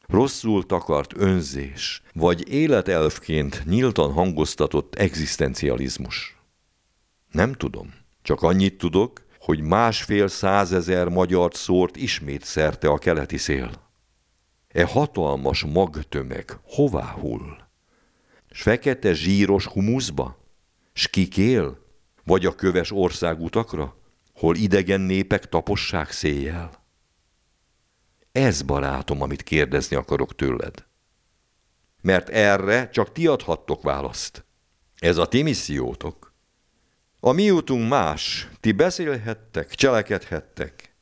Rosszul 0.07 0.65
takart 0.65 1.13
önzés, 1.17 2.01
vagy 2.13 2.49
életelfként 2.49 3.65
nyíltan 3.65 4.11
hangoztatott 4.11 4.95
egzisztencializmus. 4.95 6.37
Nem 7.31 7.53
tudom, 7.53 7.93
csak 8.21 8.41
annyit 8.41 8.77
tudok, 8.77 9.29
hogy 9.41 9.61
másfél 9.61 10.27
százezer 10.27 11.07
magyart 11.07 11.55
szórt 11.55 11.95
ismét 11.95 12.43
szerte 12.43 12.87
a 12.87 12.97
keleti 12.97 13.37
szél. 13.37 13.71
E 14.67 14.85
hatalmas 14.85 15.63
magtömeg 15.63 16.59
hová 16.63 17.11
hull? 17.11 17.57
S 18.51 18.61
fekete 18.61 19.13
zsíros 19.13 19.65
humuszba? 19.65 20.37
S 20.93 21.07
kikél? 21.07 21.77
Vagy 22.23 22.45
a 22.45 22.55
köves 22.55 22.91
országutakra, 22.91 23.97
hol 24.33 24.55
idegen 24.55 25.01
népek 25.01 25.49
tapossák 25.49 26.11
széjjel? 26.11 26.71
Ez, 28.31 28.61
barátom, 28.61 29.21
amit 29.21 29.43
kérdezni 29.43 29.95
akarok 29.95 30.35
tőled. 30.35 30.85
Mert 32.01 32.29
erre 32.29 32.89
csak 32.89 33.11
ti 33.11 33.27
adhattok 33.27 33.81
választ. 33.81 34.45
Ez 34.99 35.17
a 35.17 35.27
ti 35.27 35.41
missziótok. 35.41 36.30
A 37.23 37.31
mi 37.31 37.51
útunk 37.51 37.89
más, 37.89 38.49
ti 38.59 38.71
beszélhettek, 38.71 39.75
cselekedhettek. 39.75 40.95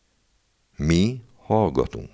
Mi 0.78 1.22
hallgatunk. 1.38 2.10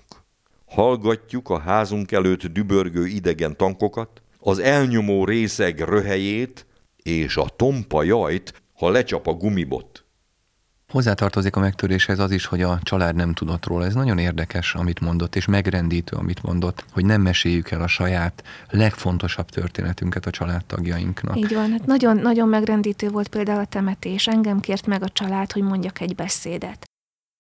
Hallgatjuk 0.65 1.49
a 1.49 1.59
házunk 1.59 2.11
előtt 2.11 2.45
dübörgő 2.45 3.05
idegen 3.07 3.57
tankokat, 3.57 4.21
az 4.39 4.59
elnyomó 4.59 5.25
részeg 5.25 5.79
röhelyét 5.79 6.65
és 7.03 7.37
a 7.37 7.49
tompa 7.55 8.03
jajt, 8.03 8.61
ha 8.73 8.89
lecsap 8.89 9.27
a 9.27 9.33
gumibot. 9.33 10.04
Hozzátartozik 10.91 11.55
a 11.55 11.59
megtöréshez 11.59 12.19
az 12.19 12.31
is, 12.31 12.45
hogy 12.45 12.61
a 12.61 12.79
család 12.81 13.15
nem 13.15 13.33
tudott 13.33 13.65
róla. 13.65 13.85
Ez 13.85 13.93
nagyon 13.93 14.17
érdekes, 14.17 14.73
amit 14.73 14.99
mondott, 14.99 15.35
és 15.35 15.45
megrendítő, 15.45 16.15
amit 16.15 16.43
mondott, 16.43 16.85
hogy 16.91 17.05
nem 17.05 17.21
meséljük 17.21 17.71
el 17.71 17.81
a 17.81 17.87
saját 17.87 18.43
legfontosabb 18.69 19.49
történetünket 19.49 20.25
a 20.25 20.29
családtagjainknak. 20.29 21.37
Így 21.37 21.53
van, 21.53 21.71
hát 21.71 21.85
nagyon, 21.85 22.17
nagyon 22.17 22.49
megrendítő 22.49 23.09
volt 23.09 23.27
például 23.27 23.59
a 23.59 23.65
temetés. 23.65 24.27
Engem 24.27 24.59
kért 24.59 24.87
meg 24.87 25.03
a 25.03 25.09
család, 25.09 25.51
hogy 25.51 25.63
mondjak 25.63 26.01
egy 26.01 26.15
beszédet. 26.15 26.85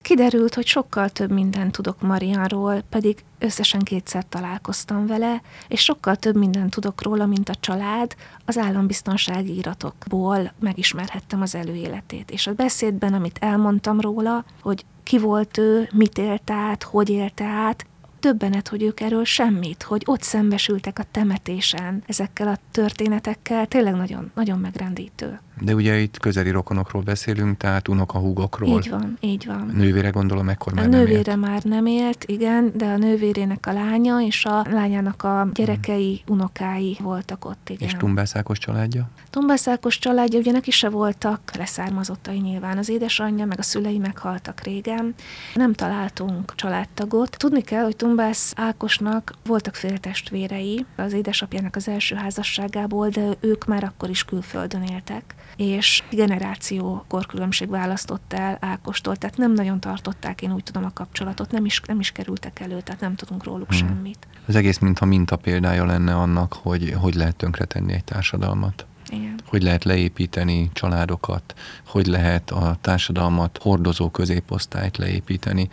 Kiderült, 0.05 0.53
hogy 0.53 0.65
sokkal 0.65 1.09
több 1.09 1.31
mindent 1.31 1.71
tudok 1.71 2.01
Marianról, 2.01 2.81
pedig 2.89 3.23
összesen 3.39 3.79
kétszer 3.79 4.25
találkoztam 4.29 5.07
vele, 5.07 5.41
és 5.67 5.81
sokkal 5.81 6.15
több 6.15 6.35
mindent 6.35 6.73
tudok 6.73 7.03
róla, 7.03 7.25
mint 7.25 7.49
a 7.49 7.55
család, 7.59 8.15
az 8.45 8.57
állambiztonsági 8.57 9.57
iratokból 9.57 10.51
megismerhettem 10.59 11.41
az 11.41 11.55
előéletét. 11.55 12.31
És 12.31 12.47
a 12.47 12.53
beszédben, 12.53 13.13
amit 13.13 13.37
elmondtam 13.41 13.99
róla, 13.99 14.45
hogy 14.61 14.85
ki 15.03 15.17
volt 15.17 15.57
ő, 15.57 15.89
mit 15.93 16.17
élt 16.17 16.49
át, 16.51 16.83
hogy 16.83 17.09
élte 17.09 17.45
át, 17.45 17.85
többenet, 18.25 18.67
hogy 18.67 18.83
ők 18.83 18.99
erről 18.99 19.23
semmit, 19.23 19.83
hogy 19.83 20.01
ott 20.05 20.21
szembesültek 20.21 20.99
a 20.99 21.03
temetésen 21.11 22.03
ezekkel 22.07 22.47
a 22.47 22.57
történetekkel, 22.71 23.65
tényleg 23.65 23.95
nagyon, 23.95 24.31
nagyon 24.35 24.59
megrendítő. 24.59 25.39
De 25.61 25.73
ugye 25.75 25.97
itt 25.97 26.17
közeli 26.17 26.49
rokonokról 26.49 27.01
beszélünk, 27.01 27.57
tehát 27.57 27.87
unokahúgokról. 27.87 28.77
Így 28.77 28.89
van, 28.89 29.17
így 29.19 29.45
van. 29.45 29.69
A 29.69 29.77
nővére 29.77 30.09
gondolom 30.09 30.49
ekkor 30.49 30.73
már 30.73 30.85
A 30.85 30.87
nem 30.87 30.99
nővére 30.99 31.31
élt. 31.31 31.39
már 31.39 31.63
nem 31.63 31.85
élt, 31.85 32.23
igen, 32.27 32.71
de 32.75 32.85
a 32.85 32.97
nővérének 32.97 33.67
a 33.67 33.71
lánya 33.71 34.21
és 34.21 34.45
a 34.45 34.65
lányának 34.69 35.23
a 35.23 35.47
gyerekei, 35.53 36.21
unokái 36.27 36.97
voltak 37.01 37.45
ott, 37.45 37.69
igen. 37.69 37.87
És 37.87 37.93
Tumbászákos 37.93 38.57
családja? 38.57 39.09
Tumbászákos 39.29 39.99
családja, 39.99 40.39
ugye 40.39 40.51
neki 40.51 40.71
se 40.71 40.89
voltak 40.89 41.39
leszármazottai 41.57 42.37
nyilván. 42.37 42.77
Az 42.77 42.89
édesanyja, 42.89 43.45
meg 43.45 43.59
a 43.59 43.63
szülei 43.63 43.97
meghaltak 43.97 44.61
régen. 44.61 45.13
Nem 45.53 45.73
találtunk 45.73 46.55
családtagot. 46.55 47.37
Tudni 47.37 47.61
kell, 47.61 47.83
hogy 47.83 47.95
Tumbász 48.15 48.53
Ákosnak 48.55 49.33
voltak 49.45 49.75
féltestvérei 49.75 50.85
az 50.95 51.13
édesapjának 51.13 51.75
az 51.75 51.87
első 51.87 52.15
házasságából, 52.15 53.09
de 53.09 53.29
ők 53.39 53.65
már 53.65 53.83
akkor 53.83 54.09
is 54.09 54.23
külföldön 54.23 54.83
éltek 54.83 55.35
és 55.55 56.03
generáció 56.11 57.05
korkülönbség 57.07 57.69
választott 57.69 58.33
el 58.33 58.57
Ákostól, 58.61 59.15
tehát 59.15 59.37
nem 59.37 59.53
nagyon 59.53 59.79
tartották, 59.79 60.41
én 60.41 60.53
úgy 60.53 60.63
tudom, 60.63 60.85
a 60.85 60.91
kapcsolatot, 60.93 61.51
nem 61.51 61.65
is, 61.65 61.81
nem 61.87 61.99
is 61.99 62.11
kerültek 62.11 62.59
elő, 62.59 62.81
tehát 62.81 63.01
nem 63.01 63.15
tudunk 63.15 63.43
róluk 63.43 63.67
hmm. 63.67 63.77
semmit. 63.77 64.27
Az 64.47 64.55
egész 64.55 64.77
mintha 64.77 65.05
minta 65.05 65.35
példája 65.35 65.85
lenne 65.85 66.15
annak, 66.15 66.53
hogy 66.53 66.93
hogy 67.01 67.15
lehet 67.15 67.35
tönkretenni 67.35 67.93
egy 67.93 68.03
társadalmat. 68.03 68.85
Igen. 69.09 69.39
Hogy 69.45 69.63
lehet 69.63 69.83
leépíteni 69.83 70.69
családokat, 70.73 71.53
hogy 71.87 72.05
lehet 72.05 72.51
a 72.51 72.77
társadalmat 72.81 73.59
hordozó 73.61 74.09
középosztályt 74.09 74.97
leépíteni. 74.97 75.69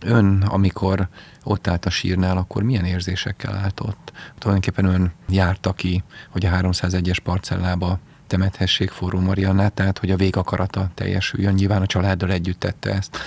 Ön, 0.00 0.42
amikor 0.42 1.08
ott 1.44 1.66
állt 1.66 1.86
a 1.86 1.90
sírnál, 1.90 2.36
akkor 2.36 2.62
milyen 2.62 2.84
érzésekkel 2.84 3.54
állt 3.54 3.80
ott? 3.80 4.12
Tulajdonképpen 4.38 4.84
ön 4.84 5.12
járta 5.28 5.72
ki, 5.72 6.02
hogy 6.30 6.46
a 6.46 6.50
301-es 6.50 7.18
parcellába 7.22 7.98
temethessék 8.26 8.90
forró 8.90 9.20
Mariannát, 9.20 9.72
tehát 9.72 9.98
hogy 9.98 10.10
a 10.10 10.16
végakarata 10.16 10.90
teljesüljön. 10.94 11.54
Nyilván 11.54 11.82
a 11.82 11.86
családdal 11.86 12.30
együtt 12.30 12.60
tette 12.60 12.92
ezt. 12.92 13.18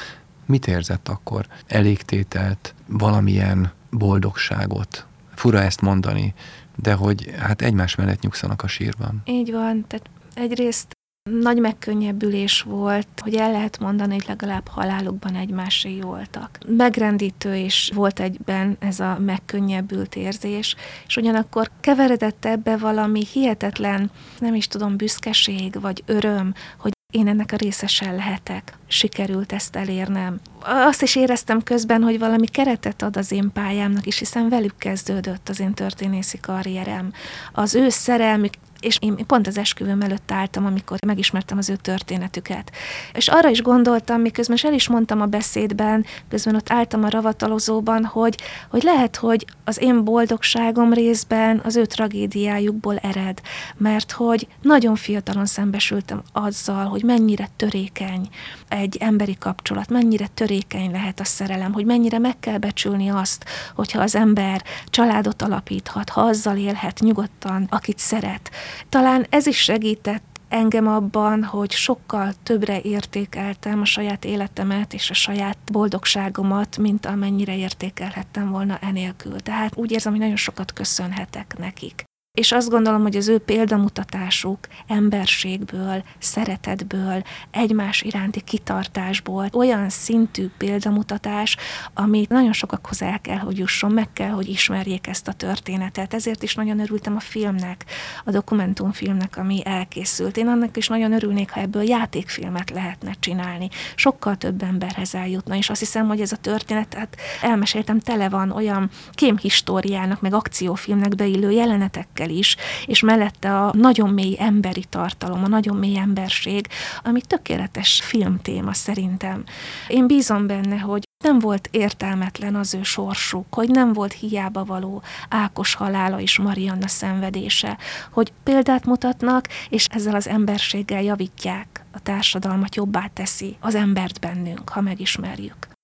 Mit 0.46 0.68
érzett 0.68 1.08
akkor? 1.08 1.48
Elégtételt, 1.68 2.74
valamilyen 2.88 3.72
boldogságot? 3.90 5.06
Fura 5.36 5.62
ezt 5.62 5.82
mondani, 5.82 6.34
de 6.76 6.94
hogy 6.94 7.34
hát 7.38 7.62
egymás 7.62 7.96
mellett 7.96 8.22
nyugszanak 8.22 8.64
a 8.64 8.68
sírban. 8.68 9.22
Így 9.26 9.52
van, 9.52 9.86
tehát 9.88 10.10
egyrészt 10.34 10.97
nagy 11.42 11.58
megkönnyebbülés 11.58 12.62
volt, 12.62 13.08
hogy 13.22 13.36
el 13.36 13.52
lehet 13.52 13.80
mondani, 13.80 14.14
hogy 14.14 14.26
legalább 14.28 14.68
halálukban 14.68 15.36
egymásé 15.36 16.00
voltak. 16.00 16.58
Megrendítő 16.68 17.56
is 17.56 17.92
volt 17.96 18.20
egyben 18.20 18.78
ez 18.80 19.00
a 19.00 19.18
megkönnyebbült 19.26 20.16
érzés, 20.16 20.76
és 21.08 21.18
ugyanakkor 21.18 21.70
keveredett 21.80 22.46
ebbe 22.46 22.78
valami 22.78 23.26
hihetetlen, 23.34 24.12
nem 24.40 24.56
is 24.56 24.68
tudom, 24.68 24.98
büszkeség 24.98 25.82
vagy 25.82 26.04
öröm, 26.06 26.54
hogy 26.78 26.96
én 27.14 27.28
ennek 27.28 27.52
a 27.52 27.56
részesen 27.56 28.16
lehetek. 28.16 28.78
Sikerült 28.88 29.52
ezt 29.52 29.76
elérnem. 29.76 30.40
Azt 30.62 31.02
is 31.02 31.16
éreztem 31.16 31.64
közben, 31.64 32.02
hogy 32.02 32.20
valami 32.20 32.48
keretet 32.48 33.02
ad 33.02 33.18
az 33.18 33.32
én 33.32 33.52
pályámnak 33.54 34.06
is, 34.06 34.20
hiszen 34.20 34.50
velük 34.50 34.78
kezdődött 34.78 35.50
az 35.50 35.60
én 35.60 35.74
történészi 35.74 36.40
karrierem. 36.40 37.14
Az 37.54 37.76
ő 37.76 37.90
szerelmük 37.90 38.54
és 38.80 38.98
én 39.02 39.26
pont 39.26 39.48
az 39.48 39.58
esküvőm 39.58 40.02
előtt 40.02 40.32
álltam, 40.32 40.66
amikor 40.66 40.98
megismertem 41.06 41.58
az 41.58 41.70
ő 41.70 41.76
történetüket. 41.76 42.72
És 43.14 43.28
arra 43.28 43.50
is 43.50 43.62
gondoltam, 43.62 44.22
miközben 44.22 44.56
és 44.56 44.64
el 44.64 44.74
is 44.74 44.88
mondtam 44.88 45.22
a 45.22 45.26
beszédben, 45.26 46.06
közben 46.30 46.56
ott 46.56 46.72
álltam 46.72 47.04
a 47.04 47.10
ravatalozóban, 47.10 48.06
hogy, 48.06 48.38
hogy 48.70 48.84
lehet, 48.84 49.16
hogy 49.16 49.46
az 49.64 49.82
én 49.82 50.04
boldogságom 50.04 50.94
részben 50.94 51.62
az 51.64 51.76
ő 51.76 51.86
tragédiájukból 51.86 52.98
ered, 52.98 53.42
mert 53.78 54.12
hogy 54.12 54.48
nagyon 54.62 54.96
fiatalon 54.96 55.46
szembesültem 55.46 56.22
azzal, 56.32 56.86
hogy 56.86 57.04
mennyire 57.04 57.50
törékeny 57.56 58.30
egy 58.68 58.98
emberi 59.00 59.38
kapcsolat, 59.40 59.90
mennyire 59.90 60.28
törékeny 60.34 60.92
lehet 60.92 61.20
a 61.20 61.24
szerelem, 61.24 61.74
hogy 61.74 61.86
mennyire 61.86 62.20
meg 62.20 62.40
kell 62.40 62.58
becsülni 62.58 63.10
azt, 63.10 63.46
hogyha 63.76 64.02
az 64.02 64.16
ember 64.16 64.64
családot 64.86 65.42
alapíthat, 65.42 66.10
ha 66.10 66.22
azzal 66.22 66.58
élhet 66.58 67.00
nyugodtan, 67.00 67.68
akit 67.70 67.98
szeret, 67.98 68.52
talán 68.90 69.26
ez 69.30 69.48
is 69.48 69.58
segített 69.58 70.24
engem 70.50 70.88
abban, 70.88 71.44
hogy 71.44 71.72
sokkal 71.72 72.34
többre 72.44 72.82
értékeltem 72.82 73.82
a 73.82 73.86
saját 73.86 74.26
életemet 74.26 74.94
és 74.94 75.10
a 75.10 75.14
saját 75.14 75.58
boldogságomat, 75.72 76.78
mint 76.78 77.06
amennyire 77.06 77.56
értékelhettem 77.56 78.50
volna 78.50 78.78
enélkül. 78.82 79.40
Tehát 79.40 79.76
úgy 79.76 79.92
érzem, 79.92 80.12
hogy 80.12 80.22
nagyon 80.22 80.36
sokat 80.36 80.74
köszönhetek 80.74 81.56
nekik 81.58 82.06
és 82.38 82.52
azt 82.52 82.70
gondolom, 82.70 83.02
hogy 83.02 83.16
az 83.16 83.28
ő 83.28 83.38
példamutatásuk 83.38 84.60
emberségből, 84.88 86.04
szeretetből, 86.20 87.24
egymás 87.52 88.02
iránti 88.02 88.42
kitartásból 88.42 89.50
olyan 89.54 89.90
szintű 89.90 90.50
példamutatás, 90.58 91.58
amit 91.94 92.30
nagyon 92.30 92.54
sokakhoz 92.54 93.02
el 93.02 93.20
kell, 93.22 93.38
hogy 93.38 93.58
jusson, 93.58 93.92
meg 93.92 94.14
kell, 94.14 94.30
hogy 94.30 94.50
ismerjék 94.50 95.08
ezt 95.08 95.28
a 95.28 95.34
történetet. 95.34 96.14
Ezért 96.14 96.44
is 96.44 96.56
nagyon 96.56 96.80
örültem 96.80 97.16
a 97.16 97.20
filmnek, 97.20 97.86
a 98.26 98.32
dokumentumfilmnek, 98.32 99.38
ami 99.38 99.62
elkészült. 99.66 100.38
Én 100.38 100.48
annak 100.48 100.78
is 100.78 100.88
nagyon 100.88 101.14
örülnék, 101.14 101.50
ha 101.50 101.60
ebből 101.60 101.84
játékfilmet 101.84 102.70
lehetne 102.70 103.12
csinálni. 103.20 103.70
Sokkal 103.96 104.36
több 104.36 104.64
emberhez 104.64 105.16
eljutna, 105.16 105.56
és 105.56 105.70
azt 105.70 105.80
hiszem, 105.80 106.08
hogy 106.08 106.22
ez 106.22 106.32
a 106.32 106.38
történet, 106.38 106.94
hát 106.94 107.18
elmeséltem, 107.42 108.00
tele 108.00 108.30
van 108.30 108.52
olyan 108.52 108.90
kémhistóriának, 109.12 110.22
meg 110.22 110.34
akciófilmnek 110.34 111.16
beillő 111.16 111.52
jelenetekkel, 111.52 112.26
énekel 112.28 112.30
is, 112.30 112.56
és 112.86 113.02
mellette 113.02 113.56
a 113.58 113.72
nagyon 113.74 114.10
mély 114.10 114.36
emberi 114.40 114.84
tartalom, 114.90 115.44
a 115.44 115.48
nagyon 115.48 115.76
mély 115.76 115.98
emberség, 115.98 116.68
ami 117.04 117.22
tökéletes 117.22 118.02
filmtéma 118.04 118.74
szerintem. 118.74 119.44
Én 119.88 120.08
bízom 120.08 120.48
benne, 120.48 120.78
hogy 120.78 121.06
nem 121.24 121.40
volt 121.40 121.68
értelmetlen 121.72 122.56
az 122.56 122.74
ő 122.74 122.84
sorsuk, 122.84 123.46
hogy 123.54 123.70
nem 123.70 123.94
volt 123.94 124.14
hiába 124.14 124.64
való 124.64 125.02
Ákos 125.30 125.74
halála 125.74 126.20
és 126.20 126.38
Marianna 126.38 126.88
szenvedése, 126.88 127.78
hogy 128.12 128.34
példát 128.44 128.86
mutatnak, 128.86 129.48
és 129.70 129.86
ezzel 129.90 130.16
az 130.16 130.28
emberséggel 130.28 131.02
javítják, 131.02 131.86
a 131.92 132.00
társadalmat 132.00 132.76
jobbá 132.76 133.10
teszi 133.14 133.58
az 133.60 133.76
embert 133.76 134.20
bennünk, 134.20 134.70
ha 134.70 134.82
megismerjük. 134.82 135.77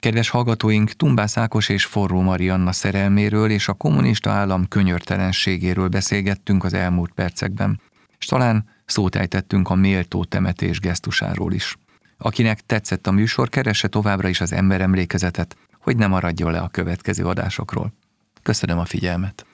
Kedves 0.00 0.28
hallgatóink, 0.28 0.90
Tumbász 0.90 1.36
Ákos 1.36 1.68
és 1.68 1.84
Forró 1.84 2.20
Marianna 2.20 2.72
szerelméről 2.72 3.50
és 3.50 3.68
a 3.68 3.72
kommunista 3.72 4.30
állam 4.30 4.68
könyörtelenségéről 4.68 5.88
beszélgettünk 5.88 6.64
az 6.64 6.74
elmúlt 6.74 7.12
percekben, 7.12 7.80
és 8.18 8.26
talán 8.26 8.68
szót 8.86 9.16
ejtettünk 9.16 9.70
a 9.70 9.74
méltó 9.74 10.24
temetés 10.24 10.80
gesztusáról 10.80 11.52
is. 11.52 11.76
Akinek 12.18 12.60
tetszett 12.60 13.06
a 13.06 13.10
műsor, 13.10 13.48
keresse 13.48 13.88
továbbra 13.88 14.28
is 14.28 14.40
az 14.40 14.52
ember 14.52 14.80
emlékezetet, 14.80 15.56
hogy 15.78 15.96
ne 15.96 16.06
maradjon 16.06 16.52
le 16.52 16.58
a 16.58 16.68
következő 16.68 17.24
adásokról. 17.24 17.92
Köszönöm 18.42 18.78
a 18.78 18.84
figyelmet! 18.84 19.49